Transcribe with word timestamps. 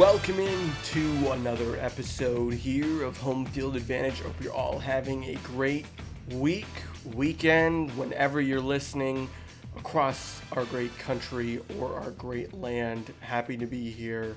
Welcome 0.00 0.38
in 0.38 0.72
to 0.84 1.32
another 1.32 1.76
episode 1.76 2.54
here 2.54 3.02
of 3.02 3.18
Home 3.18 3.44
Field 3.44 3.76
Advantage. 3.76 4.22
Hope 4.22 4.42
you're 4.42 4.50
all 4.50 4.78
having 4.78 5.24
a 5.24 5.34
great 5.42 5.84
week, 6.30 6.64
weekend, 7.12 7.94
whenever 7.98 8.40
you're 8.40 8.62
listening 8.62 9.28
across 9.76 10.40
our 10.52 10.64
great 10.64 10.96
country 10.96 11.60
or 11.78 12.00
our 12.00 12.12
great 12.12 12.54
land. 12.54 13.12
Happy 13.20 13.58
to 13.58 13.66
be 13.66 13.90
here. 13.90 14.36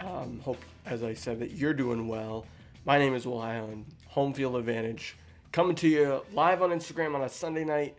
Um, 0.00 0.40
hope, 0.40 0.64
as 0.86 1.02
I 1.02 1.12
said, 1.12 1.38
that 1.40 1.50
you're 1.50 1.74
doing 1.74 2.08
well. 2.08 2.46
My 2.86 2.96
name 2.96 3.14
is 3.14 3.26
Will 3.26 3.42
Highland, 3.42 3.84
Home 4.06 4.32
Field 4.32 4.56
Advantage, 4.56 5.16
coming 5.52 5.76
to 5.76 5.86
you 5.86 6.22
live 6.32 6.62
on 6.62 6.70
Instagram 6.70 7.14
on 7.14 7.20
a 7.20 7.28
Sunday 7.28 7.66
night, 7.66 7.98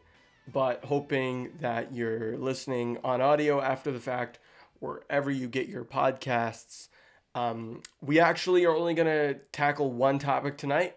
but 0.51 0.83
hoping 0.83 1.51
that 1.59 1.93
you're 1.93 2.35
listening 2.39 2.97
on 3.03 3.21
audio 3.21 3.61
after 3.61 3.91
the 3.91 3.99
fact 3.99 4.39
wherever 4.79 5.29
you 5.29 5.47
get 5.47 5.67
your 5.67 5.85
podcasts. 5.85 6.87
Um, 7.35 7.81
we 8.01 8.19
actually 8.19 8.65
are 8.65 8.75
only 8.75 8.93
going 8.93 9.07
to 9.07 9.39
tackle 9.51 9.91
one 9.91 10.17
topic 10.19 10.57
tonight. 10.57 10.95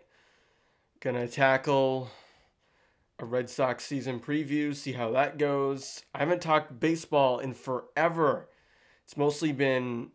Going 1.00 1.16
to 1.16 1.26
tackle 1.26 2.10
a 3.18 3.24
Red 3.24 3.50
Sox 3.50 3.84
season 3.84 4.20
preview, 4.20 4.74
see 4.74 4.92
how 4.92 5.10
that 5.10 5.38
goes. 5.38 6.02
I 6.14 6.20
haven't 6.20 6.40
talked 6.40 6.78
baseball 6.78 7.40
in 7.40 7.52
forever. 7.52 8.48
It's 9.04 9.16
mostly 9.16 9.52
been 9.52 10.12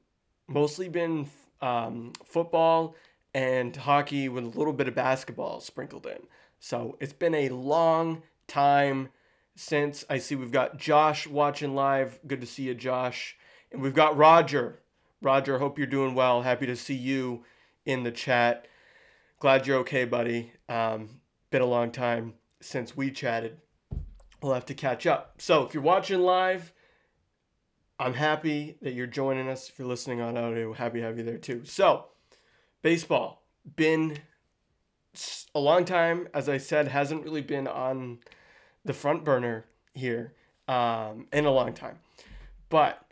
mostly 0.48 0.88
been 0.88 1.28
um, 1.62 2.14
football 2.24 2.96
and 3.34 3.76
hockey 3.76 4.30
with 4.30 4.44
a 4.44 4.58
little 4.58 4.74
bit 4.74 4.88
of 4.88 4.96
basketball 4.96 5.60
sprinkled 5.60 6.06
in. 6.06 6.20
So 6.60 6.98
it's 7.02 7.14
been 7.14 7.36
a 7.36 7.50
long 7.50 8.24
time 8.48 9.10
since 9.56 10.06
I 10.10 10.20
see 10.20 10.36
we've 10.36 10.52
got 10.52 10.78
Josh 10.78 11.28
watching 11.28 11.76
live. 11.76 12.20
Good 12.26 12.42
to 12.42 12.48
see 12.48 12.64
you, 12.64 12.74
Josh. 12.74 13.36
And 13.72 13.82
we've 13.82 13.94
got 13.94 14.16
Roger. 14.16 14.80
Roger, 15.24 15.58
hope 15.58 15.78
you're 15.78 15.88
doing 15.88 16.16
well. 16.16 16.42
Happy 16.42 16.66
to 16.66 16.76
see 16.76 16.96
you 16.96 17.46
in 17.86 18.04
the 18.04 18.12
chat. 18.12 18.68
Glad 19.40 19.66
you're 19.66 19.80
okay, 19.80 20.06
buddy. 20.06 20.52
Um, 20.68 21.22
been 21.50 21.62
a 21.62 21.66
long 21.66 21.92
time 21.92 22.34
since 22.62 22.96
we 22.96 23.10
chatted. 23.10 23.58
We'll 24.42 24.54
have 24.54 24.66
to 24.66 24.74
catch 24.74 25.08
up. 25.08 25.36
So 25.42 25.64
if 25.64 25.74
you're 25.74 25.84
watching 25.84 26.20
live, 26.20 26.74
I'm 28.00 28.14
happy 28.14 28.78
that 28.82 28.94
you're 28.94 29.08
joining 29.08 29.48
us. 29.48 29.70
If 29.70 29.80
you're 29.80 29.88
listening 29.88 30.20
on 30.20 30.38
audio, 30.38 30.74
happy 30.74 31.00
to 31.00 31.06
have 31.06 31.18
you 31.18 31.24
there 31.24 31.38
too. 31.38 31.62
So, 31.64 32.08
baseball 32.82 33.44
been 33.78 34.18
a 35.56 35.60
long 35.60 35.86
time, 35.86 36.28
as 36.34 36.50
I 36.50 36.58
said, 36.58 36.90
hasn't 36.90 37.24
really 37.24 37.42
been 37.42 37.68
on 37.68 38.20
the 38.84 38.94
front 38.94 39.24
burner 39.24 39.66
here 39.94 40.34
um, 40.68 41.28
in 41.32 41.46
a 41.46 41.52
long 41.52 41.74
time. 41.74 42.00
But 42.70 43.06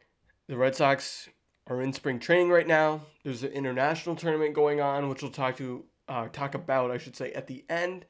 the 0.48 0.58
Red 0.58 0.76
Sox 0.76 1.30
are 1.72 1.82
in 1.82 1.94
spring 1.94 2.20
training 2.20 2.50
right 2.50 2.68
now. 2.68 3.02
There's 3.24 3.44
an 3.44 3.52
international 3.54 4.16
tournament 4.16 4.54
going 4.54 4.82
on, 4.82 5.08
which 5.08 5.22
we'll 5.22 5.32
talk 5.32 5.56
to 5.58 5.86
uh, 6.10 6.28
talk 6.28 6.54
about, 6.54 6.92
I 6.92 6.98
should 6.98 7.16
say, 7.16 7.32
at 7.32 7.48
the 7.48 7.64
end. 7.70 8.06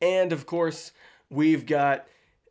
And 0.00 0.32
of 0.32 0.46
course, 0.46 0.92
we've 1.28 1.66
got 1.66 2.06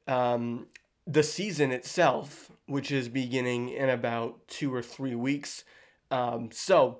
um, 0.07 0.67
the 1.07 1.23
season 1.23 1.71
itself, 1.71 2.51
which 2.67 2.91
is 2.91 3.09
beginning 3.09 3.69
in 3.69 3.89
about 3.89 4.47
two 4.47 4.73
or 4.73 4.83
three 4.83 5.15
weeks. 5.15 5.63
Um, 6.11 6.49
so, 6.51 6.99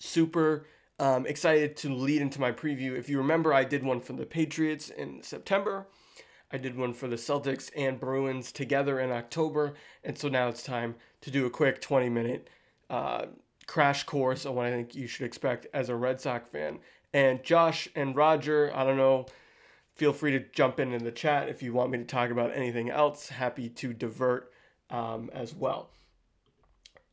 super 0.00 0.66
um, 0.98 1.26
excited 1.26 1.76
to 1.78 1.94
lead 1.94 2.20
into 2.20 2.40
my 2.40 2.50
preview. 2.50 2.98
If 2.98 3.08
you 3.08 3.18
remember, 3.18 3.54
I 3.54 3.62
did 3.62 3.84
one 3.84 4.00
for 4.00 4.14
the 4.14 4.26
Patriots 4.26 4.90
in 4.90 5.22
September. 5.22 5.86
I 6.50 6.58
did 6.58 6.76
one 6.76 6.92
for 6.92 7.06
the 7.06 7.16
Celtics 7.16 7.70
and 7.76 8.00
Bruins 8.00 8.50
together 8.50 8.98
in 9.00 9.12
October. 9.12 9.74
And 10.02 10.18
so 10.18 10.28
now 10.28 10.48
it's 10.48 10.62
time 10.62 10.96
to 11.20 11.30
do 11.30 11.46
a 11.46 11.50
quick 11.50 11.80
20 11.80 12.08
minute 12.08 12.48
uh, 12.90 13.26
crash 13.66 14.04
course 14.04 14.46
on 14.46 14.54
what 14.54 14.66
I 14.66 14.70
think 14.70 14.94
you 14.94 15.06
should 15.06 15.26
expect 15.26 15.66
as 15.72 15.88
a 15.88 15.96
Red 15.96 16.20
Sox 16.20 16.48
fan. 16.50 16.78
And 17.12 17.42
Josh 17.42 17.88
and 17.94 18.16
Roger, 18.16 18.72
I 18.74 18.84
don't 18.84 18.96
know, 18.96 19.26
feel 19.94 20.12
free 20.12 20.32
to 20.32 20.40
jump 20.52 20.80
in 20.80 20.92
in 20.92 21.04
the 21.04 21.12
chat 21.12 21.48
if 21.48 21.62
you 21.62 21.72
want 21.72 21.90
me 21.90 21.98
to 21.98 22.04
talk 22.04 22.30
about 22.30 22.54
anything 22.54 22.90
else. 22.90 23.28
Happy 23.28 23.68
to 23.68 23.92
divert 23.92 24.52
um, 24.90 25.30
as 25.32 25.54
well. 25.54 25.90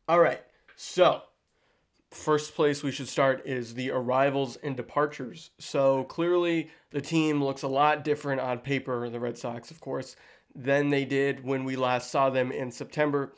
All 0.08 0.20
right, 0.20 0.42
so 0.76 1.22
first 2.10 2.56
place 2.56 2.84
we 2.84 2.92
should 2.92 3.08
start 3.08 3.44
is 3.46 3.74
the 3.74 3.92
arrivals 3.92 4.58
and 4.58 4.76
departures. 4.76 5.52
So 5.60 6.04
clearly, 6.06 6.70
the 6.90 7.02
team 7.02 7.42
looks 7.42 7.64
a 7.64 7.68
lot 7.68 8.04
different 8.04 8.42
on 8.42 8.60
paper, 8.60 9.10
the 9.10 9.20
Red 9.20 9.38
Sox, 9.38 9.72
of 9.72 9.80
course, 9.80 10.16
than 10.54 10.90
they 10.90 11.06
did 11.06 11.46
when 11.46 11.64
we 11.64 11.76
last 11.76 12.12
saw 12.12 12.30
them 12.30 12.52
in 12.52 12.72
September. 12.72 13.34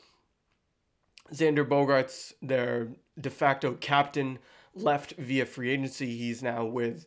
Xander 1.32 1.66
Bogaerts 1.66 2.32
their 2.42 2.88
de 3.20 3.30
facto 3.30 3.74
captain, 3.74 4.38
left 4.74 5.14
via 5.16 5.46
free 5.46 5.70
agency. 5.70 6.16
He's 6.16 6.42
now 6.42 6.64
with 6.64 7.06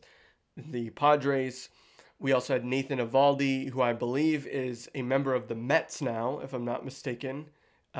the 0.56 0.90
Padres. 0.90 1.68
We 2.18 2.32
also 2.32 2.54
had 2.54 2.64
Nathan 2.64 2.98
Eovaldi, 2.98 3.70
who 3.70 3.80
I 3.80 3.92
believe 3.92 4.46
is 4.46 4.88
a 4.94 5.02
member 5.02 5.34
of 5.34 5.46
the 5.46 5.54
Mets 5.54 6.02
now, 6.02 6.40
if 6.42 6.52
I'm 6.52 6.64
not 6.64 6.84
mistaken. 6.84 7.50
Uh, 7.94 7.98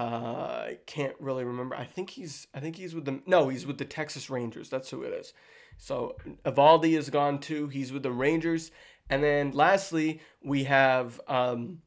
I 0.70 0.78
can't 0.86 1.14
really 1.20 1.44
remember. 1.44 1.74
I 1.76 1.84
think 1.84 2.10
he's 2.10 2.46
I 2.54 2.60
think 2.60 2.76
he's 2.76 2.94
with 2.94 3.04
the 3.04 3.20
no, 3.26 3.48
he's 3.48 3.66
with 3.66 3.78
the 3.78 3.84
Texas 3.84 4.28
Rangers. 4.28 4.68
That's 4.68 4.90
who 4.90 5.02
it 5.02 5.12
is. 5.12 5.32
So 5.78 6.16
Eovaldi 6.44 6.98
is 6.98 7.10
gone 7.10 7.38
too. 7.38 7.68
He's 7.68 7.92
with 7.92 8.02
the 8.02 8.10
Rangers. 8.10 8.70
And 9.08 9.22
then 9.22 9.52
lastly, 9.52 10.20
we 10.42 10.64
have 10.64 11.20
um, 11.28 11.80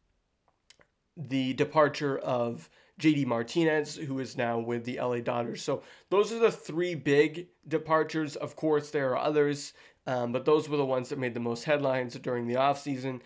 the 1.15 1.53
departure 1.53 2.17
of 2.17 2.69
JD 2.99 3.25
Martinez, 3.25 3.95
who 3.95 4.19
is 4.19 4.37
now 4.37 4.59
with 4.59 4.83
the 4.83 4.99
LA 4.99 5.19
Dodgers. 5.19 5.63
So 5.63 5.83
those 6.09 6.31
are 6.31 6.39
the 6.39 6.51
three 6.51 6.95
big 6.95 7.47
departures. 7.67 8.35
Of 8.35 8.55
course, 8.55 8.91
there 8.91 9.11
are 9.11 9.17
others, 9.17 9.73
um, 10.07 10.31
but 10.31 10.45
those 10.45 10.69
were 10.69 10.77
the 10.77 10.85
ones 10.85 11.09
that 11.09 11.19
made 11.19 11.33
the 11.33 11.39
most 11.39 11.63
headlines 11.63 12.15
during 12.15 12.47
the 12.47 12.55
offseason. 12.55 13.21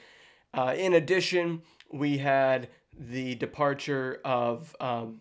Uh, 0.53 0.73
in 0.77 0.93
addition, 0.93 1.61
we 1.91 2.17
had 2.17 2.69
the 2.97 3.35
departure 3.35 4.21
of, 4.23 4.75
um, 4.79 5.19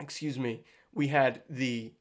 excuse 0.00 0.38
me, 0.38 0.62
we 0.94 1.08
had 1.08 1.42
the 1.48 1.92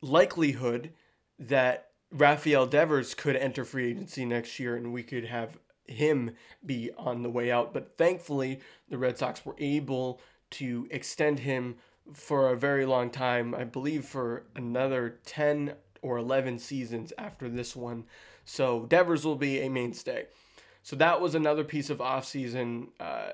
likelihood 0.00 0.92
that 1.38 1.88
Rafael 2.10 2.66
Devers 2.66 3.14
could 3.14 3.36
enter 3.36 3.64
free 3.64 3.90
agency 3.90 4.24
next 4.24 4.58
year 4.58 4.76
and 4.76 4.92
we 4.92 5.02
could 5.02 5.24
have 5.24 5.58
him 5.86 6.32
be 6.64 6.90
on 6.96 7.22
the 7.22 7.30
way 7.30 7.50
out. 7.50 7.72
But 7.72 7.96
thankfully, 7.96 8.60
the 8.88 8.98
Red 8.98 9.18
Sox 9.18 9.44
were 9.44 9.56
able 9.58 10.20
to 10.52 10.86
extend 10.90 11.40
him 11.40 11.76
for 12.12 12.50
a 12.50 12.56
very 12.56 12.84
long 12.84 13.10
time, 13.10 13.54
I 13.54 13.64
believe 13.64 14.04
for 14.04 14.44
another 14.54 15.20
10 15.24 15.74
or 16.02 16.18
11 16.18 16.58
seasons 16.58 17.12
after 17.18 17.48
this 17.48 17.74
one. 17.74 18.04
So 18.44 18.84
Devers 18.86 19.24
will 19.24 19.36
be 19.36 19.60
a 19.60 19.70
mainstay. 19.70 20.26
So 20.82 20.96
that 20.96 21.20
was 21.20 21.34
another 21.34 21.64
piece 21.64 21.88
of 21.88 21.98
offseason 21.98 22.88
uh, 23.00 23.32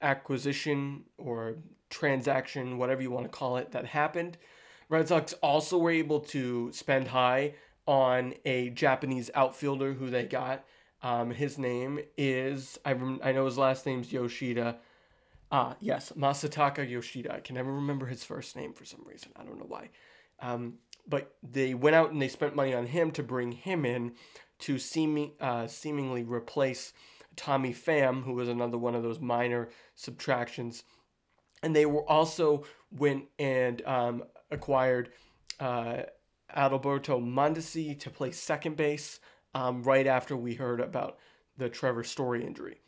acquisition 0.00 1.02
or 1.18 1.56
transaction, 1.90 2.78
whatever 2.78 3.02
you 3.02 3.10
want 3.10 3.24
to 3.24 3.36
call 3.36 3.56
it, 3.56 3.72
that 3.72 3.86
happened. 3.86 4.38
Red 4.88 5.08
Sox 5.08 5.32
also 5.42 5.78
were 5.78 5.90
able 5.90 6.20
to 6.20 6.70
spend 6.72 7.08
high 7.08 7.54
on 7.86 8.34
a 8.44 8.70
Japanese 8.70 9.30
outfielder 9.34 9.94
who 9.94 10.10
they 10.10 10.24
got. 10.24 10.64
Um, 11.02 11.30
his 11.30 11.58
name 11.58 11.98
is, 12.16 12.78
I, 12.84 12.92
rem- 12.92 13.20
I 13.22 13.32
know 13.32 13.44
his 13.44 13.58
last 13.58 13.86
name's 13.86 14.12
Yoshida. 14.12 14.76
Ah, 15.50 15.76
yes, 15.80 16.12
Masataka 16.16 16.88
Yoshida. 16.88 17.34
I 17.34 17.40
can 17.40 17.56
never 17.56 17.72
remember 17.72 18.06
his 18.06 18.24
first 18.24 18.54
name 18.56 18.72
for 18.72 18.84
some 18.84 19.02
reason. 19.04 19.30
I 19.36 19.42
don't 19.42 19.58
know 19.58 19.66
why. 19.66 19.90
Um, 20.40 20.74
but 21.08 21.34
they 21.42 21.74
went 21.74 21.96
out 21.96 22.12
and 22.12 22.22
they 22.22 22.28
spent 22.28 22.54
money 22.54 22.72
on 22.72 22.86
him 22.86 23.10
to 23.12 23.22
bring 23.22 23.52
him 23.52 23.84
in 23.84 24.12
to 24.60 24.78
seeming, 24.78 25.32
uh, 25.40 25.66
seemingly 25.66 26.22
replace 26.22 26.92
Tommy 27.34 27.72
Pham, 27.74 28.22
who 28.22 28.34
was 28.34 28.48
another 28.48 28.78
one 28.78 28.94
of 28.94 29.02
those 29.02 29.18
minor 29.18 29.68
subtractions. 29.96 30.84
And 31.62 31.74
they 31.74 31.86
were 31.86 32.08
also 32.08 32.64
went 32.90 33.24
and 33.38 33.82
um, 33.86 34.24
acquired 34.50 35.10
uh, 35.58 36.02
Adalberto 36.56 37.20
Mondesi 37.20 37.98
to 37.98 38.10
play 38.10 38.30
second 38.30 38.76
base 38.76 39.20
um, 39.54 39.82
right 39.82 40.06
after 40.06 40.36
we 40.36 40.54
heard 40.54 40.80
about 40.80 41.18
the 41.56 41.68
Trevor 41.68 42.04
Story 42.04 42.44
injury. 42.44 42.80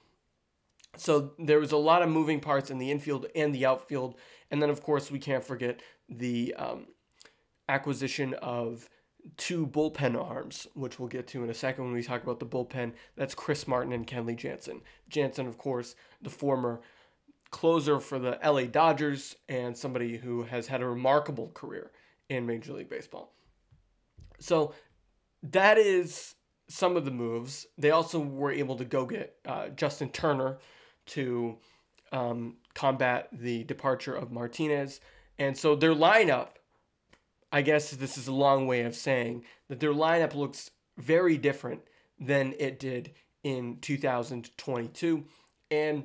So 0.97 1.33
there 1.39 1.59
was 1.59 1.73
a 1.73 1.77
lot 1.77 2.03
of 2.03 2.09
moving 2.09 2.41
parts 2.41 2.71
in 2.71 2.79
the 2.79 2.91
infield 2.91 3.27
and 3.35 3.55
the 3.55 3.67
outfield. 3.67 4.17
And 4.51 4.63
then, 4.63 4.71
of 4.71 4.83
course, 4.83 5.11
we 5.11 5.19
can't 5.19 5.45
forget 5.45 5.81
the 6.09 6.55
um, 6.57 6.87
acquisition 7.69 8.35
of 8.35 8.89
two 9.37 9.67
bullpen 9.67 10.23
arms, 10.23 10.67
which 10.75 10.99
we'll 10.99 11.09
get 11.09 11.27
to 11.29 11.43
in 11.43 11.51
a 11.51 11.55
second 11.55 11.85
when 11.85 11.95
we 11.95 12.03
talk 12.03 12.23
about 12.23 12.39
the 12.39 12.47
bullpen. 12.47 12.93
That's 13.17 13.35
Chris 13.35 13.67
Martin 13.67 13.93
and 13.93 14.07
Kenley 14.07 14.37
Jansen. 14.37 14.83
Jansen, 15.09 15.47
of 15.47 15.59
course, 15.59 15.97
the 16.23 16.31
former 16.31 16.81
closer 17.51 18.01
for 18.01 18.19
the 18.19 18.39
LA 18.45 18.65
Dodgers 18.65 19.37
and 19.49 19.77
somebody 19.77 20.17
who 20.17 20.43
has 20.43 20.67
had 20.67 20.83
a 20.83 20.89
remarkable 20.89 21.51
career 21.55 21.93
in 22.29 22.47
Major 22.47 22.73
League 22.73 22.91
Baseball. 22.91 23.33
So 24.41 24.75
that 25.43 25.79
is 25.79 26.35
some 26.69 26.97
of 26.97 27.05
the 27.05 27.11
moves. 27.11 27.67
They 27.77 27.91
also 27.91 28.19
were 28.19 28.53
able 28.53 28.77
to 28.77 28.85
go 28.85 29.07
get 29.07 29.37
uh, 29.47 29.69
Justin 29.69 30.11
Turner 30.11 30.59
to 31.07 31.59
um, 32.13 32.57
combat 32.75 33.29
the 33.33 33.65
departure 33.65 34.15
of 34.15 34.31
Martinez 34.31 35.01
And 35.39 35.59
so 35.59 35.75
their 35.75 35.95
lineup, 35.95 36.51
I 37.51 37.63
guess 37.63 37.91
this 37.91 38.17
is 38.17 38.29
a 38.29 38.33
long 38.33 38.67
way 38.67 38.83
of 38.83 38.95
saying 38.95 39.45
that 39.69 39.81
their 39.81 39.93
lineup 39.93 40.35
looks 40.35 40.71
very 40.97 41.37
different 41.37 41.83
than 42.21 42.55
it 42.59 42.79
did 42.79 43.13
in 43.43 43.79
2022. 43.81 45.25
And 45.71 46.05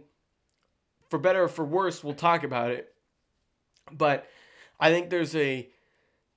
for 1.10 1.20
better 1.20 1.44
or 1.44 1.48
for 1.48 1.66
worse, 1.66 2.04
we'll 2.04 2.14
talk 2.16 2.44
about 2.44 2.72
it. 2.72 2.94
But 3.92 4.28
I 4.80 4.92
think 4.92 5.10
there's 5.10 5.36
a 5.36 5.70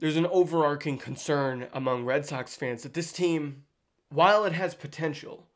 there's 0.01 0.17
an 0.17 0.27
overarching 0.27 0.99
concern 0.99 1.69
among 1.73 2.05
Red 2.05 2.27
Sox 2.27 2.57
fans 2.57 2.83
that 2.83 2.93
this 2.93 3.13
team, 3.13 3.63
while 4.12 4.44
it 4.44 4.53
has 4.53 4.75
potential, 4.75 5.47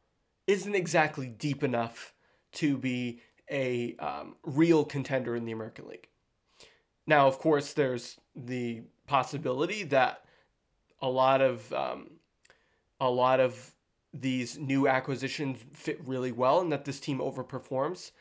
isn't 0.46 0.74
exactly 0.74 1.26
deep 1.26 1.62
enough 1.62 2.14
to 2.52 2.76
be 2.76 3.20
a 3.50 3.96
um, 3.96 4.36
real 4.44 4.84
contender 4.84 5.36
in 5.36 5.44
the 5.44 5.52
American 5.52 5.86
League. 5.88 6.08
Now, 7.06 7.26
of 7.28 7.38
course, 7.38 7.72
there's 7.72 8.16
the 8.34 8.82
possibility 9.06 9.84
that 9.84 10.24
a 11.00 11.08
lot 11.08 11.40
of 11.40 11.72
um, 11.72 12.10
a 13.00 13.10
lot 13.10 13.40
of 13.40 13.72
these 14.12 14.58
new 14.58 14.88
acquisitions 14.88 15.58
fit 15.72 16.00
really 16.06 16.32
well 16.32 16.60
and 16.60 16.72
that 16.72 16.84
this 16.84 16.98
team 16.98 17.18
overperforms. 17.18 18.12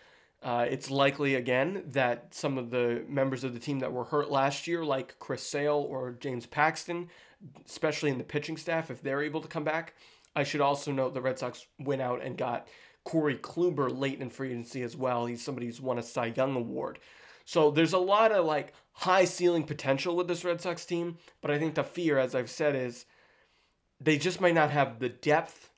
Uh, 0.43 0.65
it's 0.69 0.91
likely 0.91 1.35
again 1.35 1.83
that 1.87 2.33
some 2.35 2.57
of 2.57 2.69
the 2.69 3.03
members 3.07 3.43
of 3.43 3.53
the 3.53 3.59
team 3.59 3.79
that 3.79 3.91
were 3.91 4.03
hurt 4.03 4.29
last 4.29 4.67
year, 4.67 4.83
like 4.85 5.17
Chris 5.17 5.41
Sale 5.41 5.87
or 5.89 6.11
James 6.19 6.45
Paxton, 6.45 7.09
especially 7.65 8.11
in 8.11 8.17
the 8.17 8.23
pitching 8.23 8.57
staff, 8.57 8.91
if 8.91 9.01
they're 9.01 9.23
able 9.23 9.41
to 9.41 9.47
come 9.47 9.63
back. 9.63 9.95
I 10.35 10.43
should 10.43 10.61
also 10.61 10.91
note 10.91 11.13
the 11.13 11.21
Red 11.21 11.39
Sox 11.39 11.65
went 11.79 12.01
out 12.01 12.21
and 12.21 12.37
got 12.37 12.67
Corey 13.03 13.37
Kluber 13.37 13.95
late 13.95 14.19
in 14.19 14.29
free 14.29 14.49
agency 14.49 14.81
as 14.81 14.97
well. 14.97 15.25
He's 15.25 15.43
somebody 15.43 15.67
who's 15.67 15.81
won 15.81 15.99
a 15.99 16.03
Cy 16.03 16.33
Young 16.35 16.55
award. 16.55 16.99
So 17.45 17.71
there's 17.71 17.93
a 17.93 17.99
lot 17.99 18.31
of 18.31 18.45
like 18.45 18.73
high 18.91 19.25
ceiling 19.25 19.63
potential 19.63 20.15
with 20.15 20.27
this 20.27 20.43
Red 20.43 20.61
Sox 20.61 20.85
team, 20.85 21.17
but 21.41 21.51
I 21.51 21.59
think 21.59 21.75
the 21.75 21.83
fear, 21.83 22.17
as 22.17 22.33
I've 22.33 22.49
said, 22.49 22.75
is 22.75 23.05
they 24.01 24.17
just 24.17 24.41
might 24.41 24.55
not 24.55 24.71
have 24.71 24.99
the 24.99 25.09
depth 25.09 25.69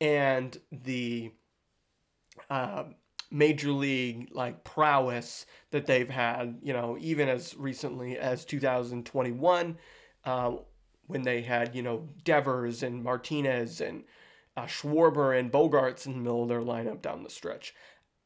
and 0.00 0.58
the 0.72 1.30
uh, 2.50 2.84
major 3.30 3.70
league 3.70 4.28
like 4.32 4.64
prowess 4.64 5.46
that 5.70 5.86
they've 5.86 6.10
had. 6.10 6.58
You 6.62 6.72
know, 6.72 6.98
even 7.00 7.28
as 7.28 7.56
recently 7.56 8.18
as 8.18 8.44
2021, 8.44 9.78
uh, 10.24 10.52
when 11.06 11.22
they 11.22 11.42
had 11.42 11.74
you 11.74 11.82
know 11.82 12.08
Devers 12.24 12.82
and 12.82 13.02
Martinez 13.02 13.80
and 13.80 14.04
uh, 14.56 14.66
Schwarber 14.66 15.38
and 15.38 15.50
Bogaerts 15.50 16.06
in 16.06 16.12
the 16.12 16.18
middle 16.18 16.42
of 16.42 16.48
their 16.48 16.60
lineup 16.60 17.02
down 17.02 17.22
the 17.22 17.30
stretch. 17.30 17.74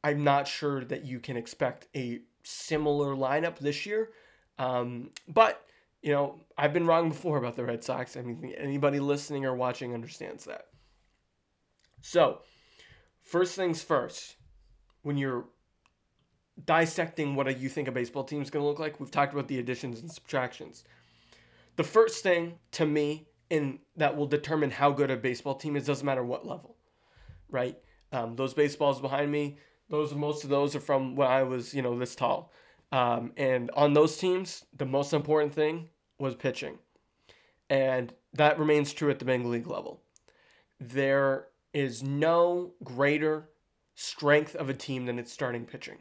I'm 0.03 0.23
not 0.23 0.47
sure 0.47 0.83
that 0.85 1.05
you 1.05 1.19
can 1.19 1.35
expect 1.35 1.87
a 1.95 2.21
similar 2.43 3.15
lineup 3.15 3.59
this 3.59 3.85
year. 3.85 4.09
Um, 4.57 5.11
but, 5.27 5.65
you 6.01 6.11
know, 6.11 6.39
I've 6.57 6.73
been 6.73 6.85
wrong 6.85 7.09
before 7.09 7.37
about 7.37 7.55
the 7.55 7.65
Red 7.65 7.83
Sox. 7.83 8.15
I 8.15 8.21
mean, 8.21 8.53
anybody 8.57 8.99
listening 8.99 9.45
or 9.45 9.55
watching 9.55 9.93
understands 9.93 10.45
that. 10.45 10.67
So, 12.01 12.39
first 13.21 13.55
things 13.55 13.83
first, 13.83 14.37
when 15.01 15.17
you're 15.17 15.45
dissecting 16.65 17.35
what 17.35 17.59
you 17.59 17.69
think 17.69 17.87
a 17.87 17.91
baseball 17.91 18.23
team 18.23 18.41
is 18.41 18.49
going 18.49 18.63
to 18.63 18.67
look 18.67 18.79
like, 18.79 18.99
we've 18.99 19.11
talked 19.11 19.33
about 19.33 19.47
the 19.47 19.59
additions 19.59 20.01
and 20.01 20.11
subtractions. 20.11 20.83
The 21.79 21.85
first 21.85 22.23
thing 22.23 22.59
to 22.71 22.85
me 22.85 23.29
in 23.49 23.79
that 23.95 24.17
will 24.17 24.27
determine 24.27 24.69
how 24.69 24.91
good 24.91 25.09
a 25.09 25.15
baseball 25.15 25.55
team 25.55 25.77
is, 25.77 25.85
doesn't 25.85 26.05
matter 26.05 26.25
what 26.25 26.45
level, 26.45 26.75
right? 27.49 27.77
Um, 28.11 28.35
those 28.35 28.53
baseballs 28.53 28.99
behind 28.99 29.31
me, 29.31 29.59
those 29.87 30.13
most 30.13 30.43
of 30.43 30.49
those 30.49 30.75
are 30.75 30.81
from 30.81 31.15
when 31.15 31.29
I 31.29 31.43
was, 31.43 31.73
you 31.73 31.81
know, 31.81 31.97
this 31.97 32.15
tall. 32.15 32.51
Um, 32.91 33.31
and 33.37 33.71
on 33.75 33.93
those 33.93 34.17
teams, 34.17 34.65
the 34.75 34.85
most 34.85 35.13
important 35.13 35.53
thing 35.53 35.87
was 36.17 36.35
pitching. 36.35 36.79
And 37.69 38.11
that 38.33 38.59
remains 38.59 38.91
true 38.91 39.09
at 39.09 39.19
the 39.19 39.23
big 39.23 39.45
league 39.45 39.67
level. 39.67 40.01
There 40.81 41.47
is 41.73 42.03
no 42.03 42.73
greater 42.83 43.51
strength 43.95 44.53
of 44.53 44.67
a 44.67 44.73
team 44.73 45.05
than 45.05 45.17
its 45.17 45.31
starting 45.31 45.63
pitching. 45.63 45.99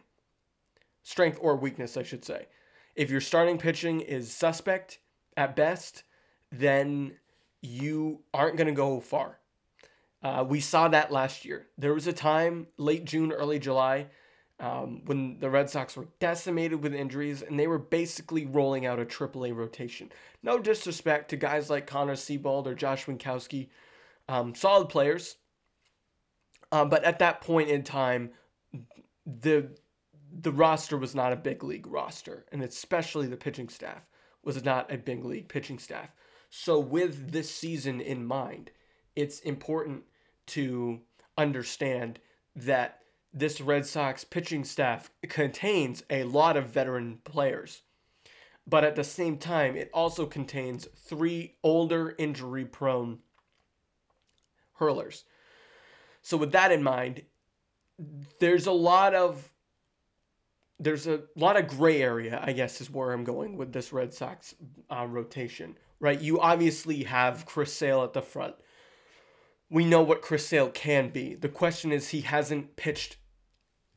Strength 1.05 1.39
or 1.41 1.55
weakness, 1.55 1.97
I 1.97 2.03
should 2.03 2.25
say. 2.25 2.47
If 2.97 3.13
your 3.13 3.21
starting 3.21 3.59
pitching 3.59 4.01
is 4.01 4.35
suspect 4.35 4.99
at 5.39 5.55
best, 5.55 6.03
then 6.51 7.13
you 7.63 8.21
aren't 8.35 8.57
going 8.57 8.67
to 8.67 8.75
go 8.75 9.01
far. 9.01 9.39
Uh, 10.21 10.45
we 10.47 10.59
saw 10.59 10.89
that 10.89 11.13
last 11.13 11.45
year. 11.45 11.69
There 11.79 11.95
was 11.95 12.09
a 12.09 12.13
time, 12.13 12.67
late 12.77 13.05
June, 13.05 13.31
early 13.31 13.61
July, 13.61 14.09
um, 14.59 15.03
when 15.07 15.39
the 15.39 15.49
Red 15.49 15.71
Sox 15.71 15.97
were 15.97 16.09
decimated 16.19 16.83
with 16.83 16.93
injuries 16.93 17.43
and 17.43 17.59
they 17.59 17.69
were 17.69 17.79
basically 17.79 18.47
rolling 18.47 18.85
out 18.85 18.99
a 18.99 19.05
AAA 19.05 19.55
rotation. 19.55 20.11
No 20.43 20.59
disrespect 20.59 21.31
to 21.31 21.37
guys 21.37 21.71
like 21.71 21.87
Connor 21.87 22.17
Seabold 22.17 22.67
or 22.67 22.75
Josh 22.75 23.07
Winckowski, 23.07 23.69
um, 24.29 24.57
solid 24.57 24.89
players. 24.89 25.37
Um, 26.73 26.89
but 26.89 27.05
at 27.05 27.21
that 27.21 27.41
point 27.43 27.71
in 27.71 27.85
time, 27.85 28.31
the 29.25 29.71
the 30.41 30.53
roster 30.53 30.99
was 30.99 31.15
not 31.15 31.33
a 31.33 31.37
big 31.37 31.65
league 31.65 31.87
roster, 31.87 32.45
and 32.53 32.63
especially 32.63 33.27
the 33.27 33.37
pitching 33.37 33.71
staff 33.71 34.03
was 34.43 34.65
not 34.65 34.93
a 34.93 34.99
big 34.99 35.25
league 35.25 35.49
pitching 35.49 35.79
staff. 35.79 36.11
So, 36.51 36.79
with 36.79 37.33
this 37.33 37.51
season 37.51 38.01
in 38.01 38.25
mind, 38.25 38.71
it's 39.15 39.41
important 39.41 40.05
to 40.49 41.01
understand 41.37 42.19
that 42.57 43.01
this 43.33 43.61
Red 43.61 43.85
Sox 43.85 44.25
pitching 44.25 44.65
staff 44.65 45.11
contains 45.29 46.03
a 46.09 46.25
lot 46.25 46.57
of 46.57 46.71
veteran 46.71 47.19
players. 47.25 47.83
But 48.67 48.85
at 48.85 48.97
the 48.97 49.05
same 49.05 49.39
time, 49.39 49.77
it 49.77 49.91
also 49.93 50.27
contains 50.27 50.89
three 50.97 51.57
older, 51.63 52.15
injury 52.19 52.65
prone 52.65 53.19
hurlers. 54.75 55.25
So, 56.23 56.37
with 56.37 56.53
that 56.53 56.73
in 56.73 56.83
mind, 56.83 57.23
there's 58.41 58.67
a 58.67 58.73
lot 58.73 59.15
of 59.15 59.51
there's 60.81 61.07
a 61.07 61.23
lot 61.37 61.57
of 61.57 61.67
gray 61.67 62.03
area, 62.03 62.41
I 62.43 62.53
guess, 62.53 62.81
is 62.81 62.91
where 62.91 63.13
I'm 63.13 63.25
going 63.25 63.57
with 63.57 63.73
this 63.73 63.93
Red 63.93 64.15
Sox 64.15 64.55
uh, 64.91 65.07
rotation 65.07 65.77
right? 66.01 66.21
You 66.21 66.41
obviously 66.41 67.05
have 67.05 67.47
Chris 67.47 67.73
Sale 67.73 68.03
at 68.03 68.13
the 68.13 68.23
front. 68.23 68.55
We 69.71 69.85
know 69.85 70.03
what 70.03 70.23
Chris 70.23 70.47
Sale 70.47 70.71
can 70.71 71.11
be. 71.11 71.35
The 71.35 71.49
question 71.49 71.93
is, 71.93 72.09
he 72.09 72.23
hasn't 72.23 72.77
pitched 72.77 73.17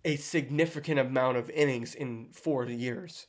a 0.03 0.15
significant 0.15 0.99
amount 0.99 1.37
of 1.37 1.49
innings 1.51 1.93
in 1.93 2.29
four 2.31 2.65
years 2.65 3.27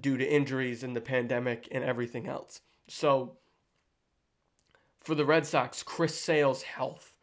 due 0.00 0.16
to 0.16 0.28
injuries 0.28 0.82
and 0.82 0.96
the 0.96 1.00
pandemic 1.00 1.68
and 1.70 1.84
everything 1.84 2.26
else. 2.26 2.60
So, 2.88 3.38
for 5.00 5.14
the 5.14 5.24
Red 5.24 5.46
Sox, 5.46 5.82
Chris 5.82 6.18
Sale's 6.18 6.62
health 6.62 7.14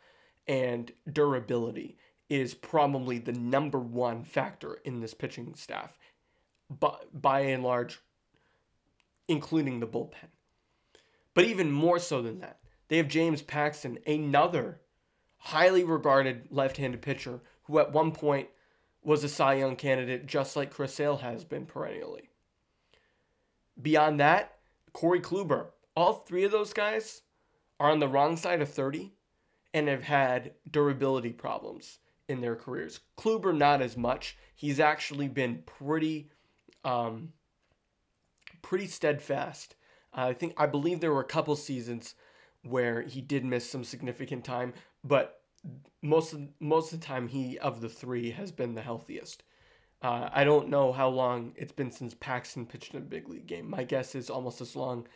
and 0.48 0.92
durability 1.12 1.98
is 2.30 2.54
probably 2.54 3.18
the 3.18 3.34
number 3.34 3.80
one 3.80 4.24
factor 4.24 4.76
in 4.86 5.00
this 5.00 5.14
pitching 5.14 5.56
staff, 5.56 5.98
but 6.70 7.08
by 7.20 7.42
and 7.42 7.64
large, 7.64 8.00
including 9.28 9.80
the 9.80 9.88
bullpen. 9.88 10.30
But 11.34 11.46
even 11.46 11.72
more 11.72 12.00
so 12.00 12.22
than 12.22 12.40
that, 12.42 12.60
they 12.88 12.98
have 12.98 13.08
James 13.08 13.42
Paxton, 13.42 14.00
another 14.06 14.80
highly 15.38 15.84
regarded 15.84 16.48
left 16.52 16.78
handed 16.78 17.02
pitcher 17.02 17.40
who 17.64 17.80
at 17.80 17.94
one 17.94 18.12
point 18.12 18.50
was 19.04 19.24
a 19.24 19.30
Cy 19.30 19.56
Young 19.56 19.76
candidate, 19.76 20.26
just 20.26 20.56
like 20.56 20.72
Chris 20.72 20.94
Sale 20.94 21.18
has 21.18 21.44
been 21.46 21.66
perennially. 21.66 22.30
Beyond 23.82 24.20
that, 24.20 24.58
Corey 24.94 25.22
Kluber. 25.22 25.68
All 25.96 26.14
three 26.14 26.44
of 26.44 26.52
those 26.52 26.74
guys 26.74 27.22
are 27.80 27.90
on 27.90 28.00
the 28.00 28.08
wrong 28.08 28.38
side 28.38 28.62
of 28.62 28.70
30 28.70 29.14
and 29.74 29.88
have 29.88 30.04
had 30.04 30.52
durability 30.70 31.32
problems 31.32 32.00
in 32.30 32.42
their 32.42 32.56
careers. 32.56 33.00
Kluber, 33.18 33.56
not 33.56 33.82
as 33.82 33.98
much. 33.98 34.38
He's 34.56 34.80
actually 34.80 35.28
been 35.28 35.64
pretty, 35.66 36.30
um, 36.84 37.34
pretty 38.62 38.88
steadfast 38.88 39.76
I 40.14 40.34
think 40.34 40.54
I 40.58 40.66
believe 40.66 41.00
there 41.00 41.14
were 41.14 41.22
a 41.22 41.26
couple 41.26 41.56
seasons 41.56 42.16
where 42.64 43.02
he 43.02 43.22
did 43.22 43.46
miss 43.46 43.70
some 43.70 43.84
significant 43.84 44.44
time, 44.44 44.74
but 45.04 45.42
most 46.02 46.34
of, 46.34 46.42
most 46.60 46.94
of 46.94 47.00
the 47.00 47.06
time 47.06 47.28
he 47.28 47.58
of 47.60 47.82
the 47.82 47.90
three 47.90 48.32
has 48.32 48.52
been 48.52 48.76
the 48.76 48.82
healthiest. 48.82 49.44
Uh, 50.02 50.30
I 50.32 50.44
don't 50.46 50.70
know 50.70 50.94
how 50.94 51.10
long 51.10 51.54
it's 51.58 51.74
been 51.74 51.92
since 51.92 52.14
Paxton 52.14 52.66
pitched 52.66 52.94
in 52.94 53.00
a 53.00 53.06
big 53.06 53.28
league 53.28 53.48
game. 53.48 53.70
My 53.70 53.84
guess 53.84 54.16
is 54.16 54.30
almost 54.30 54.62
as 54.62 54.76
long 54.76 55.08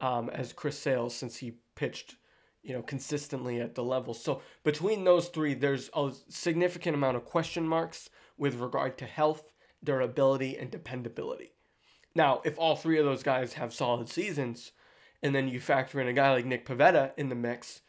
um, 0.00 0.30
as 0.30 0.52
Chris 0.54 0.78
Sales 0.78 1.14
since 1.14 1.36
he 1.36 1.58
pitched, 1.74 2.16
you 2.62 2.74
know, 2.74 2.82
consistently 2.82 3.60
at 3.60 3.74
the 3.74 3.84
level. 3.84 4.14
So 4.14 4.42
between 4.64 5.04
those 5.04 5.28
three, 5.28 5.54
there's 5.54 5.90
a 5.94 6.12
significant 6.28 6.94
amount 6.94 7.16
of 7.16 7.24
question 7.24 7.66
marks 7.66 8.10
with 8.36 8.56
regard 8.56 8.98
to 8.98 9.06
health, 9.06 9.50
durability, 9.82 10.56
and 10.56 10.70
dependability. 10.70 11.52
Now, 12.14 12.42
if 12.44 12.58
all 12.58 12.76
three 12.76 12.98
of 12.98 13.04
those 13.04 13.22
guys 13.22 13.54
have 13.54 13.72
solid 13.72 14.08
seasons, 14.08 14.72
and 15.22 15.34
then 15.34 15.48
you 15.48 15.60
factor 15.60 16.00
in 16.00 16.08
a 16.08 16.12
guy 16.12 16.32
like 16.32 16.44
Nick 16.44 16.66
Pivetta 16.66 17.12
in 17.16 17.28
the 17.28 17.34
mix 17.34 17.82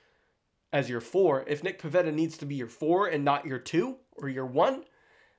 as 0.72 0.90
your 0.90 1.02
four, 1.02 1.44
if 1.48 1.64
Nick 1.64 1.82
Pivetta 1.82 2.14
needs 2.14 2.38
to 2.38 2.46
be 2.46 2.56
your 2.56 2.68
four 2.68 3.08
and 3.08 3.26
not 3.26 3.46
your 3.46 3.60
two 3.60 3.98
or 4.14 4.30
your 4.30 4.46
one, 4.46 4.84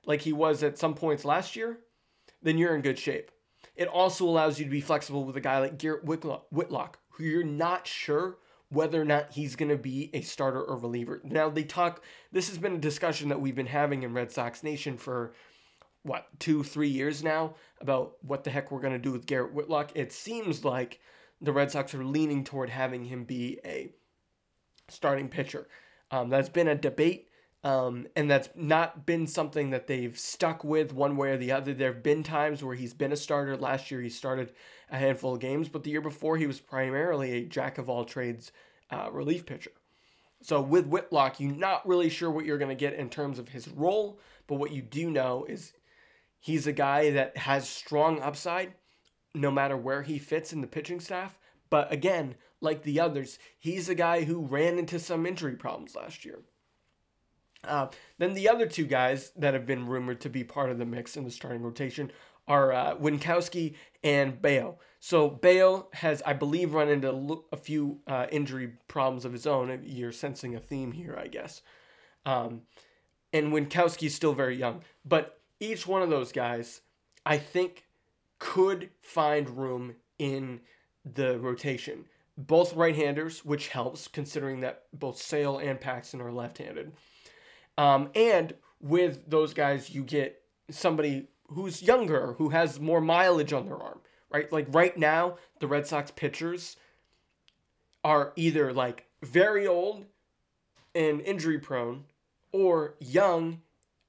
like 0.05 0.21
he 0.21 0.33
was 0.33 0.63
at 0.63 0.77
some 0.77 0.93
points 0.93 1.23
last 1.23 1.55
year, 1.55 1.79
then 2.41 2.57
you're 2.57 2.75
in 2.75 2.81
good 2.81 2.99
shape. 2.99 3.31
it 3.75 3.87
also 3.87 4.25
allows 4.25 4.59
you 4.59 4.65
to 4.65 4.71
be 4.71 4.81
flexible 4.81 5.23
with 5.23 5.37
a 5.37 5.41
guy 5.41 5.59
like 5.59 5.77
Garrett 5.77 6.05
Whitlock, 6.05 6.45
Whitlock 6.51 6.99
who 7.09 7.23
you're 7.23 7.43
not 7.43 7.87
sure 7.87 8.37
whether 8.73 9.01
or 9.01 9.05
not 9.05 9.31
he's 9.31 9.55
going 9.55 9.69
to 9.69 9.77
be 9.77 10.09
a 10.13 10.21
starter 10.21 10.61
or 10.61 10.77
reliever. 10.77 11.21
Now, 11.23 11.49
they 11.49 11.63
talk, 11.63 12.03
this 12.31 12.49
has 12.49 12.57
been 12.57 12.75
a 12.75 12.79
discussion 12.79 13.29
that 13.29 13.39
we've 13.39 13.55
been 13.55 13.67
having 13.67 14.03
in 14.03 14.13
Red 14.13 14.31
Sox 14.31 14.63
Nation 14.63 14.97
for 14.97 15.33
what, 16.01 16.27
two, 16.39 16.63
three 16.63 16.89
years 16.89 17.23
now 17.23 17.55
about 17.79 18.15
what 18.21 18.43
the 18.43 18.49
heck 18.49 18.71
we're 18.71 18.81
going 18.81 18.93
to 18.93 18.99
do 18.99 19.11
with 19.11 19.25
Garrett 19.25 19.53
Whitlock. 19.53 19.91
It 19.95 20.11
seems 20.11 20.65
like 20.65 20.99
the 21.39 21.53
Red 21.53 21.71
Sox 21.71 21.93
are 21.93 22.03
leaning 22.03 22.43
toward 22.43 22.69
having 22.69 23.05
him 23.05 23.25
be 23.25 23.59
a 23.63 23.91
starting 24.89 25.29
pitcher. 25.29 25.67
Um, 26.11 26.29
that's 26.29 26.49
been 26.49 26.67
a 26.67 26.75
debate. 26.75 27.29
Um, 27.63 28.07
and 28.15 28.29
that's 28.29 28.49
not 28.55 29.05
been 29.05 29.25
something 29.25 29.69
that 29.69 29.87
they've 29.87 30.17
stuck 30.17 30.65
with 30.65 30.93
one 30.93 31.15
way 31.15 31.31
or 31.31 31.37
the 31.37 31.53
other. 31.53 31.73
There 31.73 31.93
have 31.93 32.03
been 32.03 32.21
times 32.23 32.61
where 32.61 32.75
he's 32.75 32.93
been 32.93 33.13
a 33.13 33.17
starter. 33.17 33.55
Last 33.55 33.89
year, 33.89 34.01
he 34.01 34.09
started 34.09 34.51
a 34.91 34.97
handful 34.97 35.35
of 35.35 35.39
games, 35.39 35.69
but 35.69 35.83
the 35.83 35.91
year 35.91 36.01
before, 36.01 36.35
he 36.35 36.47
was 36.47 36.59
primarily 36.59 37.31
a 37.31 37.45
jack 37.45 37.77
of 37.77 37.89
all 37.89 38.03
trades 38.03 38.51
uh, 38.91 39.09
relief 39.11 39.45
pitcher. 39.45 39.71
So 40.41 40.61
with 40.61 40.87
Whitlock, 40.87 41.39
you're 41.39 41.55
not 41.55 41.87
really 41.87 42.09
sure 42.09 42.29
what 42.29 42.45
you're 42.45 42.57
going 42.57 42.67
to 42.67 42.75
get 42.75 42.95
in 42.95 43.09
terms 43.09 43.39
of 43.39 43.47
his 43.47 43.69
role, 43.69 44.19
but 44.45 44.55
what 44.55 44.71
you 44.71 44.81
do 44.81 45.09
know 45.09 45.45
is 45.47 45.71
he's 46.41 46.67
a 46.67 46.73
guy 46.73 47.11
that 47.11 47.37
has 47.37 47.67
strong 47.67 48.21
upside 48.21 48.73
no 49.33 49.49
matter 49.49 49.77
where 49.77 50.03
he 50.03 50.19
fits 50.19 50.51
in 50.51 50.59
the 50.59 50.67
pitching 50.67 50.99
staff. 50.99 51.39
But 51.69 51.91
again, 51.91 52.35
like 52.59 52.83
the 52.83 52.99
others, 52.99 53.39
he's 53.57 53.87
a 53.87 53.95
guy 53.95 54.25
who 54.25 54.45
ran 54.45 54.77
into 54.77 54.99
some 54.99 55.25
injury 55.25 55.55
problems 55.55 55.95
last 55.95 56.25
year. 56.25 56.39
Uh, 57.63 57.87
then 58.17 58.33
the 58.33 58.49
other 58.49 58.65
two 58.65 58.85
guys 58.85 59.31
that 59.37 59.53
have 59.53 59.65
been 59.65 59.87
rumored 59.87 60.21
to 60.21 60.29
be 60.29 60.43
part 60.43 60.69
of 60.69 60.77
the 60.77 60.85
mix 60.85 61.15
in 61.15 61.23
the 61.23 61.31
starting 61.31 61.61
rotation 61.61 62.11
are 62.47 62.73
uh, 62.73 62.95
Winckowski 62.95 63.75
and 64.03 64.41
Bello. 64.41 64.79
So 64.99 65.29
Bello 65.29 65.87
has, 65.93 66.21
I 66.25 66.33
believe, 66.33 66.73
run 66.73 66.89
into 66.89 67.43
a 67.51 67.57
few 67.57 67.99
uh, 68.07 68.27
injury 68.31 68.73
problems 68.87 69.25
of 69.25 69.31
his 69.31 69.47
own. 69.47 69.81
You're 69.85 70.11
sensing 70.11 70.55
a 70.55 70.59
theme 70.59 70.91
here, 70.91 71.17
I 71.19 71.27
guess. 71.27 71.61
Um, 72.25 72.61
and 73.31 73.51
Winckowski's 73.51 74.15
still 74.15 74.33
very 74.33 74.55
young, 74.55 74.81
but 75.05 75.39
each 75.59 75.87
one 75.87 76.01
of 76.01 76.09
those 76.09 76.31
guys, 76.31 76.81
I 77.25 77.37
think, 77.37 77.85
could 78.39 78.89
find 79.01 79.49
room 79.57 79.95
in 80.19 80.61
the 81.05 81.39
rotation. 81.39 82.05
Both 82.37 82.75
right-handers, 82.75 83.45
which 83.45 83.69
helps 83.69 84.07
considering 84.07 84.61
that 84.61 84.83
both 84.93 85.17
Sale 85.17 85.59
and 85.59 85.79
Paxton 85.79 86.21
are 86.21 86.31
left-handed. 86.31 86.93
Um, 87.77 88.09
and 88.15 88.53
with 88.81 89.29
those 89.29 89.53
guys, 89.53 89.89
you 89.89 90.03
get 90.03 90.41
somebody 90.69 91.27
who's 91.47 91.81
younger, 91.81 92.33
who 92.37 92.49
has 92.49 92.79
more 92.79 93.01
mileage 93.01 93.53
on 93.53 93.65
their 93.65 93.77
arm, 93.77 93.99
right? 94.29 94.51
Like 94.51 94.67
right 94.69 94.97
now, 94.97 95.37
the 95.59 95.67
Red 95.67 95.87
Sox 95.87 96.11
pitchers 96.11 96.77
are 98.03 98.33
either 98.35 98.73
like 98.73 99.05
very 99.21 99.65
old 99.67 100.05
and 100.93 101.21
injury 101.21 101.59
prone 101.59 102.05
or 102.51 102.95
young, 102.99 103.61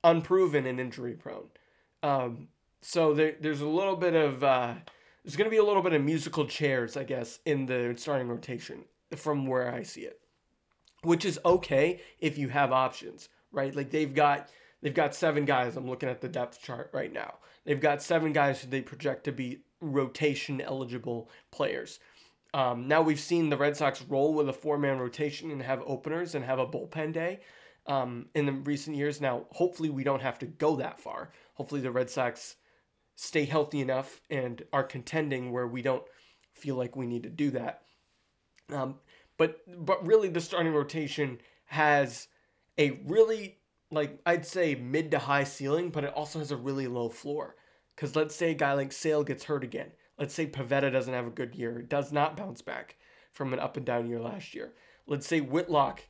unproven 0.03 0.67
and 0.67 0.81
injury 0.81 1.15
prone. 1.15 1.49
Um, 2.03 2.49
so 2.83 3.15
there, 3.15 3.37
there's 3.41 3.61
a 3.61 3.69
little 3.69 3.97
bit 3.97 4.15
of 4.15 4.45
uh, 4.45 4.75
there's 5.25 5.37
going 5.37 5.47
to 5.47 5.51
be 5.51 5.57
a 5.59 5.65
little 5.65 5.83
bit 5.83 5.95
of 5.95 6.03
musical 6.03 6.47
chairs, 6.47 6.97
I 6.97 7.05
guess, 7.05 7.39
in 7.47 7.67
the 7.67 7.95
starting 7.97 8.29
rotation 8.29 8.85
from 9.17 9.47
where 9.47 9.73
I 9.73 9.85
see 9.85 10.03
it, 10.03 10.21
which 11.03 11.25
is 11.25 11.39
okay 11.47 12.01
if 12.19 12.37
you 12.37 12.49
have 12.49 12.73
options 12.73 13.29
right? 13.55 13.75
Like 13.75 13.91
they've 13.91 14.15
got 14.15 14.49
they've 14.83 14.95
got 14.95 15.15
seven 15.15 15.45
guys. 15.45 15.77
I'm 15.77 15.89
looking 15.89 16.09
at 16.09 16.21
the 16.21 16.29
depth 16.29 16.63
chart 16.63 16.91
right 16.93 17.13
now. 17.13 17.35
They've 17.65 17.81
got 17.81 18.03
seven 18.03 18.33
guys 18.33 18.61
who 18.61 18.69
they 18.69 18.83
project 18.83 19.25
to 19.25 19.33
be 19.33 19.61
rotation 19.81 20.61
eligible 20.61 21.31
players. 21.51 21.99
Um, 22.53 22.87
now 22.87 23.03
we've 23.03 23.21
seen 23.21 23.51
the 23.51 23.57
Red 23.57 23.77
Sox 23.77 24.03
roll 24.03 24.33
with 24.33 24.49
a 24.49 24.53
four 24.53 24.79
man 24.79 24.99
rotation 24.99 25.51
and 25.51 25.63
have 25.63 25.83
openers 25.87 26.35
and 26.35 26.45
have 26.45 26.59
a 26.59 26.67
bullpen 26.67 27.13
day 27.13 27.41
um, 27.87 28.27
in 28.35 28.47
the 28.47 28.53
recent 28.53 28.97
years. 28.97 29.21
Now, 29.21 29.47
hopefully, 29.51 29.91
we 29.91 30.05
don't 30.05 30.23
have 30.23 30.39
to 30.41 30.47
go 30.47 30.77
that 30.77 31.01
far. 31.01 31.33
Hopefully, 31.55 31.81
the 31.81 31.91
Red 31.91 32.11
Sox 32.11 32.57
stay 33.17 33.45
healthy 33.45 33.81
enough 33.81 34.21
and 34.31 34.63
are 34.73 34.85
contending 34.85 35.53
where 35.53 35.67
we 35.67 35.83
don't 35.83 36.05
feel 36.55 36.77
like 36.77 36.97
we 36.97 37.07
need 37.07 37.25
to 37.25 37.29
do 37.29 37.51
that. 37.51 37.83
Um, 38.73 38.97
but 39.37 39.61
but 39.85 40.07
really, 40.07 40.29
the 40.29 40.41
starting 40.41 40.73
rotation 40.73 41.39
has 41.67 42.29
a 42.79 43.01
really 43.07 43.59
like 43.91 44.21
I'd 44.27 44.47
say 44.47 44.75
mid 44.75 45.11
to 45.13 45.19
high 45.19 45.45
ceiling, 45.45 45.91
but 45.91 46.05
it 46.05 46.13
also 46.15 46.39
has 46.39 46.51
a 46.51 46.57
really 46.57 46.87
low 46.87 47.09
floor. 47.09 47.57
Because 47.95 48.17
let's 48.17 48.35
say 48.35 48.51
a 48.51 48.55
guy 48.55 48.73
like 48.73 48.93
Sale 48.93 49.23
gets 49.23 49.45
hurt 49.45 49.63
again. 49.63 49.93
Let's 50.19 50.35
say 50.35 50.47
Pivetta 50.47 50.93
doesn't 50.93 51.15
have 51.15 51.27
a 51.27 51.31
good 51.31 51.55
year, 51.55 51.83
does 51.83 52.13
not 52.13 52.37
bounce 52.37 52.61
back 52.61 52.97
from 53.33 53.53
an 53.53 53.61
up 53.61 53.77
and 53.77 53.87
down 53.87 54.09
year 54.09 54.21
last 54.21 54.55
year. 54.55 54.73
Let's 55.07 55.27
say 55.27 55.41
Whitlock 55.41 56.03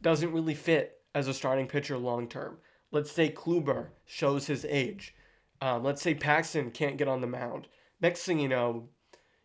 doesn't 0.00 0.32
really 0.32 0.54
fit 0.54 1.00
as 1.14 1.28
a 1.28 1.34
starting 1.34 1.66
pitcher 1.66 1.98
long 1.98 2.28
term. 2.28 2.58
Let's 2.90 3.12
say 3.12 3.30
Kluber 3.30 3.88
shows 4.06 4.46
his 4.46 4.64
age. 4.64 5.14
Um, 5.60 5.82
let's 5.82 6.02
say 6.02 6.14
Paxton 6.14 6.70
can't 6.70 6.96
get 6.96 7.08
on 7.08 7.20
the 7.20 7.26
mound. 7.26 7.68
Next 8.00 8.24
thing 8.24 8.38
you 8.38 8.48
know, 8.48 8.88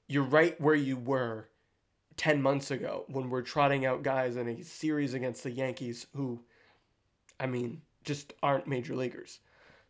you're 0.07 0.23
right 0.23 0.59
where 0.61 0.75
you 0.75 0.95
were 0.95 1.49
10 2.17 2.41
months 2.41 2.71
ago 2.71 3.05
when 3.07 3.29
we're 3.29 3.41
trotting 3.41 3.85
out 3.85 4.03
guys 4.03 4.35
in 4.35 4.47
a 4.47 4.63
series 4.63 5.13
against 5.13 5.43
the 5.43 5.51
Yankees 5.51 6.05
who 6.15 6.43
I 7.39 7.47
mean, 7.47 7.81
just 8.03 8.33
aren't 8.41 8.67
major 8.67 8.95
leaguers. 8.95 9.39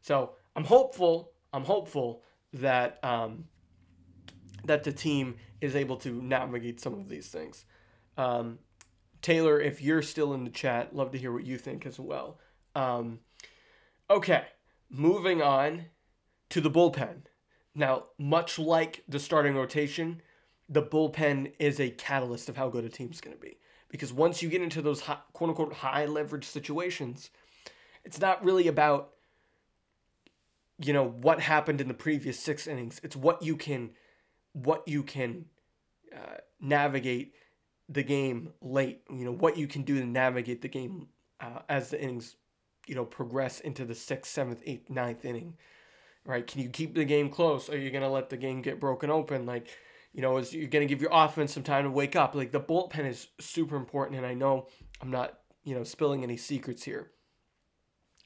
So 0.01 0.31
I'm 0.55 0.65
hopeful. 0.65 1.31
I'm 1.51 1.63
hopeful 1.63 2.21
that 2.53 3.03
um, 3.03 3.45
that 4.65 4.83
the 4.83 4.91
team 4.91 5.35
is 5.62 5.75
able 5.75 5.97
to 5.97 6.21
navigate 6.21 6.79
some 6.79 6.93
of 6.93 7.09
these 7.09 7.27
things. 7.27 7.65
Um, 8.17 8.59
Taylor, 9.21 9.59
if 9.59 9.81
you're 9.81 10.01
still 10.01 10.33
in 10.33 10.43
the 10.43 10.50
chat, 10.50 10.95
love 10.95 11.12
to 11.12 11.17
hear 11.17 11.31
what 11.31 11.45
you 11.45 11.57
think 11.57 11.85
as 11.85 12.00
well. 12.00 12.39
Um, 12.75 13.19
okay, 14.09 14.43
moving 14.89 15.41
on 15.41 15.85
to 16.50 16.62
the 16.62 16.69
bullpen. 16.69 17.23
Now, 17.75 18.05
much 18.19 18.59
like 18.59 19.03
the 19.07 19.19
starting 19.19 19.55
rotation, 19.55 20.21
the 20.69 20.83
bullpen 20.83 21.53
is 21.59 21.79
a 21.79 21.89
catalyst 21.89 22.50
of 22.50 22.57
how 22.57 22.69
good 22.69 22.83
a 22.83 22.89
team's 22.89 23.21
going 23.21 23.35
to 23.35 23.41
be. 23.41 23.57
Because 23.93 24.12
once 24.12 24.41
you 24.41 24.50
get 24.50 24.63
into 24.63 24.81
those 24.81 25.01
high, 25.01 25.19
quote 25.33 25.51
unquote 25.51 25.71
high 25.71 26.07
leverage 26.07 26.45
situations, 26.45 27.29
it's 28.03 28.19
not 28.19 28.43
really 28.43 28.67
about 28.67 29.12
you 30.79 30.93
know 30.93 31.07
what 31.07 31.39
happened 31.39 31.79
in 31.79 31.88
the 31.88 31.93
previous 31.93 32.39
six 32.39 32.65
innings. 32.65 33.00
It's 33.03 33.15
what 33.15 33.43
you 33.43 33.55
can 33.55 33.91
what 34.53 34.88
you 34.88 35.03
can 35.03 35.45
uh, 36.12 36.38
navigate 36.59 37.35
the 37.88 38.01
game 38.01 38.53
late. 38.63 39.03
You 39.12 39.25
know 39.25 39.31
what 39.31 39.57
you 39.57 39.67
can 39.67 39.83
do 39.83 40.00
to 40.00 40.05
navigate 40.07 40.63
the 40.63 40.69
game 40.69 41.09
uh, 41.39 41.59
as 41.69 41.91
the 41.91 42.01
innings 42.01 42.35
you 42.88 42.95
know 42.95 43.05
progress 43.05 43.59
into 43.59 43.85
the 43.85 43.93
sixth, 43.93 44.31
seventh, 44.31 44.63
eighth, 44.65 44.89
ninth 44.89 45.23
inning. 45.23 45.55
Right? 46.25 46.47
Can 46.47 46.62
you 46.62 46.69
keep 46.69 46.95
the 46.95 47.05
game 47.05 47.29
close? 47.29 47.69
Or 47.69 47.73
are 47.73 47.77
you 47.77 47.91
gonna 47.91 48.09
let 48.09 48.31
the 48.31 48.38
game 48.38 48.63
get 48.63 48.79
broken 48.79 49.12
open? 49.12 49.45
Like 49.45 49.67
you 50.13 50.22
know, 50.22 50.38
is 50.38 50.53
you're 50.53 50.67
going 50.67 50.88
to 50.88 50.91
give 50.93 51.01
your 51.01 51.12
offense 51.12 51.53
some 51.53 51.63
time 51.63 51.86
to 51.86 51.89
wake 51.89 52.15
up. 52.15 52.36
Like 52.36 52.51
the 52.51 52.60
bullpen 52.60 53.05
is 53.05 53.27
super 53.39 53.75
important, 53.75 54.17
and 54.17 54.25
I 54.25 54.34
know 54.34 54.67
I'm 55.01 55.12
not, 55.12 55.39
you 55.63 55.75
know, 55.75 55.84
spilling 55.84 56.24
any 56.24 56.38
secrets 56.38 56.84
here. 56.84 57.12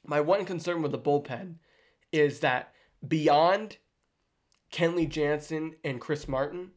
My 0.06 0.20
one 0.20 0.44
concern 0.44 0.82
with 0.82 0.92
the 0.92 0.98
bullpen 0.98 1.56
is 2.12 2.40
that 2.40 2.72
beyond 3.06 3.78
Kenley 4.72 5.08
Jansen 5.08 5.76
and 5.82 6.00
Chris 6.00 6.28
Martin, 6.28 6.72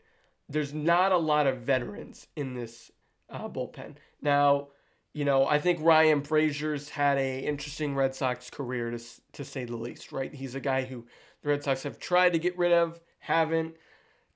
there's 0.48 0.74
not 0.74 1.12
a 1.12 1.18
lot 1.18 1.48
of 1.48 1.60
veterans 1.60 2.27
in 2.36 2.53
this 2.53 2.91
uh, 3.30 3.50
bullpen. 3.50 3.96
Now, 4.22 4.70
you 5.13 5.25
know, 5.25 5.46
I 5.46 5.60
think 5.60 5.80
Ryan 5.82 6.22
Brasier's 6.22 6.88
had 6.88 7.18
a 7.18 7.39
interesting 7.39 7.96
Red 7.96 8.15
Sox 8.15 8.50
career 8.50 8.91
to 8.91 9.00
to 9.34 9.44
say 9.44 9.65
the 9.65 9.75
least. 9.75 10.13
Right, 10.13 10.34
he's 10.34 10.56
a 10.56 10.62
guy 10.62 10.86
who 10.86 11.06
the 11.41 11.50
Red 11.50 11.63
Sox 11.63 11.84
have 11.84 12.00
tried 12.00 12.32
to 12.32 12.39
get 12.39 12.58
rid 12.58 12.72
of, 12.72 13.01
haven't 13.20 13.75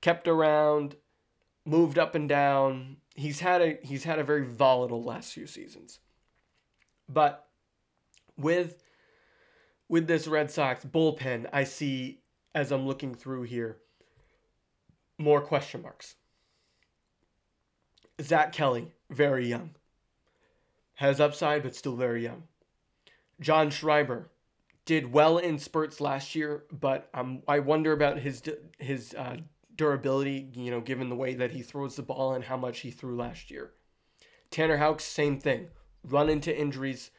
kept 0.00 0.28
around, 0.28 0.96
moved 1.64 1.98
up 1.98 2.14
and 2.14 2.28
down. 2.28 2.96
He's 3.14 3.40
had 3.40 3.62
a 3.62 3.78
he's 3.82 4.04
had 4.04 4.18
a 4.18 4.24
very 4.24 4.44
volatile 4.44 5.02
last 5.02 5.32
few 5.32 5.46
seasons. 5.46 6.00
But 7.08 7.48
with 8.36 8.82
with 9.88 10.06
this 10.06 10.26
Red 10.26 10.50
Sox 10.50 10.84
bullpen, 10.84 11.48
I 11.52 11.64
see 11.64 12.20
as 12.54 12.72
I'm 12.72 12.86
looking 12.86 13.14
through 13.14 13.42
here 13.42 13.78
more 15.18 15.40
question 15.40 15.82
marks. 15.82 16.16
Zack 18.20 18.52
Kelly, 18.52 18.92
very 19.10 19.46
young. 19.46 19.70
Has 20.94 21.20
upside, 21.20 21.62
but 21.62 21.76
still 21.76 21.96
very 21.96 22.22
young. 22.22 22.44
John 23.40 23.70
Schreiber 23.70 24.30
did 24.86 25.12
well 25.12 25.36
in 25.36 25.58
spurts 25.58 26.00
last 26.00 26.34
year, 26.34 26.64
but 26.72 27.10
um, 27.12 27.42
I 27.46 27.58
wonder 27.58 27.92
about 27.92 28.18
his 28.18 28.42
his 28.78 29.14
uh, 29.14 29.36
durability, 29.76 30.48
you 30.54 30.70
know, 30.70 30.80
given 30.80 31.08
the 31.08 31.16
way 31.16 31.34
that 31.34 31.52
he 31.52 31.62
throws 31.62 31.96
the 31.96 32.02
ball 32.02 32.34
and 32.34 32.44
how 32.44 32.56
much 32.56 32.80
he 32.80 32.90
threw 32.90 33.16
last 33.16 33.50
year. 33.50 33.72
Tanner 34.50 34.76
Houck, 34.76 35.00
same 35.00 35.38
thing. 35.38 35.68
Run 36.04 36.28
into 36.28 36.56
injuries. 36.56 37.10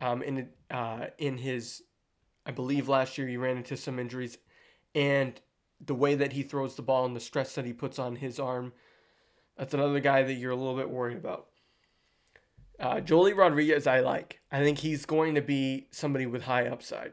Um, 0.00 0.20
in 0.22 0.48
uh, 0.70 1.06
in 1.18 1.38
his, 1.38 1.82
I 2.44 2.50
believe 2.50 2.88
last 2.88 3.16
year 3.16 3.28
he 3.28 3.36
ran 3.36 3.56
into 3.56 3.76
some 3.76 4.00
injuries, 4.00 4.38
and 4.96 5.40
the 5.84 5.94
way 5.94 6.16
that 6.16 6.32
he 6.32 6.42
throws 6.42 6.74
the 6.74 6.82
ball 6.82 7.04
and 7.04 7.14
the 7.14 7.20
stress 7.20 7.54
that 7.54 7.64
he 7.64 7.72
puts 7.72 8.00
on 8.00 8.16
his 8.16 8.40
arm, 8.40 8.72
that's 9.56 9.74
another 9.74 10.00
guy 10.00 10.24
that 10.24 10.34
you're 10.34 10.50
a 10.50 10.56
little 10.56 10.76
bit 10.76 10.90
worried 10.90 11.16
about. 11.16 11.48
Uh, 12.80 12.96
Joely 12.96 13.36
Rodriguez, 13.36 13.86
I 13.86 14.00
like. 14.00 14.40
I 14.50 14.60
think 14.60 14.78
he's 14.78 15.06
going 15.06 15.36
to 15.36 15.42
be 15.42 15.86
somebody 15.92 16.26
with 16.26 16.42
high 16.42 16.66
upside. 16.66 17.12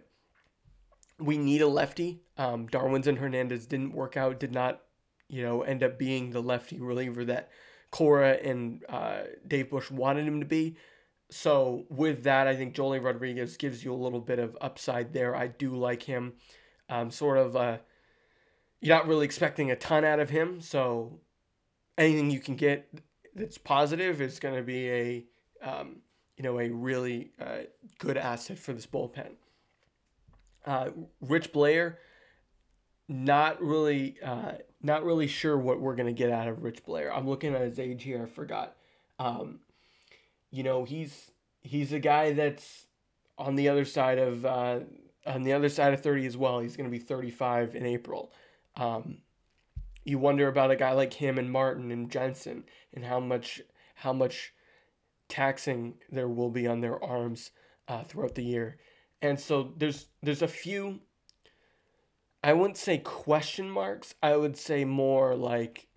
We 1.19 1.38
need 1.38 1.62
a 1.62 1.67
lefty. 1.67 2.22
Um, 2.39 2.67
and 2.74 3.17
Hernandez 3.17 3.67
didn't 3.67 3.93
work 3.93 4.15
out, 4.15 4.39
did 4.39 4.53
not, 4.53 4.81
you 5.27 5.43
know, 5.43 5.62
end 5.62 5.84
up 5.84 6.00
being 6.00 6.31
the 6.31 6.41
lefty 6.41 6.79
reliever 6.79 7.25
that 7.25 7.50
Cora 7.91 8.34
and 8.34 8.84
uh, 8.88 9.24
Dave 9.46 9.69
Bush 9.69 9.91
wanted 9.91 10.25
him 10.25 10.39
to 10.39 10.46
be. 10.46 10.77
So 11.29 11.86
with 11.89 12.24
that, 12.24 12.48
I 12.48 12.55
think 12.55 12.74
Joely 12.74 13.03
Rodriguez 13.03 13.58
gives 13.58 13.84
you 13.84 13.93
a 13.93 13.96
little 13.96 14.22
bit 14.22 14.39
of 14.39 14.58
upside 14.62 15.13
there. 15.13 15.36
I 15.36 15.48
do 15.48 15.75
like 15.75 16.01
him. 16.01 16.34
Um, 16.88 17.12
sort 17.12 17.38
of, 17.38 17.55
uh, 17.55 17.77
you're 18.79 18.96
not 18.96 19.08
really 19.08 19.25
expecting 19.25 19.69
a 19.69 19.75
ton 19.75 20.05
out 20.05 20.19
of 20.19 20.29
him. 20.29 20.62
So 20.62 21.19
anything 21.98 22.31
you 22.31 22.39
can 22.39 22.55
get 22.55 22.89
that's 23.36 23.58
positive 23.58 24.22
is 24.22 24.39
going 24.39 24.55
to 24.55 24.63
be 24.63 24.89
a 24.89 25.25
um, 25.62 25.98
you 26.39 26.43
know, 26.43 26.58
a 26.58 26.69
really 26.69 27.31
uh, 27.39 27.63
good 27.98 28.17
asset 28.17 28.58
for 28.58 28.72
this 28.72 28.86
bullpen. 28.86 29.31
Uh, 30.65 30.89
Rich 31.19 31.51
Blair, 31.51 32.00
not 33.10 33.62
really, 33.62 34.18
uh, 34.24 34.54
not 34.82 35.04
really 35.04 35.28
sure 35.28 35.58
what 35.58 35.82
we're 35.82 35.96
gonna 35.96 36.13
get 36.13 36.30
out 36.30 36.48
of 36.48 36.63
Rich 36.63 36.86
Blair. 36.86 37.13
I'm 37.13 37.28
looking 37.28 37.56
at 37.56 37.62
his 37.62 37.80
age 37.80 38.04
here. 38.04 38.24
I 38.24 38.25
forgot. 38.28 38.75
Um, 39.18 39.60
you 40.51 40.63
know, 40.63 40.86
he's 40.86 41.32
he's 41.62 41.92
a 41.92 42.00
guy 42.00 42.34
that's 42.34 42.86
on 43.38 43.56
the 43.56 43.68
other 43.68 43.84
side 43.84 44.20
of 44.20 44.46
uh, 44.46 44.80
on 45.25 45.44
the 45.44 45.54
other 45.54 45.70
side 45.70 45.94
of 45.94 46.01
30 46.01 46.28
as 46.28 46.38
well. 46.38 46.60
He's 46.60 46.78
gonna 46.78 46.89
be 46.89 47.00
35 47.00 47.75
in 47.75 47.86
April. 47.86 48.32
Um, 48.78 49.18
you 50.06 50.20
wonder 50.20 50.48
about 50.48 50.72
a 50.72 50.75
guy 50.75 50.92
like 50.94 51.13
him 51.13 51.38
and 51.39 51.51
Martin 51.51 51.92
and 51.92 52.10
Jensen 52.12 52.63
and 52.94 53.04
how 53.04 53.20
much 53.20 53.60
how 53.96 54.13
much 54.13 54.54
taxing 55.28 55.96
there 56.12 56.28
will 56.28 56.50
be 56.50 56.68
on 56.68 56.80
their 56.80 57.04
arms 57.04 57.51
uh, 57.88 58.04
throughout 58.04 58.36
the 58.36 58.44
year. 58.44 58.78
And 59.22 59.39
so 59.39 59.74
there's 59.78 60.08
there's 60.22 60.44
a 60.44 60.48
few 60.48 61.00
I 62.43 62.53
wouldn't 62.53 62.77
say 62.77 62.98
question 62.98 63.69
marks. 63.69 64.15
I 64.24 64.36
would 64.36 64.58
say 64.58 64.86
more 64.86 65.36
like 65.36 65.88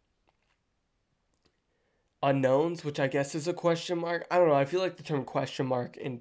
unknowns, 2.23 2.85
which 2.85 3.01
I 3.01 3.07
guess 3.07 3.35
is 3.35 3.49
a 3.49 3.53
question 3.53 3.99
mark. 3.99 4.27
I 4.31 4.39
don't 4.39 4.49
know. 4.49 4.55
I 4.55 4.65
feel 4.65 4.81
like 4.81 4.97
the 4.97 5.03
term 5.03 5.25
question 5.25 5.67
mark 5.67 5.97
and 6.03 6.21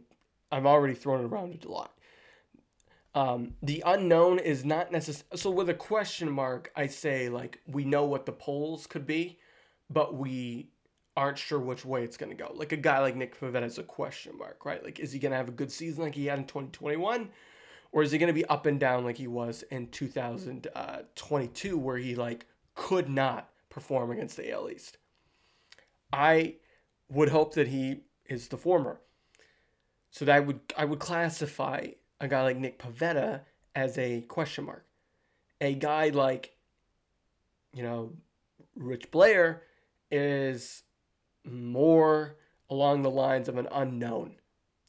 I've 0.52 0.66
already 0.66 0.94
thrown 0.94 1.22
it 1.22 1.28
around 1.28 1.64
a 1.64 1.72
lot. 1.72 1.94
Um, 3.14 3.56
the 3.62 3.84
unknown 3.86 4.40
is 4.40 4.64
not 4.64 4.92
necessary. 4.92 5.28
So 5.36 5.50
with 5.50 5.70
a 5.70 5.74
question 5.74 6.30
mark, 6.30 6.72
I 6.76 6.88
say 6.88 7.30
like 7.30 7.60
we 7.68 7.84
know 7.84 8.06
what 8.06 8.26
the 8.26 8.32
polls 8.32 8.88
could 8.88 9.06
be, 9.06 9.40
but 9.90 10.16
we 10.16 10.70
aren't 11.18 11.38
sure 11.38 11.60
which 11.60 11.84
way 11.84 12.04
it's 12.04 12.18
going 12.18 12.30
to 12.30 12.36
go. 12.36 12.52
Like 12.54 12.72
a 12.72 12.78
guy 12.78 13.00
like 13.00 13.16
Nick 13.16 13.38
Pivetta 13.38 13.66
is 13.66 13.78
a 13.78 13.84
question 13.84 14.38
mark, 14.38 14.66
right? 14.66 14.84
Like, 14.84 15.00
is 15.00 15.12
he 15.12 15.20
going 15.20 15.32
to 15.32 15.38
have 15.38 15.50
a 15.50 15.54
good 15.54 15.72
season 15.72 16.04
like 16.04 16.16
he 16.16 16.26
had 16.26 16.40
in 16.40 16.46
2021? 16.46 17.30
Or 17.92 18.04
is 18.04 18.12
he 18.12 18.18
going 18.18 18.28
to 18.28 18.34
be 18.34 18.46
up 18.46 18.66
and 18.66 18.80
down 18.80 19.04
like 19.04 19.18
he 19.18 19.28
was 19.28 19.64
in 19.64 19.88
2022, 19.88 21.78
where 21.78 21.98
he 21.98 22.16
like 22.16 22.46
could 22.74 23.10
not 23.10 23.50
perform 23.70 24.12
against 24.12 24.38
the 24.38 24.52
AL 24.52 24.70
East? 24.70 24.98
I 26.14 26.56
would 27.10 27.30
hope 27.30 27.54
that 27.56 27.68
he 27.68 28.02
is 28.26 28.48
the 28.48 28.58
former. 28.58 29.02
So 30.12 30.26
that 30.26 30.36
I 30.36 30.40
would 30.40 30.60
I 30.78 30.86
would 30.86 31.00
classify 31.00 31.88
a 32.20 32.28
guy 32.28 32.44
like 32.44 32.58
Nick 32.58 32.80
Pivetta 32.80 33.42
as 33.76 33.98
a 33.98 34.22
question 34.22 34.66
mark. 34.66 34.86
A 35.60 35.74
guy 35.74 36.10
like, 36.10 36.56
you 37.74 37.84
know, 37.84 38.14
Rich 38.76 39.12
Blair 39.12 39.64
is 40.10 40.84
more 41.44 42.36
along 42.70 43.02
the 43.02 43.10
lines 43.10 43.48
of 43.48 43.58
an 43.58 43.68
unknown, 43.72 44.36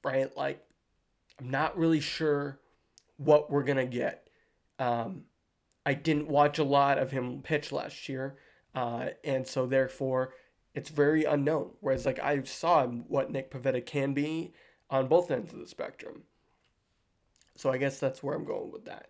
right? 0.05 0.35
Like, 0.37 0.65
I'm 1.39 1.51
not 1.51 1.77
really 1.77 2.01
sure 2.01 2.59
what 3.25 3.51
we're 3.51 3.63
to 3.65 3.87
get. 3.87 4.29
Um, 4.79 5.25
I 5.85 5.95
didn't 5.95 6.29
watch 6.29 6.59
a 6.59 6.65
lot 6.65 6.99
of 6.99 7.11
him 7.11 7.43
pitch 7.43 7.73
last 7.73 8.09
year, 8.09 8.37
uh, 8.75 9.09
and 9.25 9.47
so 9.47 9.67
therefore 9.67 10.35
it's 10.75 10.91
very 10.91 11.25
unknown. 11.25 11.71
Whereas, 11.81 12.07
like, 12.07 12.21
I 12.21 12.43
saw 12.43 12.87
what 12.87 13.31
Nick 13.31 13.51
Pivetta 13.51 13.85
can 13.85 14.15
be 14.15 14.55
on 14.91 15.09
both 15.09 15.31
ends 15.31 15.53
of 15.53 15.59
the 15.59 15.67
spectrum. 15.67 16.23
So 17.57 17.71
I 17.71 17.79
guess 17.79 17.99
that's 17.99 18.23
where 18.23 18.35
I'm 18.35 18.45
going 18.45 18.73
with 18.73 18.85
that. 18.87 19.09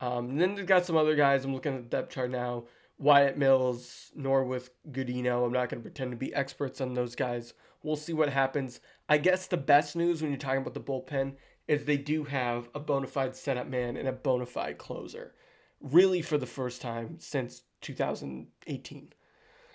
Um, 0.00 0.30
and 0.30 0.40
then 0.40 0.54
we've 0.54 0.66
got 0.66 0.86
some 0.86 0.96
other 0.96 1.14
guys. 1.14 1.44
I'm 1.44 1.54
looking 1.54 1.74
at 1.74 1.82
the 1.82 1.96
depth 1.96 2.12
chart 2.12 2.30
now. 2.30 2.64
Wyatt 2.98 3.36
Mills, 3.36 4.10
Norwith 4.18 4.70
Gudiño. 4.90 5.44
I'm 5.44 5.52
not 5.52 5.68
going 5.68 5.82
to 5.82 5.88
pretend 5.88 6.12
to 6.12 6.16
be 6.16 6.34
experts 6.34 6.80
on 6.80 6.94
those 6.94 7.14
guys. 7.14 7.52
We'll 7.82 7.96
see 7.96 8.14
what 8.14 8.30
happens. 8.30 8.80
I 9.08 9.18
guess 9.18 9.46
the 9.46 9.56
best 9.56 9.96
news 9.96 10.22
when 10.22 10.30
you're 10.30 10.38
talking 10.38 10.62
about 10.62 10.74
the 10.74 10.80
bullpen 10.80 11.34
is 11.68 11.84
they 11.84 11.96
do 11.96 12.24
have 12.24 12.68
a 12.74 12.80
bona 12.80 13.06
fide 13.06 13.34
setup 13.34 13.68
man 13.68 13.96
and 13.96 14.08
a 14.08 14.12
bona 14.12 14.46
fide 14.46 14.78
closer, 14.78 15.34
really 15.80 16.22
for 16.22 16.38
the 16.38 16.46
first 16.46 16.80
time 16.80 17.16
since 17.18 17.62
2018. 17.80 19.12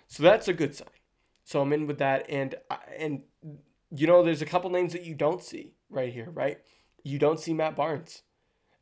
So 0.08 0.24
that's 0.24 0.48
a 0.48 0.54
good 0.54 0.76
sign. 0.76 0.88
So 1.44 1.62
I'm 1.62 1.74
in 1.74 1.88
with 1.88 1.98
that, 2.00 2.26
and 2.30 2.56
and 2.98 3.24
you 3.94 4.08
know, 4.08 4.24
there's 4.24 4.42
a 4.42 4.46
couple 4.46 4.70
names 4.70 4.94
that 4.94 5.04
you 5.04 5.16
don't 5.16 5.42
see 5.42 5.74
right 5.90 6.14
here, 6.14 6.30
right? 6.32 6.60
You 7.04 7.20
don't 7.20 7.40
see 7.40 7.54
Matt 7.54 7.76
Barnes 7.76 8.22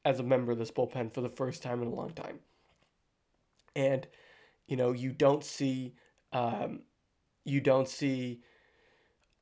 as 0.05 0.19
a 0.19 0.23
member 0.23 0.51
of 0.51 0.57
this 0.57 0.71
bullpen 0.71 1.11
for 1.13 1.21
the 1.21 1.29
first 1.29 1.63
time 1.63 1.81
in 1.81 1.87
a 1.87 1.95
long 1.95 2.11
time, 2.11 2.39
and 3.75 4.07
you 4.67 4.77
know, 4.77 4.91
you 4.91 5.11
don't 5.11 5.43
see, 5.43 5.95
um, 6.31 6.81
you 7.43 7.61
don't 7.61 7.87
see. 7.87 8.41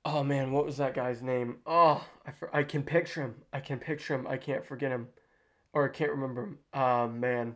Oh 0.10 0.24
man, 0.24 0.54
what 0.54 0.66
was 0.66 0.78
that 0.78 0.94
guy's 0.94 1.22
name? 1.22 1.58
Oh, 1.66 2.02
I, 2.26 2.60
I 2.60 2.64
can 2.64 2.82
picture 2.82 3.24
him. 3.24 3.36
I 3.52 3.60
can 3.60 3.78
picture 3.78 4.16
him. 4.16 4.26
I 4.26 4.38
can't 4.38 4.66
forget 4.66 4.90
him, 4.90 5.10
or 5.74 5.84
I 5.84 5.92
can't 5.92 6.12
remember 6.12 6.44
him. 6.44 6.60
Oh 6.74 7.10
man, 7.10 7.56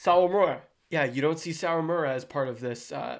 Sawamura. 0.00 0.60
Yeah, 0.88 1.02
you 1.02 1.20
don't 1.20 1.40
see 1.40 1.50
Sawamura 1.50 2.10
as 2.10 2.24
part 2.24 2.46
of 2.46 2.60
this 2.60 2.92
uh, 2.92 3.18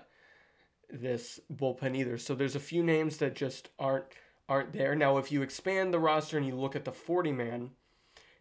this 0.88 1.40
bullpen 1.52 1.96
either. 1.96 2.16
So 2.16 2.36
there's 2.36 2.54
a 2.54 2.60
few 2.60 2.84
names 2.84 3.16
that 3.16 3.34
just 3.34 3.70
aren't 3.76 4.04
aren't 4.48 4.72
there. 4.72 4.94
Now, 4.94 5.16
if 5.16 5.32
you 5.32 5.42
expand 5.42 5.92
the 5.92 5.98
roster 5.98 6.38
and 6.38 6.46
you 6.46 6.54
look 6.54 6.76
at 6.76 6.84
the 6.84 6.92
40 6.92 7.32
man, 7.32 7.70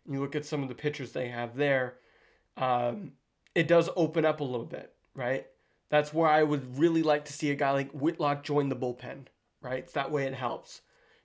you 0.08 0.19
look 0.19 0.36
at 0.36 0.45
some 0.45 0.62
of 0.62 0.69
the 0.69 0.75
pitchers 0.75 1.12
they 1.12 1.30
have 1.30 1.56
there, 1.56 1.95
um, 2.56 3.13
it 3.56 3.67
does 3.67 3.89
open 3.95 4.25
up 4.25 4.41
a 4.41 4.43
little 4.43 4.67
bit, 4.67 4.93
right? 5.15 5.47
That's 5.89 6.13
where 6.13 6.30
I 6.30 6.43
would 6.43 6.78
really 6.78 7.01
like 7.01 7.25
to 7.25 7.34
see 7.34 7.49
a 7.49 7.56
guy 7.56 7.71
like 7.71 7.89
Whitlock 7.93 8.43
join 8.43 8.69
the 8.69 8.75
bullpen, 8.75 9.25
right? 9.65 9.91
That 9.93 10.12
way 10.12 10.25
it 10.25 10.34
helps. 10.34 10.82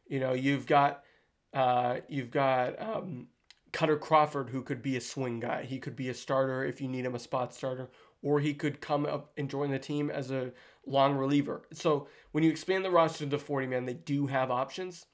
You 0.08 0.18
know, 0.18 0.32
you've 0.32 0.66
got 0.66 1.04
uh, 1.52 1.98
you've 2.08 2.30
got 2.30 2.80
um, 2.80 3.28
Kutter 3.72 4.00
Crawford 4.00 4.48
who 4.48 4.62
could 4.62 4.82
be 4.82 4.96
a 4.96 5.00
swing 5.00 5.40
guy. 5.40 5.62
He 5.64 5.78
could 5.78 5.94
be 5.94 6.08
a 6.08 6.14
starter 6.14 6.64
if 6.64 6.80
you 6.80 6.88
need 6.88 7.04
him 7.04 7.14
a 7.14 7.18
spot 7.18 7.54
starter, 7.54 7.90
or 8.22 8.40
he 8.40 8.54
could 8.54 8.80
come 8.80 9.04
up 9.04 9.32
and 9.36 9.50
join 9.50 9.70
the 9.70 9.78
team 9.78 10.10
as 10.10 10.30
a 10.30 10.52
long 10.86 11.16
reliever. 11.16 11.62
So 11.72 12.08
when 12.32 12.42
you 12.42 12.50
expand 12.50 12.84
the 12.84 12.90
roster 12.90 13.24
to 13.24 13.30
the 13.30 13.38
40 13.38 13.66
man, 13.66 13.84
they 13.84 13.94
do 13.94 14.26
have 14.26 14.50
options. 14.50 15.06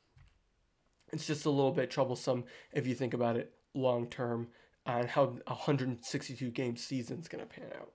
It's 1.13 1.27
just 1.27 1.47
a 1.47 1.51
little 1.51 1.73
bit 1.73 1.91
troublesome 1.91 2.45
if 2.73 2.87
you 2.87 2.95
think 2.95 3.15
about 3.15 3.37
it 3.37 3.53
long 3.75 4.09
term 4.09 4.49
on 4.87 5.09
how 5.09 5.25
a 5.47 5.55
162 5.55 6.51
game 6.51 6.77
season 6.77 7.19
is 7.19 7.29
going 7.29 7.45
to 7.45 7.47
pan 7.47 7.71
out. 7.79 7.91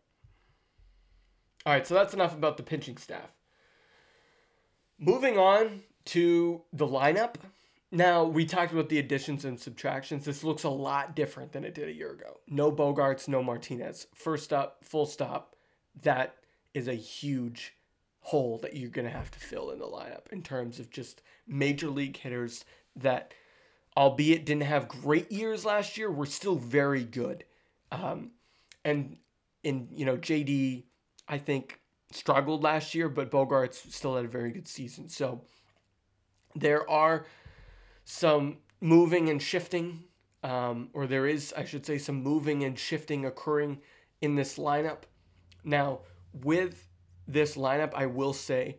All 1.66 1.74
right, 1.74 1.86
so 1.86 1.94
that's 1.94 2.14
enough 2.14 2.36
about 2.36 2.58
the 2.58 2.64
pitching 2.64 2.98
staff. 2.98 3.30
Moving 5.02 5.38
on 5.38 5.82
to 6.06 6.62
the 6.72 6.88
lineup. 6.88 7.36
Now, 7.92 8.24
we 8.24 8.46
talked 8.46 8.72
about 8.72 8.88
the 8.88 9.00
additions 9.00 9.44
and 9.44 9.60
subtractions. 9.60 10.24
This 10.24 10.44
looks 10.44 10.64
a 10.64 10.70
lot 10.70 11.16
different 11.16 11.52
than 11.52 11.66
it 11.66 11.74
did 11.74 11.90
a 11.90 11.94
year 11.94 12.12
ago. 12.12 12.38
No 12.48 12.72
Bogaerts, 12.72 13.28
no 13.28 13.44
Martinez. 13.44 14.08
First 14.14 14.54
up, 14.54 14.78
full 14.84 15.06
stop. 15.06 15.58
That 16.04 16.36
is 16.74 16.88
a 16.88 16.94
huge 16.94 17.74
hole 18.22 18.60
that 18.60 18.76
you're 18.76 18.90
going 18.90 19.08
to 19.08 19.12
have 19.12 19.32
to 19.32 19.40
fill 19.40 19.72
in 19.72 19.80
the 19.80 19.86
lineup 19.86 20.32
in 20.32 20.44
terms 20.44 20.80
of 20.80 20.90
just 20.90 21.22
major 21.48 21.90
league 21.90 22.16
hitters 22.16 22.64
that 22.96 23.34
albeit 23.98 24.46
didn't 24.46 24.64
have 24.64 24.88
great 24.88 25.32
years 25.32 25.66
last 25.66 25.98
year, 25.98 26.10
were 26.10 26.26
still 26.26 26.56
very 26.56 27.04
good. 27.04 27.44
Um, 27.92 28.32
and 28.86 29.18
in 29.64 29.90
you 29.92 30.06
know 30.06 30.18
JD, 30.18 30.84
I 31.28 31.38
think 31.38 31.80
struggled 32.16 32.64
last 32.64 32.96
year, 32.96 33.10
but 33.10 33.32
Bogaerts 33.32 33.92
still 33.92 34.16
had 34.16 34.26
a 34.26 34.30
very 34.30 34.52
good 34.52 34.68
season. 34.68 35.10
So 35.10 35.42
there 36.56 36.90
are 36.90 37.26
some 38.06 38.58
moving 38.82 39.30
and 39.30 39.42
shifting, 39.42 40.04
um, 40.44 40.90
or 40.94 41.08
there 41.08 41.28
is, 41.28 41.54
I 41.56 41.66
should 41.66 41.86
say, 41.86 41.98
some 41.98 42.22
moving 42.22 42.64
and 42.64 42.78
shifting 42.78 43.26
occurring 43.26 43.80
in 44.22 44.36
this 44.36 44.58
lineup. 44.58 45.04
Now, 45.64 46.02
with 46.34 46.88
this 47.28 47.56
lineup, 47.56 47.94
I 47.94 48.08
will 48.08 48.34
say 48.34 48.78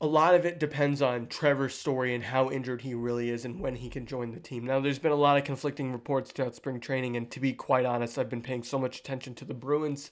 a 0.00 0.06
lot 0.06 0.34
of 0.34 0.44
it 0.44 0.58
depends 0.58 1.00
on 1.00 1.28
Trevor 1.28 1.68
Story 1.68 2.14
and 2.14 2.22
how 2.22 2.50
injured 2.50 2.82
he 2.82 2.94
really 2.94 3.30
is 3.30 3.44
and 3.44 3.60
when 3.60 3.76
he 3.76 3.88
can 3.88 4.06
join 4.06 4.32
the 4.32 4.40
team. 4.40 4.66
Now, 4.66 4.80
there's 4.80 4.98
been 4.98 5.12
a 5.12 5.16
lot 5.16 5.38
of 5.38 5.44
conflicting 5.44 5.92
reports 5.92 6.30
throughout 6.30 6.54
spring 6.54 6.80
training, 6.80 7.16
and 7.16 7.30
to 7.30 7.40
be 7.40 7.52
quite 7.52 7.86
honest, 7.86 8.18
I've 8.18 8.28
been 8.28 8.42
paying 8.42 8.64
so 8.64 8.78
much 8.78 8.98
attention 8.98 9.34
to 9.36 9.44
the 9.44 9.54
Bruins 9.54 10.10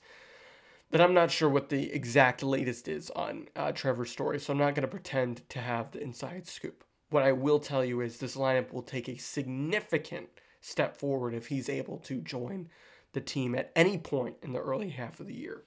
that 0.93 1.01
I'm 1.01 1.15
not 1.15 1.31
sure 1.31 1.49
what 1.49 1.71
the 1.71 1.91
exact 1.91 2.43
latest 2.43 2.87
is 2.87 3.11
on 3.11 3.49
uh, 3.57 3.73
Trevor 3.73 4.05
Story, 4.05 4.39
so 4.39 4.53
I'm 4.53 4.59
not 4.59 4.75
going 4.75 4.83
to 4.83 4.89
pretend 4.89 5.49
to 5.49 5.59
have 5.59 5.91
the 5.91 6.03
inside 6.03 6.47
scoop. 6.47 6.85
What 7.09 7.23
I 7.23 7.33
will 7.33 7.59
tell 7.59 7.85
you 7.85 8.03
is 8.03 8.19
this 8.19 8.37
lineup 8.37 8.73
will 8.73 8.83
take 8.83 9.09
a 9.09 9.17
significant 9.17 10.29
step 10.61 10.99
forward 10.99 11.35
if 11.35 11.47
he's 11.47 11.71
able 11.71 11.97
to 12.01 12.21
join 12.21 12.69
the 13.15 13.23
team 13.23 13.55
at 13.55 13.73
any 13.75 13.97
point 13.99 14.37
in 14.43 14.53
the 14.53 14.61
early 14.61 14.91
half 14.91 15.19
of 15.19 15.27
the 15.27 15.35
year. 15.35 15.63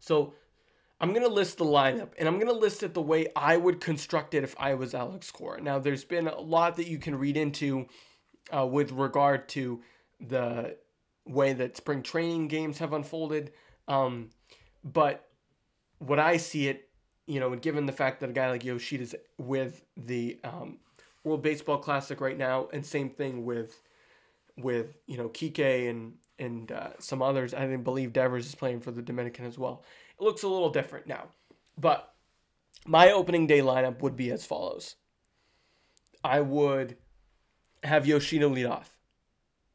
So 0.00 0.34
I'm 1.00 1.10
going 1.10 1.26
to 1.26 1.32
list 1.32 1.58
the 1.58 1.64
lineup 1.64 2.10
and 2.18 2.26
I'm 2.26 2.36
going 2.38 2.52
to 2.52 2.52
list 2.52 2.82
it 2.82 2.92
the 2.92 3.00
way 3.00 3.28
I 3.36 3.56
would 3.56 3.80
construct 3.80 4.34
it 4.34 4.42
if 4.42 4.54
I 4.58 4.74
was 4.74 4.94
Alex 4.94 5.30
Cora. 5.30 5.60
Now, 5.60 5.78
there's 5.78 6.04
been 6.04 6.26
a 6.26 6.40
lot 6.40 6.76
that 6.76 6.88
you 6.88 6.98
can 6.98 7.16
read 7.16 7.36
into 7.36 7.86
uh, 8.54 8.66
with 8.66 8.90
regard 8.92 9.48
to 9.50 9.80
the 10.20 10.76
way 11.26 11.52
that 11.52 11.76
spring 11.76 12.02
training 12.02 12.48
games 12.48 12.78
have 12.78 12.92
unfolded. 12.92 13.52
Um, 13.88 14.30
but 14.84 15.28
what 15.98 16.18
I 16.18 16.36
see 16.36 16.68
it, 16.68 16.88
you 17.26 17.40
know, 17.40 17.54
given 17.54 17.86
the 17.86 17.92
fact 17.92 18.20
that 18.20 18.30
a 18.30 18.32
guy 18.32 18.50
like 18.50 18.64
Yoshida's 18.64 19.14
with 19.38 19.82
the 19.96 20.40
um, 20.44 20.78
World 21.24 21.42
Baseball 21.42 21.78
Classic 21.78 22.20
right 22.20 22.36
now, 22.36 22.68
and 22.72 22.84
same 22.84 23.10
thing 23.10 23.44
with 23.44 23.80
with 24.56 24.96
you 25.06 25.16
know 25.16 25.28
Kike 25.28 25.88
and 25.88 26.14
and 26.38 26.72
uh, 26.72 26.90
some 26.98 27.22
others. 27.22 27.54
I 27.54 27.76
believe 27.76 28.12
Devers 28.12 28.46
is 28.46 28.54
playing 28.54 28.80
for 28.80 28.90
the 28.90 29.02
Dominican 29.02 29.44
as 29.44 29.58
well. 29.58 29.84
It 30.18 30.24
looks 30.24 30.42
a 30.42 30.48
little 30.48 30.70
different 30.70 31.06
now, 31.06 31.28
but 31.78 32.14
my 32.86 33.12
opening 33.12 33.46
day 33.46 33.60
lineup 33.60 34.00
would 34.00 34.16
be 34.16 34.30
as 34.30 34.44
follows. 34.44 34.96
I 36.24 36.40
would 36.40 36.96
have 37.82 38.06
Yoshida 38.06 38.48
lead 38.48 38.66
off. 38.66 38.96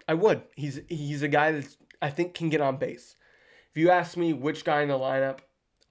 I 0.07 0.13
would. 0.13 0.43
He's 0.55 0.79
he's 0.87 1.23
a 1.23 1.27
guy 1.27 1.51
that 1.51 1.75
I 2.01 2.09
think 2.09 2.33
can 2.33 2.49
get 2.49 2.61
on 2.61 2.77
base. 2.77 3.15
If 3.71 3.77
you 3.77 3.89
ask 3.89 4.15
me 4.15 4.33
which 4.33 4.63
guy 4.63 4.81
in 4.81 4.89
the 4.89 4.97
lineup 4.97 5.39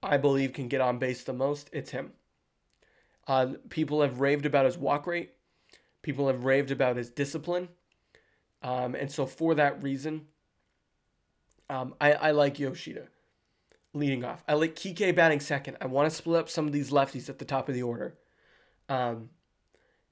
I 0.01 0.17
believe 0.17 0.53
can 0.53 0.67
get 0.67 0.81
on 0.81 0.97
base 0.97 1.23
the 1.23 1.33
most, 1.33 1.69
it's 1.73 1.91
him. 1.91 2.13
Uh, 3.27 3.53
people 3.69 4.01
have 4.01 4.19
raved 4.19 4.45
about 4.45 4.65
his 4.65 4.77
walk 4.77 5.07
rate. 5.07 5.31
People 6.01 6.27
have 6.27 6.43
raved 6.43 6.71
about 6.71 6.95
his 6.95 7.09
discipline. 7.09 7.67
Um, 8.61 8.95
and 8.95 9.11
so 9.11 9.25
for 9.25 9.55
that 9.55 9.81
reason, 9.83 10.27
um, 11.69 11.95
I, 11.99 12.13
I 12.13 12.31
like 12.31 12.59
Yoshida 12.59 13.07
leading 13.93 14.23
off. 14.23 14.43
I 14.47 14.53
like 14.53 14.75
Kike 14.75 15.15
batting 15.15 15.39
second. 15.39 15.77
I 15.81 15.87
want 15.87 16.09
to 16.09 16.15
split 16.15 16.39
up 16.39 16.49
some 16.49 16.67
of 16.67 16.73
these 16.73 16.91
lefties 16.91 17.29
at 17.29 17.39
the 17.39 17.45
top 17.45 17.69
of 17.69 17.75
the 17.75 17.83
order. 17.83 18.15
Um, 18.89 19.29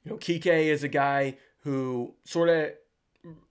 you 0.04 0.12
know, 0.12 0.18
Kike 0.18 0.46
is 0.46 0.84
a 0.84 0.88
guy 0.88 1.38
who 1.60 2.14
sort 2.26 2.50
of 2.50 2.72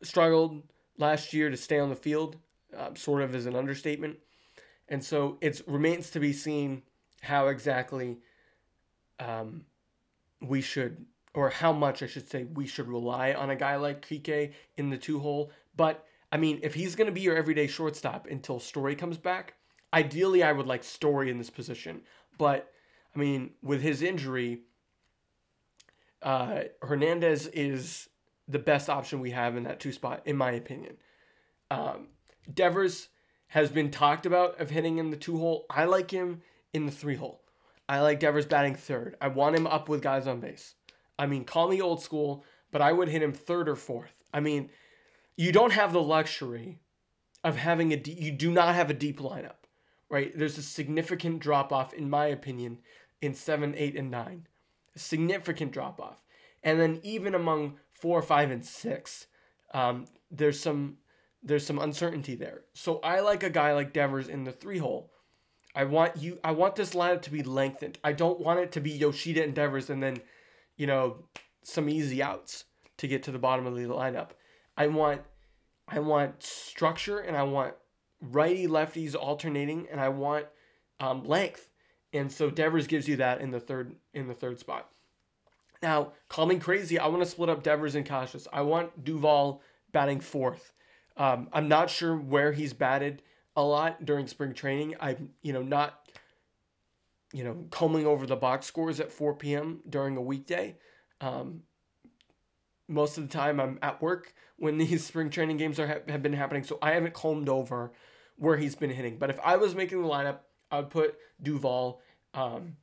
struggled 0.03 0.63
last 0.99 1.33
year 1.33 1.51
to 1.51 1.57
stay 1.57 1.79
on 1.79 1.89
the 1.89 1.97
field, 1.97 2.37
uh, 2.77 2.95
sort 2.95 3.23
of 3.23 3.35
as 3.35 3.47
an 3.47 3.57
understatement. 3.57 4.19
And 4.89 5.03
so 5.03 5.39
it 5.41 5.63
remains 5.67 6.11
to 6.11 6.21
be 6.21 6.33
seen 6.33 6.83
how 7.23 7.49
exactly 7.49 8.19
um, 9.19 9.65
we 10.41 10.61
should, 10.61 11.07
or 11.35 11.49
how 11.49 11.73
much 11.73 12.03
I 12.03 12.07
should 12.07 12.29
say, 12.29 12.45
we 12.45 12.67
should 12.67 12.89
rely 12.89 13.33
on 13.33 13.51
a 13.51 13.57
guy 13.57 13.77
like 13.77 14.07
Kike 14.07 14.53
in 14.77 14.91
the 14.91 14.99
two 14.99 15.19
hole. 15.21 15.51
But 15.77 16.05
I 16.31 16.37
mean, 16.37 16.61
if 16.63 16.75
he's 16.75 16.95
going 16.95 17.07
to 17.07 17.13
be 17.13 17.21
your 17.21 17.37
everyday 17.37 17.67
shortstop 17.67 18.27
until 18.27 18.59
Story 18.59 18.95
comes 18.95 19.19
back, 19.19 19.55
ideally 19.95 20.43
I 20.43 20.53
would 20.53 20.67
like 20.67 20.85
Story 20.85 21.31
in 21.31 21.39
this 21.39 21.51
position. 21.51 22.03
But 22.39 22.71
I 23.15 23.19
mean, 23.19 23.51
with 23.63 23.83
his 23.83 24.03
injury, 24.03 24.63
uh, 26.23 26.63
Hernandez 26.81 27.47
is 27.49 28.09
the 28.49 28.59
best 28.59 28.91
option 28.91 29.21
we 29.21 29.31
have 29.31 29.57
in 29.57 29.65
that 29.65 29.81
two 29.81 29.93
spot, 29.93 30.23
in 30.25 30.37
my 30.37 30.53
opinion. 30.53 30.97
Um, 31.71 32.09
Devers 32.53 33.09
has 33.49 33.71
been 33.71 33.91
talked 33.91 34.27
about 34.27 34.61
of 34.61 34.71
hitting 34.71 34.99
in 34.99 35.11
the 35.11 35.17
two 35.17 35.39
hole. 35.39 35.67
I 35.71 35.85
like 35.85 36.11
him 36.11 36.43
in 36.73 36.87
the 36.87 36.93
three 36.93 37.17
hole. 37.17 37.43
I 37.89 38.01
like 38.01 38.21
Devers 38.21 38.47
batting 38.47 38.75
third. 38.75 39.17
I 39.21 39.29
want 39.29 39.57
him 39.57 39.67
up 39.67 39.89
with 39.89 40.03
guys 40.03 40.27
on 40.27 40.41
base. 40.41 40.75
I 41.19 41.27
mean, 41.27 41.45
call 41.45 41.69
me 41.69 41.81
old 41.81 42.03
school, 42.03 42.45
but 42.71 42.81
I 42.83 42.93
would 42.93 43.09
hit 43.09 43.23
him 43.23 43.33
third 43.33 43.69
or 43.69 43.77
fourth. 43.77 44.25
I 44.33 44.41
mean, 44.41 44.71
you 45.37 45.53
don't 45.53 45.73
have 45.73 45.93
the 45.93 46.03
luxury 46.03 46.81
of 47.45 47.57
having 47.57 47.93
a 47.93 47.97
deep, 47.97 48.21
you 48.21 48.33
do 48.33 48.51
not 48.51 48.75
have 48.75 48.91
a 48.91 48.95
deep 48.95 49.21
lineup, 49.21 49.67
right? 50.09 50.33
There's 50.35 50.59
a 50.59 50.63
significant 50.63 51.41
drop 51.41 51.73
off, 51.73 51.93
in 51.93 52.09
my 52.09 52.27
opinion, 52.27 52.79
in 53.21 53.35
seven, 53.35 53.75
eight, 53.77 53.97
and 53.97 54.11
nine. 54.11 54.47
A 54.95 54.99
significant 54.99 55.73
drop 55.73 56.01
off. 56.01 56.23
And 56.63 56.81
then 56.81 57.01
even 57.03 57.35
among 57.35 57.79
four, 58.03 58.21
five, 58.21 58.51
and 58.51 58.65
six, 58.65 59.29
um, 59.73 60.07
there's 60.31 60.59
some 60.59 60.97
there's 61.45 61.65
some 61.65 61.79
uncertainty 61.79 62.35
there. 62.35 62.63
So 62.75 62.99
I 62.99 63.21
like 63.21 63.43
a 63.43 63.51
guy 63.51 63.73
like 63.73 63.93
Devers 63.93 64.29
in 64.29 64.45
the 64.45 64.53
three 64.53 64.79
hole. 64.79 65.13
I 65.75 65.85
want 65.85 66.17
you. 66.17 66.39
I 66.43 66.51
want 66.51 66.75
this 66.77 66.95
lineup 66.95 67.23
to 67.23 67.31
be 67.31 67.43
lengthened. 67.43 67.99
I 68.03 68.13
don't 68.13 68.41
want 68.41 68.61
it 68.61 68.73
to 68.73 68.81
be 68.81 68.91
Yoshida 68.91 69.43
and 69.43 69.55
Devers 69.55 69.89
and 69.89 70.03
then, 70.03 70.19
you 70.77 70.87
know, 70.87 71.25
some 71.63 71.89
easy 71.89 72.23
outs 72.23 72.65
to 72.99 73.07
get 73.07 73.23
to 73.23 73.31
the 73.31 73.39
bottom 73.39 73.67
of 73.67 73.75
the 73.75 73.83
lineup. 73.83 74.31
I 74.77 74.89
want, 74.89 75.23
I 75.89 76.01
want 76.01 76.43
structure 76.43 77.21
and 77.21 77.37
I 77.37 77.45
want 77.45 77.75
righty 78.21 78.67
lefties 78.67 79.15
alternating 79.15 79.87
and 79.91 80.01
I 80.01 80.09
want 80.09 80.47
um, 81.01 81.25
length. 81.25 81.69
And 82.13 82.31
so 82.31 82.51
Devers 82.51 82.87
gives 82.87 83.09
you 83.09 83.17
that 83.17 83.41
in 83.41 83.51
the 83.51 83.61
third 83.61 83.95
in 84.13 84.27
the 84.27 84.35
third 84.35 84.59
spot. 84.59 84.89
Now, 85.83 86.13
call 86.29 86.47
me 86.47 86.59
crazy. 86.59 86.99
I 86.99 87.09
want 87.09 87.23
to 87.23 87.29
split 87.29 87.49
up 87.49 87.63
Devers 87.63 87.97
and 87.97 88.07
Casas. 88.07 88.47
I 88.53 88.63
want 88.63 89.05
Duvall 89.05 89.63
batting 89.91 90.21
fourth. 90.21 90.73
Um, 91.17 91.49
I'm 91.53 91.69
not 91.69 91.91
sure 91.91 92.17
where 92.17 92.53
he's 92.53 92.73
batted 92.73 93.23
a 93.57 93.63
lot 93.63 94.05
during 94.05 94.27
spring 94.29 94.55
training. 94.55 94.95
I'm, 95.01 95.31
you 95.43 95.53
know, 95.53 95.63
not, 95.63 96.09
you 97.33 97.45
know, 97.45 97.67
combing 97.71 98.07
over 98.07 98.27
the 98.27 98.37
box 98.37 98.67
scores 98.67 99.01
at 99.01 99.13
4 99.13 99.35
p.m. 99.35 99.81
during 99.89 100.17
a 100.17 100.23
weekday. 100.23 100.77
Um, 101.21 101.63
most 102.89 103.19
of 103.19 103.29
the 103.29 103.33
time, 103.33 103.61
I'm 103.61 103.79
at 103.83 104.01
work 104.01 104.33
when 104.57 104.79
these 104.79 105.05
spring 105.05 105.31
training 105.31 105.57
games 105.57 105.81
are 105.81 106.03
have 106.09 106.23
been 106.23 106.33
happening, 106.33 106.63
so 106.63 106.79
I 106.81 106.93
haven't 106.93 107.15
combed 107.15 107.49
over 107.49 107.93
where 108.37 108.57
he's 108.57 108.75
been 108.75 108.91
hitting. 108.91 109.19
But 109.19 109.31
if 109.31 109.39
I 109.45 109.57
was 109.57 109.75
making 109.75 110.01
the 110.01 110.09
lineup, 110.09 110.39
I 110.71 110.79
would 110.79 110.91
put 110.91 111.17
Duvall, 111.43 112.01
Um, 112.35 112.77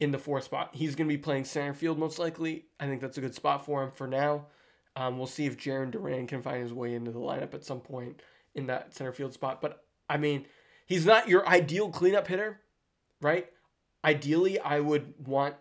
in 0.00 0.10
the 0.10 0.18
fourth 0.18 0.44
spot. 0.44 0.70
He's 0.72 0.94
going 0.94 1.08
to 1.08 1.14
be 1.14 1.20
playing 1.20 1.44
center 1.44 1.74
field 1.74 1.98
most 1.98 2.18
likely. 2.18 2.66
I 2.78 2.86
think 2.86 3.00
that's 3.00 3.18
a 3.18 3.20
good 3.22 3.34
spot 3.34 3.64
for 3.64 3.82
him 3.84 3.90
for 3.92 4.06
now. 4.06 4.46
Um, 4.94 5.18
we'll 5.18 5.26
see 5.26 5.46
if 5.46 5.58
Jarren 5.58 5.90
Duran 5.90 6.26
can 6.26 6.42
find 6.42 6.62
his 6.62 6.72
way 6.72 6.94
into 6.94 7.10
the 7.10 7.18
lineup 7.18 7.54
at 7.54 7.64
some 7.64 7.80
point 7.80 8.22
in 8.54 8.66
that 8.66 8.94
center 8.94 9.12
field 9.12 9.32
spot. 9.32 9.60
But 9.60 9.84
I 10.08 10.16
mean, 10.16 10.46
he's 10.86 11.06
not 11.06 11.28
your 11.28 11.46
ideal 11.48 11.90
cleanup 11.90 12.26
hitter, 12.26 12.60
right? 13.20 13.46
Ideally, 14.04 14.58
I 14.58 14.80
would 14.80 15.14
want, 15.26 15.54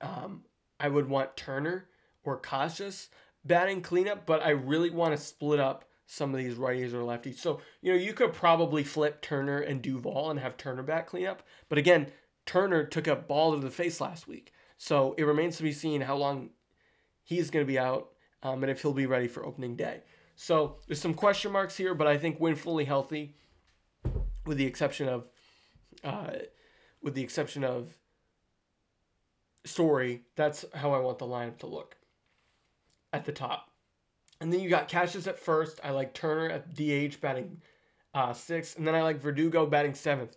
um, 0.00 0.42
I 0.78 0.88
would 0.88 1.08
want 1.08 1.36
Turner 1.36 1.88
or 2.24 2.36
Casas 2.36 3.08
batting 3.44 3.80
cleanup, 3.80 4.26
but 4.26 4.42
I 4.42 4.50
really 4.50 4.90
want 4.90 5.16
to 5.16 5.22
split 5.22 5.60
up 5.60 5.86
some 6.06 6.34
of 6.34 6.38
these 6.38 6.54
righties 6.54 6.92
or 6.92 6.98
lefties. 6.98 7.38
So 7.38 7.60
you 7.80 7.92
know, 7.92 7.98
you 7.98 8.12
could 8.12 8.34
probably 8.34 8.84
flip 8.84 9.22
Turner 9.22 9.60
and 9.60 9.80
Duvall 9.80 10.30
and 10.30 10.38
have 10.38 10.56
Turner 10.56 10.82
back 10.82 11.06
cleanup. 11.06 11.42
But 11.70 11.78
again, 11.78 12.08
Turner 12.46 12.84
took 12.84 13.06
a 13.06 13.16
ball 13.16 13.54
to 13.54 13.60
the 13.60 13.70
face 13.70 14.00
last 14.00 14.26
week. 14.26 14.52
So 14.78 15.14
it 15.16 15.24
remains 15.24 15.56
to 15.58 15.62
be 15.62 15.72
seen 15.72 16.00
how 16.00 16.16
long 16.16 16.50
he's 17.22 17.50
going 17.50 17.64
to 17.64 17.70
be 17.72 17.78
out 17.78 18.10
um, 18.42 18.62
and 18.62 18.70
if 18.70 18.82
he'll 18.82 18.92
be 18.92 19.06
ready 19.06 19.28
for 19.28 19.46
opening 19.46 19.76
day. 19.76 20.02
So 20.34 20.76
there's 20.86 21.00
some 21.00 21.14
question 21.14 21.52
marks 21.52 21.76
here, 21.76 21.94
but 21.94 22.06
I 22.06 22.18
think 22.18 22.38
when 22.38 22.56
fully 22.56 22.84
healthy, 22.84 23.36
with 24.44 24.58
the 24.58 24.66
exception 24.66 25.08
of, 25.08 25.28
uh, 26.02 26.32
with 27.02 27.14
the 27.14 27.22
exception 27.22 27.64
of 27.64 27.96
Story, 29.64 30.22
that's 30.34 30.64
how 30.74 30.92
I 30.92 30.98
want 30.98 31.20
the 31.20 31.26
lineup 31.26 31.58
to 31.58 31.66
look 31.66 31.96
at 33.12 33.24
the 33.24 33.30
top. 33.30 33.70
And 34.40 34.52
then 34.52 34.58
you 34.58 34.68
got 34.68 34.90
Casas 34.90 35.28
at 35.28 35.38
first. 35.38 35.78
I 35.84 35.90
like 35.90 36.14
Turner 36.14 36.50
at 36.50 36.74
DH 36.74 37.20
batting 37.20 37.62
uh, 38.12 38.32
sixth, 38.32 38.76
and 38.76 38.84
then 38.84 38.96
I 38.96 39.02
like 39.02 39.20
Verdugo 39.20 39.64
batting 39.66 39.94
seventh. 39.94 40.36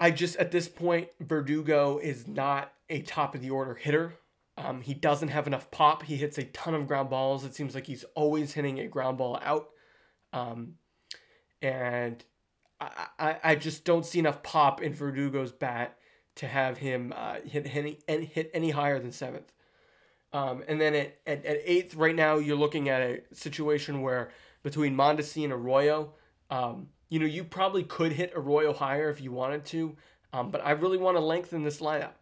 I 0.00 0.10
just 0.10 0.36
at 0.36 0.50
this 0.50 0.66
point, 0.66 1.08
Verdugo 1.20 1.98
is 1.98 2.26
not 2.26 2.72
a 2.88 3.02
top 3.02 3.34
of 3.34 3.42
the 3.42 3.50
order 3.50 3.74
hitter. 3.74 4.14
Um, 4.56 4.80
he 4.80 4.94
doesn't 4.94 5.28
have 5.28 5.46
enough 5.46 5.70
pop. 5.70 6.02
He 6.02 6.16
hits 6.16 6.38
a 6.38 6.44
ton 6.44 6.74
of 6.74 6.86
ground 6.86 7.10
balls. 7.10 7.44
It 7.44 7.54
seems 7.54 7.74
like 7.74 7.86
he's 7.86 8.04
always 8.14 8.52
hitting 8.52 8.80
a 8.80 8.88
ground 8.88 9.18
ball 9.18 9.38
out. 9.42 9.68
Um, 10.32 10.74
and 11.62 12.24
I, 12.80 13.06
I, 13.18 13.36
I, 13.44 13.54
just 13.56 13.84
don't 13.84 14.06
see 14.06 14.18
enough 14.18 14.42
pop 14.42 14.80
in 14.80 14.94
Verdugo's 14.94 15.50
bat 15.50 15.98
to 16.36 16.46
have 16.46 16.78
him 16.78 17.12
uh, 17.16 17.36
hit, 17.44 17.66
any, 17.74 17.98
hit 18.06 18.50
any 18.54 18.70
higher 18.70 19.00
than 19.00 19.12
seventh. 19.12 19.52
Um, 20.32 20.62
and 20.68 20.80
then 20.80 20.94
at, 20.94 21.18
at, 21.26 21.44
at, 21.44 21.58
eighth, 21.64 21.96
right 21.96 22.14
now, 22.14 22.36
you're 22.36 22.56
looking 22.56 22.88
at 22.88 23.02
a 23.02 23.20
situation 23.32 24.02
where 24.02 24.30
between 24.62 24.94
Mondesi 24.94 25.42
and 25.42 25.52
Arroyo, 25.52 26.14
um, 26.48 26.88
you 27.10 27.18
know, 27.18 27.26
you 27.26 27.44
probably 27.44 27.82
could 27.82 28.12
hit 28.12 28.32
Arroyo 28.34 28.72
higher 28.72 29.10
if 29.10 29.20
you 29.20 29.32
wanted 29.32 29.64
to. 29.66 29.96
Um, 30.32 30.50
but 30.50 30.64
I 30.64 30.70
really 30.70 30.96
want 30.96 31.16
to 31.16 31.20
lengthen 31.20 31.64
this 31.64 31.80
lineup. 31.80 32.12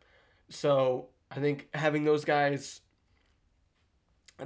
So 0.49 1.09
I 1.31 1.37
think 1.37 1.69
having 1.75 2.05
those 2.05 2.25
guys 2.25 2.81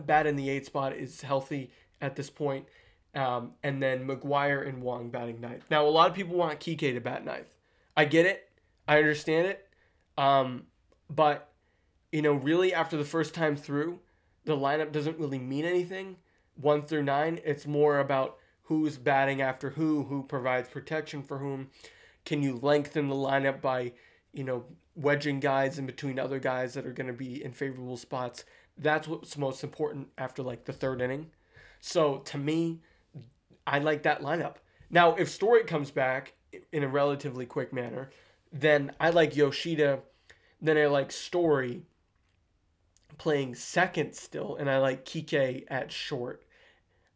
bat 0.07 0.27
in 0.27 0.37
the 0.37 0.51
eight 0.51 0.67
spot 0.67 0.95
is 0.95 1.23
healthy 1.23 1.71
at 2.01 2.17
this 2.17 2.29
point. 2.29 2.67
Um, 3.15 3.53
and 3.63 3.81
then 3.81 4.07
McGuire 4.07 4.67
and 4.67 4.83
Wong 4.83 5.11
batting 5.11 5.41
ninth. 5.41 5.65
Now, 5.71 5.87
a 5.87 5.89
lot 5.89 6.11
of 6.11 6.17
people 6.17 6.35
want 6.35 6.59
Kike 6.59 6.95
to 6.95 7.01
bat 7.01 7.25
ninth. 7.25 7.55
I 7.97 8.05
get 8.05 8.27
it. 8.27 8.49
I 8.89 8.99
understand 8.99 9.47
it. 9.47 9.69
Um, 10.19 10.65
but, 11.09 11.53
you 12.11 12.23
know, 12.23 12.33
really 12.33 12.75
after 12.75 12.97
the 12.97 13.05
first 13.05 13.35
time 13.35 13.55
through, 13.55 14.01
the 14.45 14.57
lineup 14.57 14.93
doesn't 14.93 15.19
really 15.19 15.39
mean 15.39 15.67
anything. 15.67 16.17
One 16.55 16.83
through 16.83 17.05
nine, 17.05 17.39
it's 17.45 17.67
more 17.67 18.01
about 18.01 18.39
who's 18.79 18.97
batting 18.97 19.43
after 19.43 19.71
who, 19.71 20.05
who 20.05 20.23
provides 20.23 20.69
protection 20.69 21.23
for 21.23 21.39
whom. 21.39 21.69
Can 22.25 22.43
you 22.43 22.59
lengthen 22.63 23.09
the 23.09 23.15
lineup 23.15 23.61
by, 23.61 23.93
you 24.33 24.45
know, 24.45 24.65
wedging 24.95 25.41
guys 25.41 25.79
in 25.79 25.87
between 25.87 26.19
other 26.19 26.39
guys 26.39 26.75
that 26.75 26.87
are 26.87 26.93
going 26.93 27.07
to 27.07 27.13
be 27.13 27.45
in 27.45 27.53
favorable 27.53 27.97
spots? 27.97 28.45
That's 28.79 29.07
what's 29.07 29.37
most 29.37 29.63
important 29.63 30.09
after 30.17 30.43
like 30.43 30.65
the 30.65 30.73
third 30.73 31.01
inning. 31.03 31.31
So 31.81 32.19
to 32.19 32.39
me, 32.39 32.81
I 33.67 33.79
like 33.79 34.03
that 34.05 34.23
lineup. 34.23 34.57
Now, 34.91 35.15
if 35.15 35.29
Story 35.29 35.65
comes 35.65 35.91
back 35.91 36.33
in 36.73 36.83
a 36.83 36.89
relatively 36.89 37.47
quick 37.47 37.73
manner, 37.73 38.11
then 38.53 38.93
I 39.01 39.11
like 39.11 39.37
Yoshida. 39.37 40.01
Then 40.61 40.79
I 40.79 40.87
like 40.87 41.13
Story 41.13 41.83
playing 43.19 43.55
second 43.55 44.15
still, 44.15 44.57
and 44.57 44.71
I 44.71 44.79
like 44.79 45.05
Kike 45.05 45.65
at 45.69 45.93
short. 45.93 46.45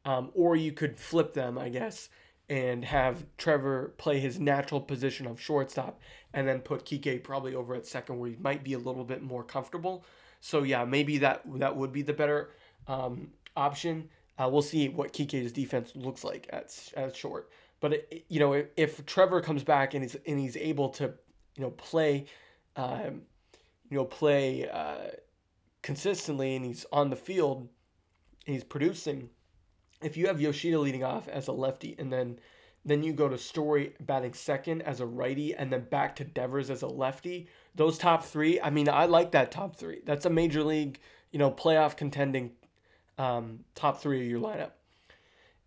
Um, 0.07 0.31
or 0.35 0.55
you 0.57 0.73
could 0.73 0.99
flip 0.99 1.35
them, 1.35 1.59
I 1.59 1.69
guess, 1.69 2.09
and 2.49 2.85
have 2.85 3.27
Trevor 3.37 3.93
play 3.99 4.21
his 4.21 4.39
natural 4.39 4.81
position 4.81 5.27
of 5.27 5.41
shortstop, 5.41 6.01
and 6.33 6.47
then 6.47 6.61
put 6.61 6.87
Kike 6.87 7.25
probably 7.25 7.57
over 7.57 7.75
at 7.75 7.87
second, 7.87 8.19
where 8.19 8.31
he 8.31 8.37
might 8.37 8.63
be 8.63 8.75
a 8.75 8.79
little 8.79 9.05
bit 9.05 9.21
more 9.23 9.43
comfortable. 9.43 10.05
So 10.41 10.63
yeah, 10.63 10.85
maybe 10.85 11.19
that 11.19 11.43
that 11.59 11.77
would 11.77 11.93
be 11.93 12.03
the 12.03 12.13
better 12.13 12.51
um, 12.87 13.31
option. 13.57 14.09
Uh, 14.39 14.49
we'll 14.51 14.63
see 14.63 14.89
what 14.89 15.13
Kike's 15.13 15.51
defense 15.51 15.93
looks 15.97 16.23
like 16.23 16.49
at 16.53 16.73
at 16.97 17.17
short. 17.17 17.51
But 17.81 17.95
it, 17.95 18.25
you 18.29 18.39
know, 18.39 18.53
if, 18.53 18.67
if, 18.77 19.07
Trevor 19.07 19.41
comes 19.41 19.65
back 19.65 19.95
and 19.95 20.05
he's 20.05 20.15
and 20.27 20.39
he's 20.39 20.57
able 20.57 20.91
to, 20.91 21.15
you 21.57 21.63
know, 21.63 21.71
play, 21.71 22.27
um, 22.77 23.23
you 23.91 23.97
know, 23.97 24.05
play 24.05 24.69
uh, 24.69 25.09
consistently 25.83 26.55
and 26.55 26.65
he's 26.65 26.87
on 26.93 27.11
the 27.11 27.17
field, 27.17 27.69
and 28.47 28.55
he's 28.55 28.65
producing. 28.65 29.31
If 30.03 30.17
you 30.17 30.27
have 30.27 30.41
Yoshida 30.41 30.79
leading 30.79 31.05
off 31.05 31.29
as 31.29 31.49
a 31.49 31.53
lefty 31.53 31.97
and 31.99 32.13
then 32.13 32.39
then 32.87 33.03
you 33.03 33.13
go 33.13 33.29
to 33.29 33.37
Story 33.37 33.95
batting 34.01 34.33
second 34.33 34.83
as 34.83 35.01
a 35.01 35.07
righty 35.07 35.55
and 35.55 35.73
then 35.73 35.83
back 35.83 36.15
to 36.17 36.25
Devers 36.25 36.71
as 36.71 36.83
a 36.83 36.87
lefty, 36.87 37.49
those 37.75 37.99
top 37.99 38.25
three, 38.25 38.61
I 38.61 38.71
mean, 38.71 38.89
I 38.89 39.07
like 39.07 39.33
that 39.33 39.51
top 39.51 39.75
three. 39.75 40.03
That's 40.05 40.25
a 40.25 40.31
major 40.31 40.63
league, 40.63 41.01
you 41.33 41.41
know, 41.41 41.51
playoff 41.51 41.97
contending 41.97 42.53
um, 43.19 43.65
top 43.75 44.01
three 44.01 44.23
of 44.23 44.31
your 44.31 44.41
lineup. 44.41 44.71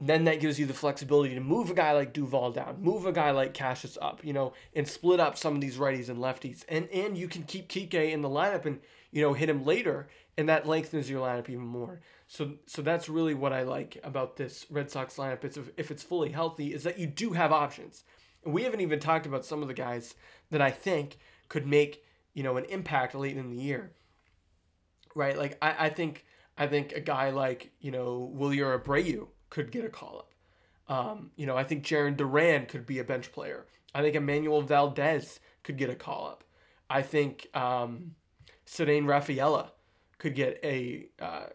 Then 0.02 0.24
that 0.26 0.40
gives 0.40 0.58
you 0.58 0.66
the 0.66 0.74
flexibility 0.74 1.36
to 1.36 1.42
move 1.42 1.70
a 1.70 1.74
guy 1.74 1.92
like 1.92 2.14
Duvall 2.14 2.52
down, 2.52 2.82
move 2.82 3.06
a 3.06 3.12
guy 3.12 3.32
like 3.32 3.54
Casas 3.54 3.98
up, 4.02 4.24
you 4.24 4.32
know, 4.32 4.54
and 4.74 4.88
split 4.88 5.20
up 5.20 5.38
some 5.38 5.56
of 5.56 5.62
these 5.62 5.76
righties 5.76 6.08
and 6.08 6.20
lefties. 6.20 6.64
And 6.70 6.88
and 6.90 7.18
you 7.18 7.28
can 7.28 7.44
keep 7.44 7.68
Kike 7.68 8.14
in 8.14 8.22
the 8.22 8.30
lineup 8.30 8.66
and 8.66 8.80
you 9.12 9.22
know 9.22 9.34
hit 9.34 9.50
him 9.50 9.66
later, 9.66 10.08
and 10.38 10.48
that 10.48 10.66
lengthens 10.66 11.10
your 11.10 11.28
lineup 11.28 11.50
even 11.50 11.68
more. 11.68 12.00
So 12.30 12.54
so 12.68 12.84
that's 12.84 13.10
really 13.10 13.34
what 13.34 13.52
I 13.52 13.64
like 13.64 13.98
about 14.04 14.38
this 14.38 14.68
Red 14.70 14.92
Sox 14.92 15.18
lineup. 15.18 15.44
It's 15.44 15.58
if 15.78 15.90
it's 15.90 16.04
fully 16.04 16.30
healthy, 16.30 16.74
is 16.74 16.84
that 16.84 17.00
you 17.00 17.08
do 17.08 17.32
have 17.32 17.52
options. 17.52 18.04
And 18.46 18.54
we 18.54 18.64
haven't 18.64 18.82
even 18.82 19.00
talked 19.00 19.26
about 19.26 19.44
some 19.44 19.64
of 19.64 19.68
the 19.68 19.74
guys 19.74 20.14
that 20.52 20.62
I 20.62 20.70
think 20.70 21.18
could 21.50 21.66
make 21.66 22.06
you 22.36 22.44
know 22.44 22.56
an 22.58 22.66
impact 22.66 23.16
late 23.16 23.36
in 23.36 23.50
the 23.50 23.58
year. 23.58 23.94
Right, 25.16 25.36
like 25.36 25.58
I, 25.60 25.88
I 25.88 25.90
think 25.90 26.24
I 26.56 26.68
think 26.68 26.92
a 26.92 27.00
guy 27.00 27.32
like, 27.32 27.72
you 27.80 27.90
know, 27.90 28.32
Wilyer 28.38 28.80
Abreu 28.80 29.28
could 29.50 29.72
get 29.72 29.84
a 29.84 29.90
call 29.90 30.20
up. 30.20 30.34
Um, 30.94 31.32
you 31.36 31.48
know, 31.48 31.58
I 31.58 31.64
think 31.64 31.84
Jarren 31.84 32.16
Duran 32.16 32.68
could 32.68 32.86
be 32.86 33.00
a 33.00 33.04
bench 33.04 33.32
player. 33.32 33.66
I 33.96 34.04
think 34.04 34.16
Emmanuel 34.16 34.62
Valdez 34.62 35.40
could 35.64 35.78
get 35.78 35.90
a 35.90 35.96
call 35.96 36.28
up. 36.28 36.44
I 36.92 37.02
think 37.02 37.48
um, 37.56 38.14
Ceddanne 38.68 39.08
Rafaela 39.08 39.72
could 40.20 40.36
get 40.36 40.60
a 40.64 41.08
uh, 41.20 41.46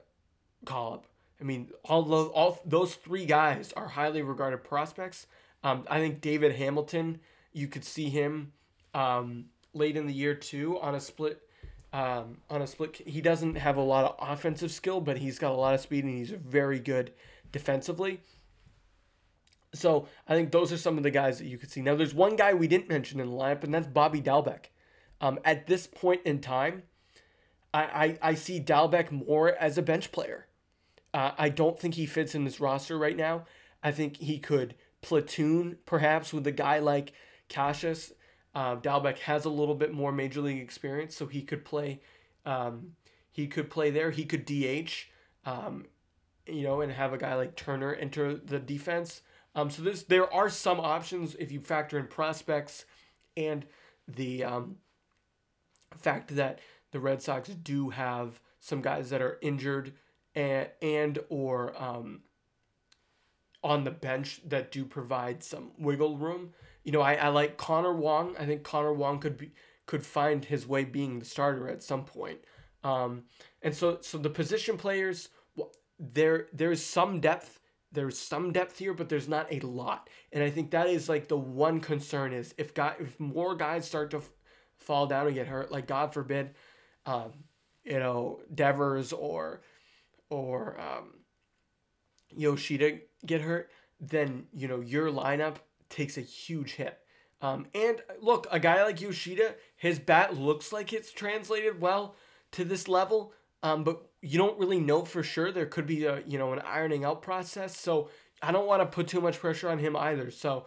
call 0.65 0.95
up. 0.95 1.07
I 1.41 1.45
mean, 1.45 1.71
all 1.85 2.03
those, 2.03 2.31
all 2.35 2.61
those 2.65 2.95
three 2.95 3.27
guys 3.27 3.73
are 3.77 3.89
highly 3.89 4.23
regarded 4.23 4.65
prospects. 4.65 5.27
Um, 5.63 5.85
I 5.89 5.99
think 5.99 6.21
David 6.21 6.55
Hamilton, 6.55 7.21
you 7.53 7.69
could 7.69 7.85
see 7.85 8.09
him 8.09 8.53
um, 8.95 9.47
late 9.73 9.97
in 9.97 10.07
the 10.07 10.13
year 10.13 10.35
too 10.35 10.79
on 10.81 10.95
a 10.95 11.01
split 11.01 11.41
um, 11.95 12.39
on 12.51 12.61
a 12.61 12.67
split. 12.67 12.97
He 13.07 13.21
doesn't 13.21 13.55
have 13.55 13.77
a 13.77 13.81
lot 13.81 14.05
of 14.05 14.17
offensive 14.19 14.73
skill, 14.73 15.01
but 15.01 15.17
he's 15.17 15.39
got 15.39 15.53
a 15.53 15.57
lot 15.57 15.75
of 15.75 15.81
speed 15.81 16.05
and 16.05 16.13
he's 16.13 16.31
very 16.31 16.81
good 16.81 17.13
defensively. 17.53 18.21
So 19.75 20.09
I 20.29 20.35
think 20.35 20.51
those 20.51 20.73
are 20.73 20.77
some 20.77 20.97
of 20.97 21.05
the 21.05 21.11
guys 21.13 21.39
that 21.39 21.47
you 21.47 21.57
could 21.57 21.71
see. 21.71 21.83
Now, 21.83 21.95
there's 21.95 22.15
one 22.15 22.35
guy 22.35 22.53
we 22.53 22.67
didn't 22.67 22.89
mention 22.89 23.21
in 23.21 23.31
the 23.31 23.37
lineup, 23.37 23.63
and 23.63 23.73
that's 23.73 23.87
Bobby 23.87 24.21
Dalbec. 24.21 24.67
Um, 25.21 25.39
at 25.45 25.69
this 25.69 25.87
point 25.87 26.23
in 26.25 26.41
time, 26.41 26.83
I, 27.73 27.83
I, 27.83 28.19
I 28.31 28.35
see 28.35 28.61
Dalbec 28.61 29.13
more 29.13 29.51
as 29.55 29.79
a 29.79 29.83
bench 29.83 30.11
player. 30.11 30.47
Uh, 31.15 31.31
I 31.39 31.49
don't 31.49 31.79
think 31.79 31.95
he 31.95 32.07
fits 32.07 32.35
in 32.35 32.45
this 32.45 32.61
roster 32.61 32.99
right 32.99 33.17
now. 33.17 33.47
I 33.85 33.93
think 33.93 34.17
he 34.17 34.39
could 34.41 34.75
platoon 35.01 35.79
perhaps 35.87 36.33
with 36.33 36.47
a 36.49 36.53
guy 36.53 36.81
like 36.81 37.13
Casas. 37.49 38.13
uh, 38.55 38.77
Dalbec 38.77 39.19
has 39.19 39.45
a 39.45 39.51
little 39.51 39.77
bit 39.77 39.93
more 39.93 40.11
major 40.11 40.41
league 40.41 40.61
experience, 40.61 41.15
so 41.15 41.27
he 41.27 41.43
could 41.43 41.65
play. 41.65 42.01
Um, 42.45 42.97
he 43.31 43.47
could 43.47 43.71
play 43.71 43.91
there. 43.91 44.11
He 44.11 44.25
could 44.25 44.45
DH, 44.45 45.07
um, 45.47 45.87
you 46.47 46.63
know, 46.63 46.81
and 46.81 46.91
have 46.91 47.13
a 47.13 47.19
guy 47.19 47.35
like 47.35 47.55
Turner 47.55 47.95
enter 47.95 48.35
the 48.35 48.59
defense. 48.59 49.23
Um, 49.55 49.71
so 49.71 49.83
there's 49.83 50.03
there 50.05 50.33
are 50.35 50.51
some 50.51 50.81
options 50.81 51.37
if 51.37 51.53
you 51.53 51.61
factor 51.61 51.97
in 51.99 52.09
prospects 52.09 52.87
and 53.37 53.65
the 54.09 54.43
um, 54.43 54.77
fact 55.97 56.35
that 56.35 56.59
the 56.91 56.99
Red 56.99 57.23
Sox 57.23 57.49
do 57.49 57.91
have 57.91 58.41
some 58.59 58.83
guys 58.83 59.11
that 59.11 59.23
are 59.23 59.39
injured 59.43 59.93
and 60.35 60.69
and 60.83 61.19
or 61.29 61.81
um, 61.83 62.21
on 63.63 63.85
the 63.85 63.91
bench 63.91 64.41
that 64.47 64.73
do 64.73 64.85
provide 64.85 65.43
some 65.43 65.73
wiggle 65.79 66.17
room 66.19 66.53
you 66.85 66.93
know, 66.93 67.01
I, 67.01 67.15
I 67.15 67.29
like 67.29 67.57
Connor 67.57 67.95
Wong. 67.95 68.37
I 68.39 68.45
think 68.45 68.63
Connor 68.63 68.93
Wong 68.93 69.19
could 69.19 69.39
be 69.39 69.51
could 69.87 70.05
find 70.05 70.45
his 70.45 70.67
way 70.67 70.85
being 70.85 71.19
the 71.19 71.25
starter 71.25 71.69
at 71.69 71.83
some 71.83 72.05
point. 72.05 72.39
Um, 72.85 73.25
and 73.63 73.75
so 73.75 73.99
so 74.03 74.19
the 74.19 74.31
position 74.31 74.77
players, 74.77 75.31
there 75.99 76.47
there's 76.53 76.85
some 76.85 77.21
depth. 77.21 77.59
There's 77.91 78.19
some 78.19 78.53
depth 78.53 78.79
here, 78.79 78.93
but 78.93 79.09
there's 79.09 79.29
not 79.29 79.53
a 79.53 79.61
lot. 79.61 80.11
And 80.33 80.43
I 80.43 80.51
think 80.51 80.73
that 80.73 80.89
is 80.89 81.09
like 81.09 81.29
the 81.29 81.37
one 81.37 81.81
concern 81.81 82.33
is 82.33 82.55
if 82.59 82.75
guy 82.75 82.95
if 83.01 83.19
more 83.19 83.57
guys 83.57 83.87
start 83.87 84.11
to 84.11 84.19
f- 84.19 84.31
fall 84.77 85.07
down 85.07 85.27
and 85.27 85.35
get 85.35 85.47
hurt, 85.47 85.73
like 85.73 85.87
God 85.87 86.13
forbid, 86.13 86.51
um, 87.07 87.33
you 87.85 87.99
know, 87.99 88.41
Devers 88.55 89.13
or 89.13 89.63
or 90.31 90.81
um, 90.81 91.15
Yoshida 92.37 92.99
get 93.27 93.41
hurt, 93.41 93.71
then 94.01 94.47
you 94.53 94.69
know 94.69 94.81
your 94.81 95.11
lineup 95.11 95.57
takes 95.89 96.19
a 96.19 96.23
huge 96.23 96.73
hit. 96.73 96.99
Um, 97.41 97.67
and 97.75 98.01
look, 98.21 98.47
a 98.51 98.59
guy 98.59 98.83
like 98.85 99.01
Yoshida, 99.01 99.55
his 99.77 99.99
bat 99.99 100.37
looks 100.37 100.73
like 100.73 100.93
it's 100.93 101.13
translated 101.13 101.81
well 101.81 102.17
to 102.53 102.65
this 102.65 102.89
level, 102.89 103.33
um, 103.63 103.85
but 103.85 104.03
you 104.23 104.39
don't 104.39 104.59
really 104.59 104.81
know 104.81 105.05
for 105.05 105.23
sure. 105.23 105.53
There 105.53 105.67
could 105.67 105.87
be 105.87 106.05
a 106.05 106.23
you 106.27 106.39
know 106.39 106.53
an 106.53 106.61
ironing 106.61 107.05
out 107.05 107.23
process. 107.23 107.79
So 107.79 108.09
I 108.43 108.53
don't 108.53 108.67
want 108.67 108.83
to 108.83 108.87
put 108.87 109.09
too 109.09 109.21
much 109.21 109.39
pressure 109.39 109.69
on 109.69 109.79
him 109.79 109.97
either. 109.97 110.31
So 110.31 110.67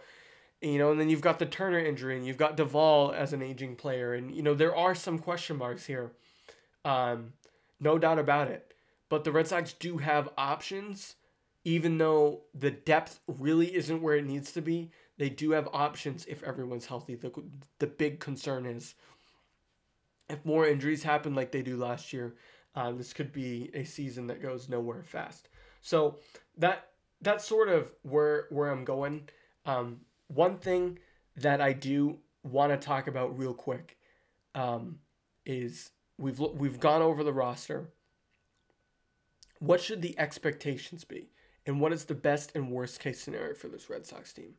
you 0.60 0.78
know, 0.78 0.90
and 0.90 1.00
then 1.00 1.08
you've 1.08 1.20
got 1.20 1.38
the 1.38 1.46
Turner 1.46 1.78
injury, 1.78 2.16
and 2.16 2.26
you've 2.26 2.36
got 2.36 2.56
Duvall 2.56 3.12
as 3.12 3.32
an 3.32 3.42
aging 3.42 3.76
player, 3.76 4.14
and 4.14 4.34
you 4.34 4.42
know 4.42 4.54
there 4.54 4.74
are 4.74 4.94
some 4.94 5.18
question 5.18 5.56
marks 5.56 5.86
here, 5.86 6.12
um, 6.84 7.32
no 7.80 7.98
doubt 7.98 8.18
about 8.18 8.48
it. 8.48 8.67
But 9.08 9.24
the 9.24 9.32
Red 9.32 9.46
Sox 9.46 9.72
do 9.72 9.98
have 9.98 10.28
options, 10.36 11.16
even 11.64 11.98
though 11.98 12.42
the 12.54 12.70
depth 12.70 13.20
really 13.26 13.74
isn't 13.74 14.02
where 14.02 14.16
it 14.16 14.26
needs 14.26 14.52
to 14.52 14.62
be 14.62 14.90
they 15.18 15.28
do 15.28 15.50
have 15.50 15.68
options 15.72 16.24
if 16.26 16.42
everyone's 16.44 16.86
healthy. 16.86 17.16
The, 17.16 17.32
the 17.80 17.88
big 17.88 18.20
concern 18.20 18.64
is 18.64 18.94
if 20.30 20.44
more 20.44 20.66
injuries 20.66 21.02
happen 21.02 21.34
like 21.34 21.50
they 21.50 21.62
do 21.62 21.76
last 21.76 22.12
year, 22.12 22.36
uh, 22.76 22.92
this 22.92 23.12
could 23.12 23.32
be 23.32 23.70
a 23.74 23.84
season 23.84 24.28
that 24.28 24.40
goes 24.40 24.68
nowhere 24.68 25.02
fast. 25.02 25.48
So 25.82 26.18
that 26.56 26.90
that's 27.20 27.44
sort 27.44 27.68
of 27.68 27.92
where 28.02 28.46
where 28.50 28.70
I'm 28.70 28.84
going. 28.84 29.28
Um, 29.66 30.00
one 30.28 30.58
thing 30.58 30.98
that 31.36 31.60
I 31.60 31.72
do 31.72 32.18
want 32.44 32.70
to 32.70 32.78
talk 32.78 33.08
about 33.08 33.36
real 33.36 33.54
quick 33.54 33.96
um, 34.54 35.00
is 35.44 35.90
we've 36.16 36.38
we've 36.38 36.78
gone 36.78 37.02
over 37.02 37.24
the 37.24 37.32
roster. 37.32 37.90
What 39.58 39.80
should 39.80 40.02
the 40.02 40.18
expectations 40.18 41.04
be, 41.04 41.30
and 41.66 41.80
what 41.80 41.92
is 41.92 42.04
the 42.04 42.14
best 42.14 42.52
and 42.54 42.70
worst 42.70 43.00
case 43.00 43.20
scenario 43.20 43.54
for 43.54 43.68
this 43.68 43.90
Red 43.90 44.06
Sox 44.06 44.32
team? 44.32 44.54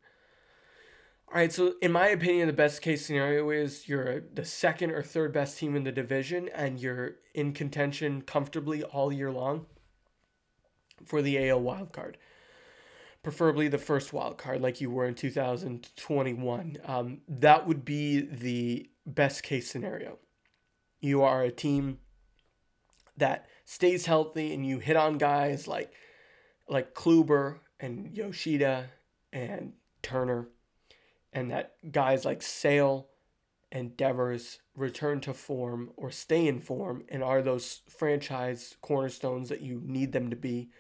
All 1.32 1.36
right, 1.36 1.52
so 1.52 1.76
in 1.82 1.92
my 1.92 2.08
opinion, 2.08 2.48
the 2.48 2.54
best 2.54 2.82
case 2.82 3.06
scenario 3.06 3.52
is 3.52 3.88
you're 3.88 4.22
the 4.34 4.44
second 4.44 4.90
or 4.90 5.04
third 5.04 5.32
best 5.32 5.60
team 5.60 5.76
in 5.76 5.84
the 5.84 5.92
division 5.92 6.50
and 6.56 6.80
you're 6.80 7.18
in 7.36 7.54
contention 7.54 8.24
comfortably 8.24 8.84
all 8.84 9.14
year 9.14 9.32
long 9.32 9.68
for 11.06 11.22
the 11.22 11.50
AL 11.50 11.62
wild 11.62 11.94
card. 11.94 12.18
Preferably 13.22 13.68
the 13.68 13.78
first 13.78 14.12
wild 14.12 14.40
card, 14.40 14.60
like 14.62 14.82
you 14.82 14.90
were 14.90 15.06
in 15.06 15.14
2021. 15.14 16.78
Um, 16.84 17.22
that 17.28 17.68
would 17.68 17.86
be 17.86 18.22
the 18.22 18.90
best 19.06 19.44
case 19.44 19.70
scenario. 19.70 20.18
You 21.00 21.22
are 21.22 21.44
a 21.44 21.52
team 21.52 22.00
that 23.18 23.46
stays 23.70 24.08
healthy 24.08 24.52
and 24.56 24.66
you 24.66 24.80
hit 24.80 24.96
on 24.96 25.20
guys 25.20 25.68
like 25.68 25.94
like 26.68 26.96
Kluber 26.96 27.60
and 27.80 28.18
Yoshida 28.18 28.90
and 29.32 29.74
Turner 30.02 30.50
and 31.34 31.52
that 31.52 31.76
guys 31.92 32.26
like 32.26 32.42
Sale 32.42 33.08
and 33.72 33.96
Devers 33.96 34.58
return 34.76 35.22
to 35.22 35.36
form 35.36 35.92
or 35.98 36.10
stay 36.10 36.48
in 36.48 36.60
form 36.60 37.04
and 37.10 37.24
are 37.24 37.44
those 37.44 37.82
franchise 37.88 38.76
cornerstones 38.82 39.50
that 39.50 39.62
you 39.62 39.80
need 39.86 40.14
them 40.14 40.32
to 40.32 40.36
be. 40.36 40.72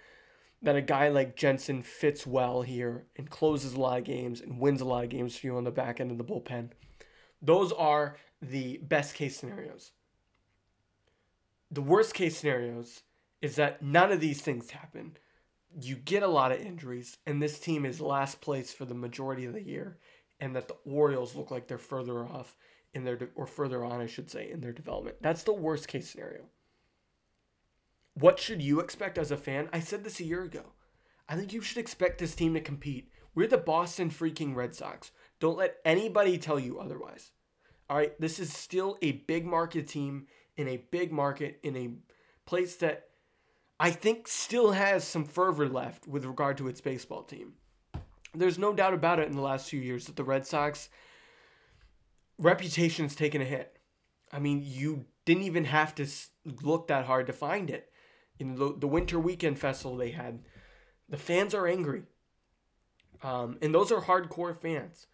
That 0.63 0.75
a 0.75 0.82
guy 0.82 1.10
like 1.10 1.36
Jansen 1.36 1.84
fits 1.84 2.25
well 2.25 2.63
here 2.63 3.06
and 3.17 3.30
closes 3.30 3.75
a 3.75 3.80
lot 3.80 3.99
of 3.99 4.04
games 4.04 4.41
and 4.41 4.60
wins 4.60 4.82
a 4.82 4.86
lot 4.86 5.04
of 5.04 5.12
games 5.12 5.38
for 5.38 5.45
you 5.45 5.58
on 5.58 5.63
the 5.63 5.69
back 5.69 5.99
end 5.99 6.10
of 6.10 6.17
the 6.17 6.23
bullpen. 6.23 6.71
Those 7.39 7.71
are 7.71 8.17
the 8.41 8.78
best 8.78 9.13
case 9.13 9.38
scenarios. 9.38 9.91
The 11.71 11.82
worst 11.82 12.13
case 12.13 12.38
scenarios 12.38 13.03
is 13.41 13.55
that 13.55 13.82
none 13.82 14.12
of 14.12 14.19
these 14.19 14.41
things 14.41 14.71
happen. 14.71 15.17
You 15.79 15.95
get 15.95 16.23
a 16.23 16.27
lot 16.27 16.51
of 16.51 16.60
injuries, 16.60 17.17
and 17.25 17.41
this 17.41 17.60
team 17.60 17.86
is 17.86 18.01
last 18.01 18.41
place 18.41 18.73
for 18.73 18.86
the 18.86 18.95
majority 18.95 19.45
of 19.45 19.53
the 19.53 19.62
year 19.62 19.99
and 20.39 20.55
that 20.55 20.67
the 20.67 20.77
Orioles 20.86 21.36
look 21.36 21.51
like 21.51 21.67
they're 21.67 21.77
further 21.77 22.25
off 22.25 22.58
in 22.93 23.03
their 23.03 23.15
de- 23.15 23.27
or 23.36 23.45
further 23.45 23.84
on, 23.84 24.01
I 24.01 24.08
should 24.08 24.29
say, 24.29 24.49
in 24.51 24.62
their 24.62 24.71
development. 24.71 25.17
That's 25.21 25.43
the 25.43 25.53
worst 25.53 25.88
case 25.88 26.10
scenario. 26.10 26.45
What 28.15 28.39
should 28.39 28.62
you 28.62 28.79
expect 28.79 29.17
as 29.17 29.32
a 29.32 29.38
fan? 29.38 29.69
I 29.71 29.79
said 29.79 30.03
this 30.03 30.19
a 30.19 30.25
year 30.25 30.43
ago. 30.43 30.73
I 31.27 31.36
think 31.36 31.53
you 31.53 31.62
should 31.62 31.77
expect 31.77 32.17
this 32.17 32.36
team 32.36 32.53
to 32.55 32.62
compete. 32.62 33.12
We're 33.36 33.47
the 33.47 33.58
Boston 33.58 34.10
freaking 34.10 34.55
Red 34.55 34.73
Sox. 34.73 35.12
Don't 35.39 35.58
let 35.58 35.77
anybody 35.86 36.38
tell 36.38 36.60
you 36.60 36.79
otherwise. 36.79 37.32
All 37.89 37.97
right, 37.97 38.19
this 38.19 38.39
is 38.39 38.51
still 38.51 38.97
a 39.01 39.13
big 39.13 39.45
market 39.45 39.88
team 39.88 40.27
in 40.60 40.67
a 40.67 40.78
big 40.91 41.12
market 41.12 41.60
in 41.63 41.76
a 41.76 41.89
place 42.45 42.76
that 42.78 43.08
I 43.80 43.91
think 43.91 44.28
still 44.28 44.72
has 44.72 45.04
some 45.04 45.24
fervor 45.24 45.67
left 45.67 46.08
with 46.08 46.26
regard 46.26 46.58
to 46.58 46.67
its 46.67 46.82
baseball 46.82 47.24
team 47.24 47.54
there's 48.34 48.60
no 48.60 48.74
doubt 48.74 48.93
about 48.93 49.19
it 49.19 49.28
in 49.28 49.36
the 49.36 49.41
last 49.41 49.69
few 49.69 49.82
years 49.82 50.06
that 50.06 50.15
the 50.15 50.24
Red 50.24 50.45
Sox 50.45 50.89
reputation's 52.38 53.15
taken 53.15 53.41
a 53.41 53.45
hit. 53.45 53.78
I 54.32 54.39
mean, 54.39 54.62
you 54.63 55.06
didn't 55.26 55.43
even 55.43 55.65
have 55.65 55.95
to 55.95 56.08
look 56.62 56.88
that 56.88 57.06
hard 57.06 57.28
to 57.28 57.34
find 57.34 57.69
it. 57.69 57.91
In 58.38 58.56
the, 58.56 58.76
the 58.78 58.88
winter 58.88 59.19
weekend 59.19 59.60
festival 59.60 59.98
they 59.98 60.12
had, 60.12 60.39
the 61.10 61.17
fans 61.17 61.54
are 61.54 61.67
angry. 61.67 62.04
Um, 63.22 63.58
and 63.62 63.74
those 63.74 63.91
are 63.91 64.02
hardcore 64.02 64.56
fans. 64.56 65.08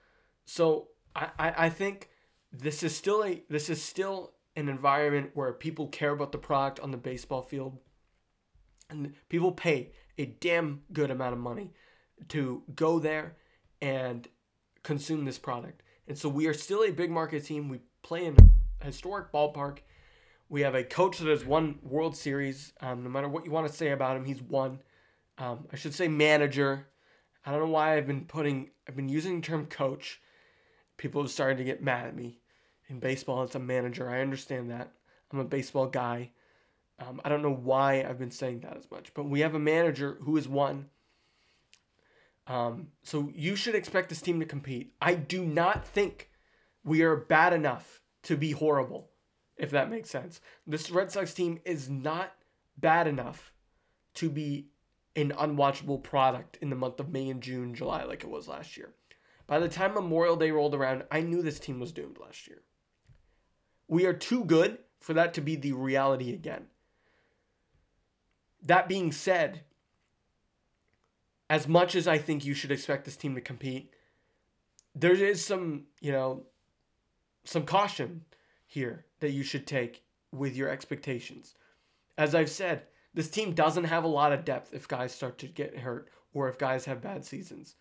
So 0.45 0.89
I, 1.15 1.29
I, 1.39 1.53
I 1.57 1.69
think 1.69 2.09
this 2.51 2.83
is 2.83 2.95
still 2.95 3.23
a 3.23 3.43
this 3.49 3.69
is 3.69 3.81
still 3.81 4.33
an 4.55 4.69
environment 4.69 5.31
where 5.33 5.53
people 5.53 5.87
care 5.87 6.11
about 6.11 6.31
the 6.31 6.37
product 6.37 6.79
on 6.79 6.91
the 6.91 6.97
baseball 6.97 7.41
field. 7.41 7.77
And 8.89 9.13
people 9.29 9.51
pay 9.51 9.91
a 10.17 10.25
damn 10.25 10.81
good 10.93 11.11
amount 11.11 11.33
of 11.33 11.39
money 11.39 11.73
to 12.29 12.63
go 12.75 12.99
there 12.99 13.35
and 13.81 14.27
consume 14.83 15.25
this 15.25 15.37
product. 15.37 15.81
And 16.07 16.17
so 16.17 16.29
we 16.29 16.47
are 16.47 16.53
still 16.53 16.83
a 16.83 16.91
big 16.91 17.11
market 17.11 17.45
team. 17.45 17.67
We 17.67 17.79
play 18.03 18.25
in 18.25 18.37
a 18.81 18.85
historic 18.85 19.31
ballpark. 19.31 19.79
We 20.47 20.61
have 20.61 20.75
a 20.75 20.83
coach 20.83 21.17
that 21.17 21.27
has 21.27 21.43
won 21.43 21.79
World 21.81 22.15
Series. 22.15 22.71
Um, 22.79 23.03
no 23.03 23.09
matter 23.09 23.27
what 23.27 23.45
you 23.45 23.51
want 23.51 23.67
to 23.67 23.73
say 23.73 23.89
about 23.89 24.15
him, 24.15 24.25
he's 24.25 24.41
won. 24.41 24.79
Um, 25.37 25.67
I 25.73 25.75
should 25.75 25.93
say 25.93 26.07
manager. 26.07 26.87
I 27.45 27.51
don't 27.51 27.59
know 27.59 27.69
why 27.69 27.97
I've 27.97 28.07
been 28.07 28.25
putting, 28.25 28.69
I've 28.87 28.95
been 28.95 29.09
using 29.09 29.41
the 29.41 29.47
term 29.47 29.65
coach. 29.65 30.21
People 30.97 31.21
have 31.23 31.31
started 31.31 31.57
to 31.57 31.63
get 31.63 31.83
mad 31.83 32.07
at 32.07 32.15
me. 32.15 32.39
In 32.89 32.99
baseball, 32.99 33.43
it's 33.43 33.55
a 33.55 33.59
manager. 33.59 34.09
I 34.09 34.21
understand 34.21 34.71
that. 34.71 34.91
I'm 35.31 35.39
a 35.39 35.43
baseball 35.45 35.87
guy. 35.87 36.31
Um, 36.99 37.19
I 37.25 37.29
don't 37.29 37.41
know 37.41 37.53
why 37.53 38.03
I've 38.03 38.19
been 38.19 38.31
saying 38.31 38.61
that 38.61 38.77
as 38.77 38.89
much, 38.89 39.13
but 39.13 39.25
we 39.25 39.41
have 39.41 39.55
a 39.55 39.59
manager 39.59 40.17
who 40.21 40.35
has 40.35 40.47
won 40.47 40.89
um, 42.47 42.87
so 43.03 43.31
you 43.33 43.55
should 43.55 43.75
expect 43.75 44.09
this 44.09 44.21
team 44.21 44.39
to 44.39 44.45
compete. 44.45 44.93
I 45.01 45.15
do 45.15 45.43
not 45.45 45.85
think 45.85 46.29
we 46.83 47.01
are 47.01 47.15
bad 47.15 47.53
enough 47.53 48.01
to 48.23 48.37
be 48.37 48.51
horrible, 48.51 49.09
if 49.57 49.71
that 49.71 49.89
makes 49.89 50.09
sense. 50.09 50.41
This 50.67 50.91
Red 50.91 51.11
Sox 51.11 51.33
team 51.33 51.59
is 51.65 51.89
not 51.89 52.33
bad 52.77 53.07
enough 53.07 53.51
to 54.15 54.29
be 54.29 54.67
an 55.15 55.31
unwatchable 55.31 56.03
product 56.03 56.57
in 56.61 56.69
the 56.69 56.75
month 56.75 56.99
of 56.99 57.09
May 57.09 57.29
and 57.29 57.41
June, 57.41 57.73
July, 57.73 58.03
like 58.03 58.23
it 58.23 58.29
was 58.29 58.47
last 58.47 58.77
year. 58.77 58.93
By 59.47 59.59
the 59.59 59.69
time 59.69 59.93
Memorial 59.93 60.35
Day 60.35 60.51
rolled 60.51 60.75
around, 60.75 61.03
I 61.11 61.21
knew 61.21 61.41
this 61.41 61.59
team 61.59 61.79
was 61.79 61.91
doomed 61.91 62.17
last 62.19 62.47
year. 62.47 62.61
We 63.87 64.05
are 64.05 64.13
too 64.13 64.43
good 64.45 64.79
for 64.99 65.13
that 65.13 65.33
to 65.35 65.41
be 65.41 65.55
the 65.55 65.73
reality 65.73 66.33
again. 66.33 66.65
That 68.63 68.87
being 68.87 69.11
said, 69.11 69.61
as 71.49 71.67
much 71.67 71.95
as 71.95 72.07
I 72.07 72.17
think 72.17 72.43
you 72.43 72.53
should 72.53 72.71
expect 72.71 73.05
this 73.05 73.15
team 73.15 73.35
to 73.35 73.41
compete, 73.41 73.93
there 74.95 75.11
is 75.11 75.45
some, 75.45 75.83
you 76.01 76.11
know, 76.11 76.43
some 77.43 77.65
caution 77.65 78.21
here 78.65 79.05
that 79.19 79.31
you 79.31 79.43
should 79.43 79.67
take 79.67 80.03
with 80.31 80.55
your 80.55 80.69
expectations. 80.69 81.53
As 82.17 82.33
I've 82.33 82.49
said, 82.49 82.83
this 83.13 83.29
team 83.29 83.53
doesn't 83.53 83.83
have 83.83 84.03
a 84.03 84.07
lot 84.07 84.33
of 84.33 84.45
depth 84.45 84.73
if 84.73 84.87
guys 84.87 85.13
start 85.13 85.37
to 85.39 85.47
get 85.47 85.77
hurt 85.77 86.09
or 86.33 86.49
if 86.49 86.57
guys 86.57 86.85
have 86.85 87.01
bad 87.01 87.23
seasons. 87.23 87.75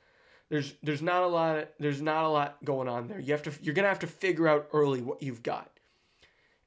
There's 0.48 0.74
there's 0.82 1.02
not 1.02 1.22
a 1.22 1.26
lot 1.26 1.70
there's 1.80 2.02
not 2.02 2.24
a 2.24 2.28
lot 2.28 2.62
going 2.64 2.88
on 2.88 3.08
there. 3.08 3.18
You 3.18 3.32
have 3.32 3.42
to 3.44 3.52
you're 3.62 3.74
going 3.74 3.84
to 3.84 3.88
have 3.88 3.98
to 4.00 4.06
figure 4.06 4.46
out 4.46 4.68
early 4.72 5.00
what 5.00 5.22
you've 5.22 5.42
got. 5.42 5.73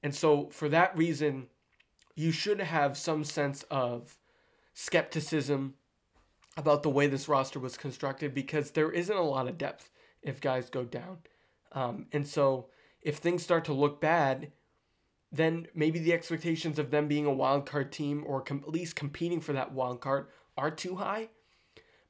And 0.08 0.16
so 0.16 0.48
for 0.52 0.70
that 0.70 0.98
reason, 0.98 1.48
you 2.16 2.32
should 2.32 2.62
have 2.62 2.98
some 2.98 3.26
sense 3.26 3.64
of 3.64 4.16
skepticism 4.74 5.74
about 6.56 6.82
the 6.82 6.90
way 6.90 7.08
this 7.08 7.28
roster 7.28 7.60
was 7.60 7.76
constructed 7.76 8.34
because 8.34 8.72
there 8.72 8.90
isn't 8.90 9.18
a 9.18 9.22
lot 9.22 9.50
of 9.50 9.58
depth 9.58 9.90
if 10.22 10.40
guys 10.40 10.70
go 10.70 10.86
down. 10.86 11.18
Um, 11.74 12.06
and 12.14 12.26
so 12.26 12.68
if 13.02 13.18
things 13.18 13.44
start 13.44 13.66
to 13.66 13.74
look 13.74 14.00
bad, 14.00 14.54
then 15.34 15.68
maybe 15.76 16.00
the 16.00 16.14
expectations 16.14 16.80
of 16.80 16.90
them 16.90 17.10
being 17.10 17.26
a 17.26 17.34
wild 17.34 17.66
card 17.66 17.92
team 17.92 18.24
or 18.26 18.40
com- 18.40 18.64
at 18.66 18.72
least 18.72 18.96
competing 18.96 19.42
for 19.42 19.52
that 19.52 19.74
wild 19.74 20.00
card 20.00 20.28
are 20.56 20.72
too 20.72 20.96
high. 20.96 21.28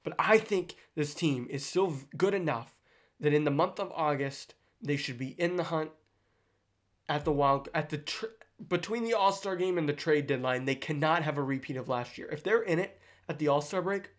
But 0.03 0.13
I 0.19 0.37
think 0.37 0.75
this 0.93 1.15
team 1.15 1.47
is 1.49 1.65
still 1.65 1.95
good 2.15 2.35
enough 2.35 2.75
that 3.19 3.33
in 3.33 3.43
the 3.43 3.49
month 3.49 3.79
of 3.79 3.91
August 3.91 4.53
they 4.79 4.97
should 4.97 5.17
be 5.17 5.29
in 5.29 5.55
the 5.55 5.63
hunt 5.63 5.89
at 7.09 7.25
the 7.25 7.31
wild 7.31 7.69
at 7.73 7.89
the 7.89 7.99
tr- 7.99 8.25
between 8.67 9.03
the 9.03 9.13
All 9.13 9.31
Star 9.31 9.55
game 9.55 9.77
and 9.77 9.87
the 9.87 9.93
trade 9.93 10.27
deadline. 10.27 10.65
They 10.65 10.75
cannot 10.75 11.23
have 11.23 11.37
a 11.37 11.43
repeat 11.43 11.77
of 11.77 11.89
last 11.89 12.17
year. 12.17 12.27
If 12.31 12.43
they're 12.43 12.63
in 12.63 12.79
it 12.79 12.99
at 13.29 13.39
the 13.39 13.47
All 13.47 13.61
Star 13.61 13.81
break, 13.81 14.09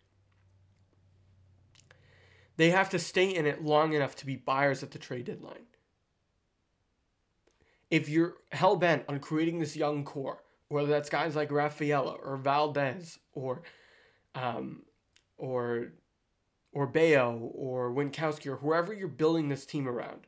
they 2.57 2.69
have 2.71 2.89
to 2.89 2.99
stay 2.99 3.35
in 3.35 3.45
it 3.45 3.63
long 3.63 3.93
enough 3.93 4.15
to 4.17 4.25
be 4.25 4.35
buyers 4.35 4.83
at 4.83 4.91
the 4.91 4.99
trade 4.99 5.25
deadline. 5.25 5.65
If 7.89 8.07
you're 8.07 8.35
hell 8.51 8.75
bent 8.75 9.05
on 9.07 9.19
creating 9.19 9.59
this 9.59 9.75
young 9.75 10.03
core, 10.03 10.43
whether 10.67 10.89
that's 10.89 11.09
guys 11.09 11.35
like 11.35 11.51
Rafaela 11.51 12.13
or 12.13 12.37
Valdez 12.37 13.17
or 13.33 13.63
um, 14.35 14.83
or 15.37 15.93
or 16.71 16.85
Bello 16.85 17.51
or 17.55 17.91
Winckowski 17.91 18.47
or 18.47 18.57
whoever 18.57 18.93
you're 18.93 19.07
building 19.07 19.49
this 19.49 19.65
team 19.65 19.87
around. 19.87 20.27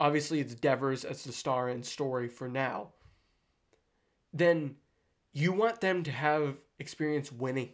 Obviously, 0.00 0.40
it's 0.40 0.54
Devers 0.54 1.04
as 1.04 1.24
the 1.24 1.32
star 1.32 1.68
and 1.68 1.84
Story 1.84 2.28
for 2.28 2.48
now. 2.48 2.88
Then 4.32 4.76
you 5.32 5.52
want 5.52 5.80
them 5.80 6.02
to 6.04 6.10
have 6.10 6.56
experience 6.78 7.32
winning, 7.32 7.72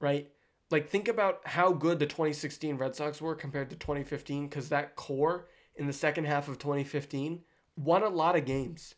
right? 0.00 0.30
like 0.70 0.88
think 0.88 1.08
about 1.08 1.40
how 1.44 1.72
good 1.72 1.98
the 1.98 2.06
2016 2.06 2.76
Red 2.76 2.96
Sox 2.96 3.20
were 3.20 3.34
compared 3.34 3.70
to 3.70 3.76
2015 3.76 4.48
cuz 4.48 4.68
that 4.68 4.96
core 4.96 5.48
in 5.76 5.86
the 5.86 5.92
second 5.92 6.24
half 6.24 6.48
of 6.48 6.58
2015 6.58 7.44
won 7.76 8.02
a 8.02 8.08
lot 8.08 8.36
of 8.36 8.44
games. 8.44 8.94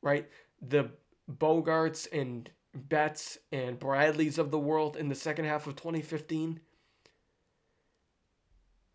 Right? 0.00 0.28
The 0.62 0.90
Bogaerts 1.30 2.06
and 2.12 2.50
Betts 2.74 3.38
and 3.52 3.78
Bradleys 3.78 4.38
of 4.38 4.50
the 4.50 4.58
world 4.58 4.96
in 4.96 5.08
the 5.08 5.14
second 5.14 5.44
half 5.46 5.66
of 5.66 5.76
2015. 5.76 6.60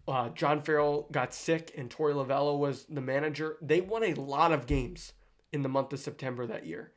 Uh, 0.08 0.30
John 0.30 0.62
Farrell 0.62 1.08
got 1.12 1.34
sick 1.34 1.74
and 1.78 1.90
Torey 1.90 2.14
Lovullo 2.14 2.58
was 2.58 2.86
the 2.86 3.02
manager. 3.02 3.58
They 3.62 3.82
won 3.82 4.04
a 4.04 4.14
lot 4.16 4.52
of 4.52 4.68
games 4.68 5.14
in 5.52 5.62
the 5.62 5.70
month 5.70 5.94
of 5.94 6.00
September 6.00 6.46
that 6.48 6.66
year. 6.66 6.92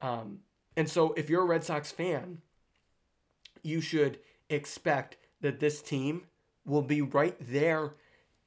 Um, 0.00 0.40
and 0.76 0.88
so 0.88 1.12
if 1.12 1.30
you're 1.30 1.42
a 1.42 1.46
Red 1.46 1.64
Sox 1.64 1.92
fan, 1.92 2.38
you 3.62 3.80
should 3.80 4.18
expect 4.50 5.16
that 5.40 5.60
this 5.60 5.82
team 5.82 6.24
will 6.64 6.82
be 6.82 7.00
right 7.00 7.36
there 7.40 7.94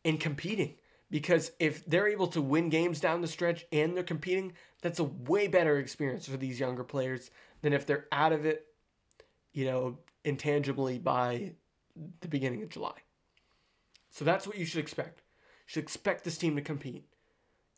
and 0.04 0.20
competing. 0.20 0.76
Because 1.12 1.52
if 1.60 1.86
they're 1.86 2.08
able 2.08 2.28
to 2.28 2.42
win 2.42 2.70
games 2.70 3.00
down 3.00 3.22
the 3.22 3.28
stretch 3.28 3.66
and 3.72 3.96
they're 3.96 4.04
competing, 4.04 4.54
that's 4.82 5.00
a 5.00 5.06
way 5.06 5.48
better 5.48 5.78
experience 5.78 6.28
for 6.28 6.38
these 6.38 6.60
younger 6.60 6.84
players 6.84 7.32
than 7.62 7.74
if 7.74 7.86
they're 7.86 8.06
out 8.12 8.32
of 8.32 8.46
it, 8.46 8.68
you 9.54 9.66
know, 9.66 9.98
intangibly 10.24 11.00
by 11.00 11.54
the 12.22 12.28
beginning 12.28 12.62
of 12.62 12.70
July. 12.70 12.94
So 14.10 14.26
that's 14.26 14.48
what 14.48 14.58
you 14.58 14.66
should 14.66 14.80
expect. 14.80 15.20
You 15.20 15.72
should 15.74 15.84
expect 15.84 16.24
this 16.24 16.38
team 16.38 16.56
to 16.56 16.62
compete. 16.62 17.06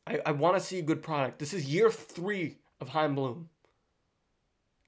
I, 0.08 0.20
I 0.26 0.32
want 0.32 0.58
to 0.58 0.64
see 0.64 0.80
a 0.80 0.84
good 0.84 1.04
product. 1.04 1.40
This 1.40 1.54
is 1.54 1.66
year 1.66 1.92
three 1.92 2.58
of 2.80 2.90
Chaim 2.90 3.16
Bloom. 3.16 3.50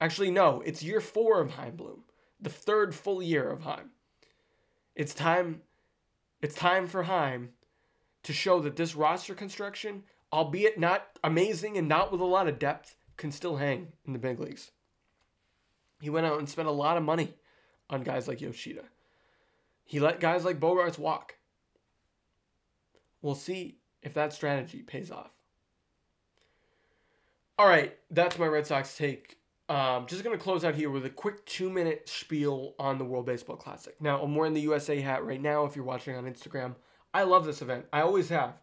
Actually, 0.00 0.30
no, 0.30 0.62
it's 0.64 0.82
year 0.82 1.00
four 1.00 1.40
of 1.40 1.50
Chaim 1.52 1.76
Bloom, 1.76 2.04
the 2.40 2.50
third 2.50 2.94
full 2.94 3.22
year 3.22 3.48
of 3.48 3.62
Chaim. 3.62 3.90
It's 4.94 5.14
time. 5.14 5.62
It's 6.42 6.54
time 6.54 6.86
for 6.86 7.04
Chaim 7.04 7.50
to 8.24 8.32
show 8.32 8.60
that 8.60 8.76
this 8.76 8.94
roster 8.94 9.34
construction, 9.34 10.02
albeit 10.32 10.78
not 10.78 11.06
amazing 11.22 11.78
and 11.78 11.88
not 11.88 12.10
with 12.10 12.20
a 12.20 12.24
lot 12.24 12.48
of 12.48 12.58
depth, 12.58 12.96
can 13.16 13.30
still 13.30 13.56
hang 13.56 13.88
in 14.06 14.12
the 14.12 14.18
big 14.18 14.40
leagues. 14.40 14.72
He 16.00 16.10
went 16.10 16.26
out 16.26 16.38
and 16.38 16.48
spent 16.48 16.68
a 16.68 16.72
lot 16.72 16.96
of 16.96 17.02
money 17.02 17.34
on 17.88 18.02
guys 18.02 18.28
like 18.28 18.40
Yoshida. 18.40 18.82
He 19.84 20.00
let 20.00 20.20
guys 20.20 20.44
like 20.44 20.60
Bogaerts 20.60 20.98
walk. 20.98 21.36
We'll 23.22 23.34
see 23.34 23.78
if 24.02 24.14
that 24.14 24.32
strategy 24.32 24.82
pays 24.82 25.10
off. 25.10 25.30
All 27.58 27.68
right, 27.68 27.96
that's 28.10 28.38
my 28.38 28.46
Red 28.46 28.66
Sox 28.66 28.96
take. 28.96 29.38
Um, 29.68 30.06
just 30.06 30.24
going 30.24 30.36
to 30.36 30.42
close 30.42 30.64
out 30.64 30.74
here 30.74 30.90
with 30.90 31.06
a 31.06 31.10
quick 31.10 31.46
two 31.46 31.70
minute 31.70 32.08
spiel 32.08 32.74
on 32.78 32.98
the 32.98 33.04
World 33.04 33.26
Baseball 33.26 33.56
Classic. 33.56 33.94
Now, 34.00 34.20
I'm 34.20 34.34
wearing 34.34 34.52
the 34.52 34.60
USA 34.62 35.00
hat 35.00 35.24
right 35.24 35.40
now 35.40 35.64
if 35.64 35.74
you're 35.74 35.84
watching 35.84 36.16
on 36.16 36.24
Instagram. 36.24 36.74
I 37.14 37.22
love 37.22 37.46
this 37.46 37.62
event. 37.62 37.86
I 37.92 38.00
always 38.00 38.28
have. 38.28 38.54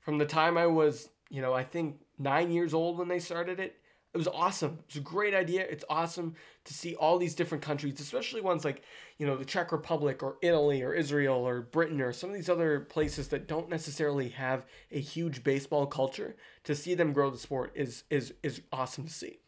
From 0.00 0.16
the 0.16 0.24
time 0.24 0.56
I 0.56 0.66
was, 0.66 1.08
you 1.28 1.42
know, 1.42 1.52
I 1.52 1.64
think 1.64 2.00
nine 2.18 2.50
years 2.50 2.72
old 2.72 2.98
when 2.98 3.08
they 3.08 3.18
started 3.18 3.58
it, 3.60 3.76
it 4.16 4.18
was 4.18 4.28
awesome. 4.28 4.78
It's 4.86 4.96
a 4.96 5.00
great 5.00 5.34
idea. 5.34 5.66
It's 5.68 5.84
awesome 5.90 6.36
to 6.64 6.72
see 6.72 6.94
all 6.94 7.18
these 7.18 7.34
different 7.34 7.62
countries, 7.62 8.00
especially 8.00 8.40
ones 8.40 8.64
like, 8.64 8.82
you 9.18 9.26
know, 9.26 9.36
the 9.36 9.44
Czech 9.44 9.72
Republic 9.72 10.22
or 10.22 10.38
Italy 10.40 10.82
or 10.82 10.94
Israel 10.94 11.46
or 11.46 11.60
Britain 11.60 12.00
or 12.00 12.14
some 12.14 12.30
of 12.30 12.34
these 12.34 12.48
other 12.48 12.80
places 12.80 13.28
that 13.28 13.46
don't 13.46 13.68
necessarily 13.68 14.30
have 14.30 14.64
a 14.90 14.98
huge 14.98 15.44
baseball 15.44 15.84
culture. 15.86 16.34
To 16.64 16.74
see 16.74 16.94
them 16.94 17.12
grow 17.12 17.28
the 17.28 17.36
sport 17.36 17.72
is 17.74 18.04
is 18.08 18.32
is 18.42 18.62
awesome 18.72 19.04
to 19.04 19.12
see. 19.12 19.40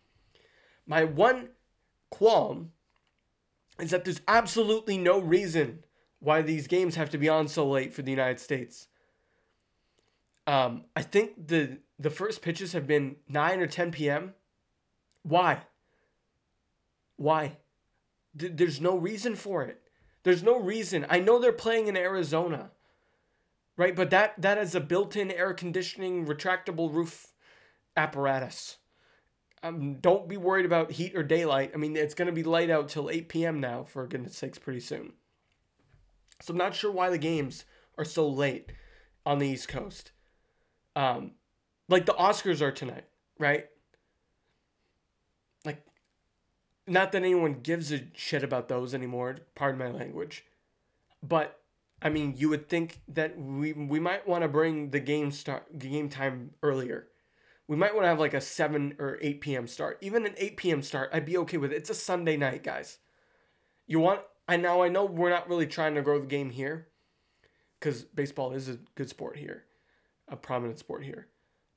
My 0.86 1.04
one 1.04 1.48
qualm 2.10 2.72
is 3.80 3.90
that 3.90 4.04
there's 4.04 4.20
absolutely 4.28 4.98
no 4.98 5.18
reason 5.18 5.82
why 6.18 6.42
these 6.42 6.66
games 6.66 6.96
have 6.96 7.08
to 7.08 7.18
be 7.18 7.30
on 7.30 7.48
so 7.48 7.66
late 7.66 7.94
for 7.94 8.02
the 8.02 8.10
United 8.10 8.38
States. 8.38 8.88
Um, 10.46 10.84
I 10.94 11.00
think 11.00 11.48
the 11.48 11.78
the 11.98 12.10
first 12.10 12.42
pitches 12.42 12.72
have 12.72 12.86
been 12.86 13.16
9 13.28 13.60
or 13.60 13.66
10 13.66 13.92
p.m. 13.92 14.34
Why? 15.22 15.62
Why? 17.16 17.56
D- 18.36 18.48
there's 18.48 18.80
no 18.80 18.96
reason 18.96 19.34
for 19.34 19.64
it. 19.64 19.80
There's 20.22 20.42
no 20.42 20.58
reason. 20.58 21.06
I 21.08 21.20
know 21.20 21.38
they're 21.38 21.52
playing 21.52 21.88
in 21.88 21.96
Arizona, 21.96 22.70
right? 23.76 23.94
But 23.94 24.10
that 24.10 24.40
that 24.40 24.58
is 24.58 24.74
a 24.74 24.80
built-in 24.80 25.30
air 25.30 25.54
conditioning 25.54 26.26
retractable 26.26 26.92
roof 26.92 27.28
apparatus. 27.96 28.78
Um, 29.62 29.96
don't 29.96 30.28
be 30.28 30.36
worried 30.36 30.66
about 30.66 30.92
heat 30.92 31.16
or 31.16 31.22
daylight. 31.22 31.72
I 31.74 31.78
mean, 31.78 31.96
it's 31.96 32.14
going 32.14 32.26
to 32.26 32.32
be 32.32 32.44
light 32.44 32.70
out 32.70 32.88
till 32.88 33.10
8 33.10 33.28
p.m. 33.28 33.60
now, 33.60 33.82
for 33.82 34.06
goodness 34.06 34.36
sakes, 34.36 34.58
pretty 34.58 34.80
soon. 34.80 35.14
So 36.40 36.52
I'm 36.52 36.58
not 36.58 36.74
sure 36.74 36.92
why 36.92 37.10
the 37.10 37.18
games 37.18 37.64
are 37.96 38.04
so 38.04 38.28
late 38.28 38.72
on 39.26 39.38
the 39.38 39.48
East 39.48 39.68
Coast. 39.68 40.12
Um, 40.94 41.32
like 41.88 42.06
the 42.06 42.14
Oscars 42.14 42.60
are 42.60 42.70
tonight, 42.70 43.04
right? 43.38 43.66
Like, 45.64 45.84
not 46.88 47.12
that 47.12 47.22
anyone 47.22 47.60
gives 47.62 47.92
a 47.92 48.00
shit 48.14 48.42
about 48.42 48.68
those 48.68 48.94
anymore. 48.94 49.36
Pardon 49.54 49.78
my 49.78 49.88
language, 49.88 50.44
but 51.22 51.60
I 52.00 52.10
mean, 52.10 52.34
you 52.36 52.48
would 52.48 52.68
think 52.68 53.00
that 53.08 53.38
we 53.38 53.72
we 53.72 54.00
might 54.00 54.26
want 54.26 54.42
to 54.42 54.48
bring 54.48 54.90
the 54.90 55.00
game 55.00 55.30
start 55.30 55.78
game 55.78 56.08
time 56.08 56.52
earlier. 56.62 57.08
We 57.66 57.76
might 57.76 57.94
want 57.94 58.04
to 58.04 58.08
have 58.08 58.20
like 58.20 58.34
a 58.34 58.40
7 58.40 58.96
or 58.98 59.18
8 59.20 59.40
p.m. 59.42 59.66
start. 59.66 59.98
Even 60.00 60.24
an 60.24 60.34
8 60.38 60.56
p.m. 60.56 60.82
start, 60.82 61.10
I'd 61.12 61.26
be 61.26 61.36
okay 61.38 61.58
with 61.58 61.72
it. 61.72 61.76
It's 61.76 61.90
a 61.90 61.94
Sunday 61.94 62.36
night, 62.36 62.62
guys. 62.62 62.98
You 63.86 64.00
want 64.00 64.20
I 64.48 64.56
now 64.56 64.82
I 64.82 64.88
know 64.88 65.04
we're 65.04 65.30
not 65.30 65.48
really 65.48 65.66
trying 65.66 65.94
to 65.94 66.02
grow 66.02 66.20
the 66.20 66.26
game 66.26 66.50
here 66.50 66.88
cuz 67.80 68.04
baseball 68.04 68.52
is 68.52 68.68
a 68.68 68.78
good 68.94 69.08
sport 69.08 69.36
here, 69.36 69.64
a 70.28 70.36
prominent 70.36 70.78
sport 70.78 71.04
here. 71.04 71.28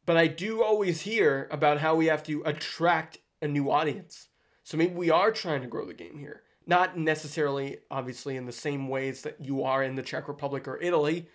But 0.06 0.18
I 0.18 0.28
do 0.28 0.64
always 0.64 1.02
hear 1.02 1.48
about 1.52 1.80
how 1.80 1.96
we 1.96 2.08
have 2.08 2.24
to 2.24 2.42
attract 2.44 3.20
a 3.42 3.48
new 3.48 3.70
audience. 3.70 4.30
So 4.72 4.78
maybe 4.78 4.94
we 4.94 5.10
are 5.10 5.34
trying 5.34 5.60
to 5.64 5.68
grow 5.68 5.84
the 5.86 5.94
game 5.94 6.18
here. 6.18 6.44
Not 6.66 6.98
necessarily, 6.98 7.80
obviously, 7.92 8.38
in 8.38 8.46
the 8.46 8.54
same 8.54 8.88
ways 8.88 9.22
that 9.24 9.36
you 9.42 9.64
are 9.64 9.84
in 9.84 9.96
the 9.96 10.02
Czech 10.02 10.30
Republic 10.30 10.66
or 10.66 10.82
Italy. 10.82 11.28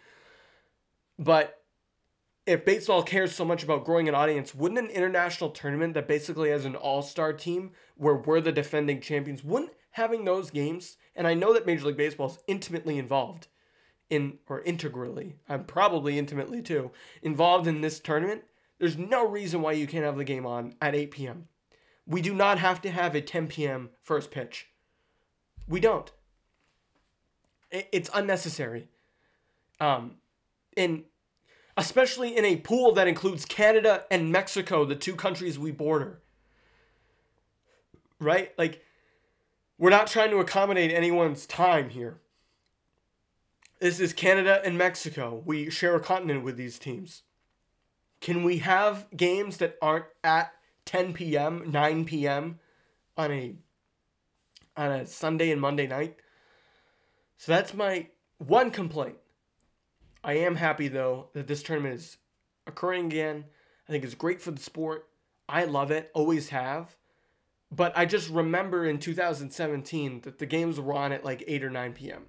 But 1.18 1.61
if 2.47 2.64
baseball 2.64 3.03
cares 3.03 3.34
so 3.34 3.45
much 3.45 3.62
about 3.62 3.84
growing 3.84 4.09
an 4.09 4.14
audience, 4.14 4.55
wouldn't 4.55 4.80
an 4.80 4.89
international 4.89 5.51
tournament 5.51 5.93
that 5.93 6.09
basically 6.09 6.49
has 6.49 6.64
an 6.64 6.76
all 6.76 7.03
star 7.03 7.34
team 7.34 7.72
where 7.99 8.14
we're 8.14 8.41
the 8.41 8.53
defending 8.53 9.03
champions, 9.03 9.45
wouldn't 9.45 9.72
having 9.91 10.24
those 10.24 10.51
games, 10.51 10.97
and 11.14 11.26
I 11.26 11.34
know 11.34 11.53
that 11.53 11.66
Major 11.66 11.89
League 11.89 11.99
Baseball 11.99 12.30
is 12.30 12.39
intimately 12.47 12.97
involved 12.97 13.49
in, 14.09 14.39
or 14.49 14.62
integrally, 14.62 15.37
I'm 15.47 15.64
probably 15.64 16.18
intimately 16.18 16.62
too, 16.62 16.91
involved 17.20 17.66
in 17.66 17.82
this 17.82 18.01
tournament, 18.01 18.45
there's 18.78 18.97
no 18.97 19.28
reason 19.28 19.61
why 19.61 19.72
you 19.72 19.87
can't 19.87 20.07
have 20.07 20.16
the 20.16 20.24
game 20.24 20.47
on 20.47 20.74
at 20.80 20.95
8 20.95 21.11
p.m. 21.11 21.49
We 22.07 22.20
do 22.20 22.34
not 22.34 22.59
have 22.59 22.80
to 22.82 22.90
have 22.90 23.14
a 23.14 23.20
10 23.20 23.48
p.m. 23.48 23.90
first 24.02 24.30
pitch. 24.30 24.68
We 25.68 25.80
don't. 25.80 26.11
It's 27.70 28.09
unnecessary. 28.14 28.88
Um, 29.80 30.12
and 30.76 31.04
especially 31.76 32.36
in 32.36 32.44
a 32.44 32.57
pool 32.57 32.92
that 32.92 33.09
includes 33.09 33.44
Canada 33.44 34.04
and 34.11 34.30
Mexico, 34.30 34.84
the 34.84 34.94
two 34.94 35.16
countries 35.16 35.59
we 35.59 35.72
border. 35.72 36.20
Right? 38.20 38.52
Like, 38.57 38.82
we're 39.78 39.90
not 39.90 40.07
trying 40.07 40.30
to 40.30 40.38
accommodate 40.38 40.92
anyone's 40.92 41.44
time 41.44 41.90
here. 41.90 42.20
This 43.80 44.00
is 44.00 44.14
Canada 44.14 44.62
and 44.64 44.78
Mexico. 44.78 45.42
We 45.44 45.68
share 45.68 45.94
a 45.96 46.00
continent 46.00 46.44
with 46.44 46.57
these 46.57 46.78
teams. 46.78 47.22
Can 48.20 48.42
we 48.42 48.59
have 48.59 49.07
games 49.14 49.59
that 49.59 49.76
aren't 49.82 50.07
at 50.24 50.52
10 50.87 51.12
p.m., 51.12 51.70
9 51.70 52.05
p.m. 52.07 52.59
on 53.16 53.30
a 53.30 53.55
on 54.76 54.93
a 54.93 55.07
Sunday 55.07 55.51
and 55.51 55.61
Monday 55.61 55.87
night? 55.87 56.16
So 57.37 57.53
that's 57.53 57.74
my 57.74 58.09
one 58.39 58.70
complaint. 58.70 59.16
I 60.24 60.34
am 60.39 60.57
happy 60.57 60.89
though 60.89 61.28
that 61.34 61.47
this 61.47 61.62
tournament 61.62 61.97
is 61.97 62.16
occurring 62.66 63.07
again. 63.07 63.45
I 63.89 63.93
think 63.93 64.05
it's 64.05 64.14
great 64.14 64.41
for 64.41 64.51
the 64.51 64.62
sport. 64.62 65.09
I 65.49 65.64
love 65.64 65.91
it, 65.91 66.11
always 66.14 66.49
have. 66.49 66.97
But 67.70 67.97
I 67.97 68.07
just 68.07 68.30
remember 68.30 68.84
in 68.84 68.99
2017 68.99 70.22
that 70.22 70.39
the 70.39 70.47
games 70.47 70.80
were 70.80 70.95
on 70.95 71.12
at 71.12 71.24
like 71.24 71.45
8 71.47 71.64
or 71.64 71.70
9 71.70 71.93
p.m. 71.93 72.24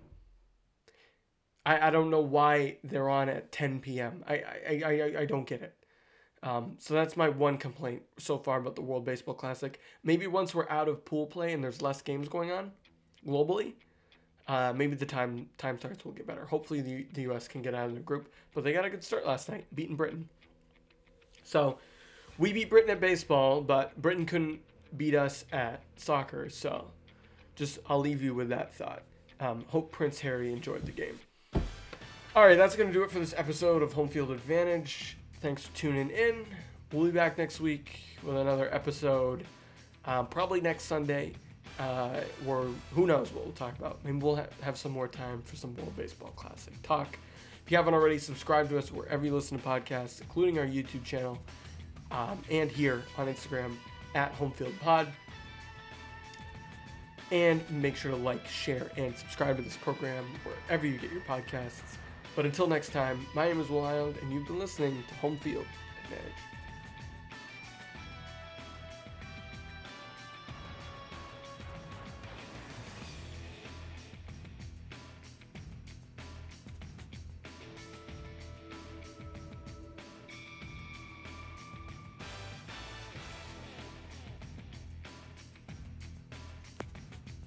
I, 1.65 1.87
I 1.87 1.89
don't 1.89 2.09
know 2.09 2.21
why 2.21 2.77
they're 2.83 3.09
on 3.09 3.29
at 3.29 3.51
10 3.51 3.81
p.m. 3.81 4.23
I, 4.27 4.35
I, 4.35 4.81
I, 4.85 5.21
I 5.21 5.25
don't 5.25 5.47
get 5.47 5.61
it. 5.61 5.75
Um, 6.43 6.75
so 6.77 6.93
that's 6.93 7.17
my 7.17 7.29
one 7.29 7.57
complaint 7.57 8.03
so 8.19 8.37
far 8.37 8.59
about 8.59 8.75
the 8.75 8.81
World 8.81 9.05
Baseball 9.05 9.33
Classic. 9.33 9.79
Maybe 10.03 10.27
once 10.27 10.53
we're 10.53 10.69
out 10.69 10.87
of 10.87 11.03
pool 11.03 11.25
play 11.25 11.53
and 11.53 11.63
there's 11.63 11.81
less 11.81 12.01
games 12.01 12.29
going 12.29 12.51
on 12.51 12.71
globally, 13.27 13.73
uh, 14.47 14.71
maybe 14.75 14.95
the 14.95 15.05
time 15.05 15.49
time 15.57 15.77
starts 15.77 16.05
will 16.05 16.13
get 16.13 16.27
better. 16.27 16.45
Hopefully 16.45 16.81
the, 16.81 17.07
the 17.13 17.23
U.S. 17.23 17.47
can 17.47 17.61
get 17.61 17.73
out 17.73 17.87
of 17.87 17.95
the 17.95 18.01
group, 18.01 18.33
but 18.53 18.63
they 18.63 18.71
got 18.71 18.85
a 18.85 18.89
good 18.89 19.03
start 19.03 19.25
last 19.25 19.49
night, 19.49 19.65
beating 19.75 19.95
Britain. 19.95 20.27
So 21.43 21.79
we 22.37 22.53
beat 22.53 22.69
Britain 22.69 22.91
at 22.91 23.01
baseball, 23.01 23.61
but 23.61 23.99
Britain 24.01 24.25
couldn't 24.25 24.59
beat 24.95 25.15
us 25.15 25.45
at 25.51 25.81
soccer. 25.95 26.49
So 26.49 26.91
just 27.55 27.79
I'll 27.89 27.99
leave 27.99 28.21
you 28.21 28.33
with 28.33 28.49
that 28.49 28.73
thought. 28.73 29.03
Um, 29.39 29.65
hope 29.67 29.91
Prince 29.91 30.19
Harry 30.21 30.51
enjoyed 30.53 30.85
the 30.85 30.91
game. 30.91 31.19
All 32.35 32.45
right, 32.45 32.57
that's 32.57 32.75
going 32.75 32.87
to 32.87 32.93
do 32.93 33.03
it 33.03 33.09
for 33.09 33.19
this 33.19 33.33
episode 33.35 33.81
of 33.81 33.93
Home 33.93 34.07
Field 34.07 34.31
Advantage. 34.31 35.17
Thanks 35.39 35.67
for 35.67 35.75
tuning 35.75 36.09
in. 36.09 36.45
We'll 36.91 37.05
be 37.05 37.11
back 37.11 37.37
next 37.37 37.59
week 37.59 37.99
with 38.23 38.37
another 38.37 38.73
episode, 38.73 39.45
um, 40.05 40.25
probably 40.27 40.61
next 40.61 40.85
Sunday, 40.85 41.33
uh, 41.79 42.21
or 42.47 42.67
who 42.95 43.05
knows 43.05 43.31
what 43.31 43.43
we'll 43.43 43.53
talk 43.53 43.77
about. 43.77 43.99
Maybe 44.03 44.17
we'll 44.17 44.37
ha- 44.37 44.47
have 44.61 44.77
some 44.77 44.91
more 44.91 45.07
time 45.07 45.43
for 45.43 45.55
some 45.55 45.75
World 45.75 45.95
Baseball 45.95 46.31
Classic 46.35 46.73
talk. 46.81 47.19
If 47.63 47.71
you 47.71 47.77
haven't 47.77 47.93
already, 47.93 48.17
subscribe 48.17 48.67
to 48.69 48.79
us 48.79 48.91
wherever 48.91 49.25
you 49.25 49.35
listen 49.35 49.59
to 49.59 49.63
podcasts, 49.63 50.21
including 50.21 50.57
our 50.57 50.65
YouTube 50.65 51.03
channel 51.03 51.37
um, 52.09 52.41
and 52.49 52.71
here 52.71 53.03
on 53.17 53.27
Instagram 53.27 53.75
at 54.15 54.35
Homefield 54.39 54.79
Pod. 54.79 55.07
And 57.29 57.61
make 57.69 57.95
sure 57.95 58.09
to 58.09 58.17
like, 58.17 58.47
share, 58.47 58.89
and 58.97 59.15
subscribe 59.15 59.57
to 59.57 59.61
this 59.61 59.77
program 59.77 60.25
wherever 60.43 60.87
you 60.87 60.97
get 60.97 61.11
your 61.11 61.21
podcasts. 61.21 61.97
But 62.37 62.45
until 62.45 62.67
next 62.67 62.91
time, 62.91 63.25
my 63.33 63.47
name 63.47 63.59
is 63.59 63.67
Will 63.67 63.83
Island, 63.83 64.17
and 64.21 64.31
you've 64.31 64.45
been 64.45 64.59
listening 64.59 65.03
to 65.07 65.15
Home 65.15 65.39
Field 65.39 65.65
Advantage. 66.03 66.33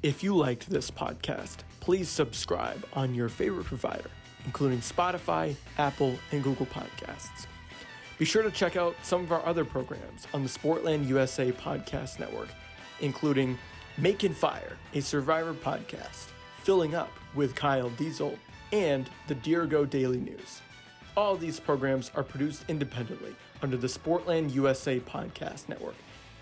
If 0.02 0.24
you 0.24 0.34
liked 0.34 0.68
this 0.68 0.90
podcast, 0.90 1.58
please 1.78 2.08
subscribe 2.08 2.84
on 2.94 3.14
your 3.14 3.28
favorite 3.28 3.66
provider, 3.66 4.10
including 4.50 4.80
Spotify, 4.80 5.54
Apple, 5.78 6.16
and 6.32 6.42
Google 6.42 6.66
Podcasts. 6.66 7.46
Be 8.18 8.24
sure 8.24 8.42
to 8.42 8.50
check 8.50 8.74
out 8.74 8.96
some 9.00 9.22
of 9.22 9.30
our 9.30 9.46
other 9.46 9.64
programs 9.64 10.26
on 10.34 10.42
the 10.42 10.48
Sportland 10.48 11.06
USA 11.06 11.52
Podcast 11.52 12.18
Network, 12.18 12.48
including 13.00 13.56
Making 13.96 14.34
Fire, 14.34 14.76
a 14.92 15.00
Survivor 15.00 15.54
podcast, 15.54 16.30
Filling 16.64 16.96
Up 16.96 17.12
with 17.36 17.54
Kyle 17.54 17.90
Diesel, 17.90 18.36
and 18.72 19.08
the 19.28 19.36
Dirigo 19.36 19.88
Daily 19.88 20.18
News. 20.18 20.60
All 21.16 21.36
these 21.36 21.60
programs 21.60 22.10
are 22.16 22.24
produced 22.24 22.64
independently 22.66 23.36
under 23.62 23.76
the 23.76 23.86
Sportland 23.86 24.52
USA 24.52 24.98
Podcast 24.98 25.68
Network 25.68 25.94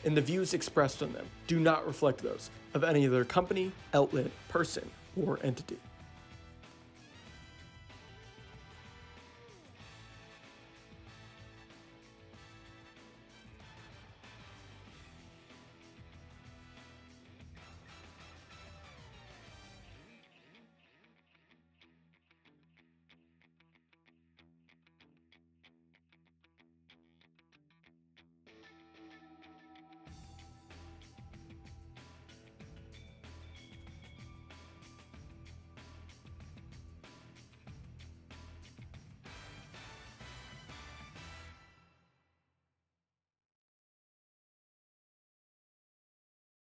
and 0.06 0.16
the 0.16 0.22
views 0.22 0.54
expressed 0.54 1.02
on 1.02 1.12
them 1.12 1.26
do 1.46 1.61
not 1.61 1.86
reflect 1.86 2.22
those 2.22 2.48
of 2.72 2.84
any 2.84 3.06
other 3.06 3.26
company, 3.26 3.70
outlet, 3.92 4.30
person, 4.48 4.88
or 5.22 5.38
entity. 5.42 5.76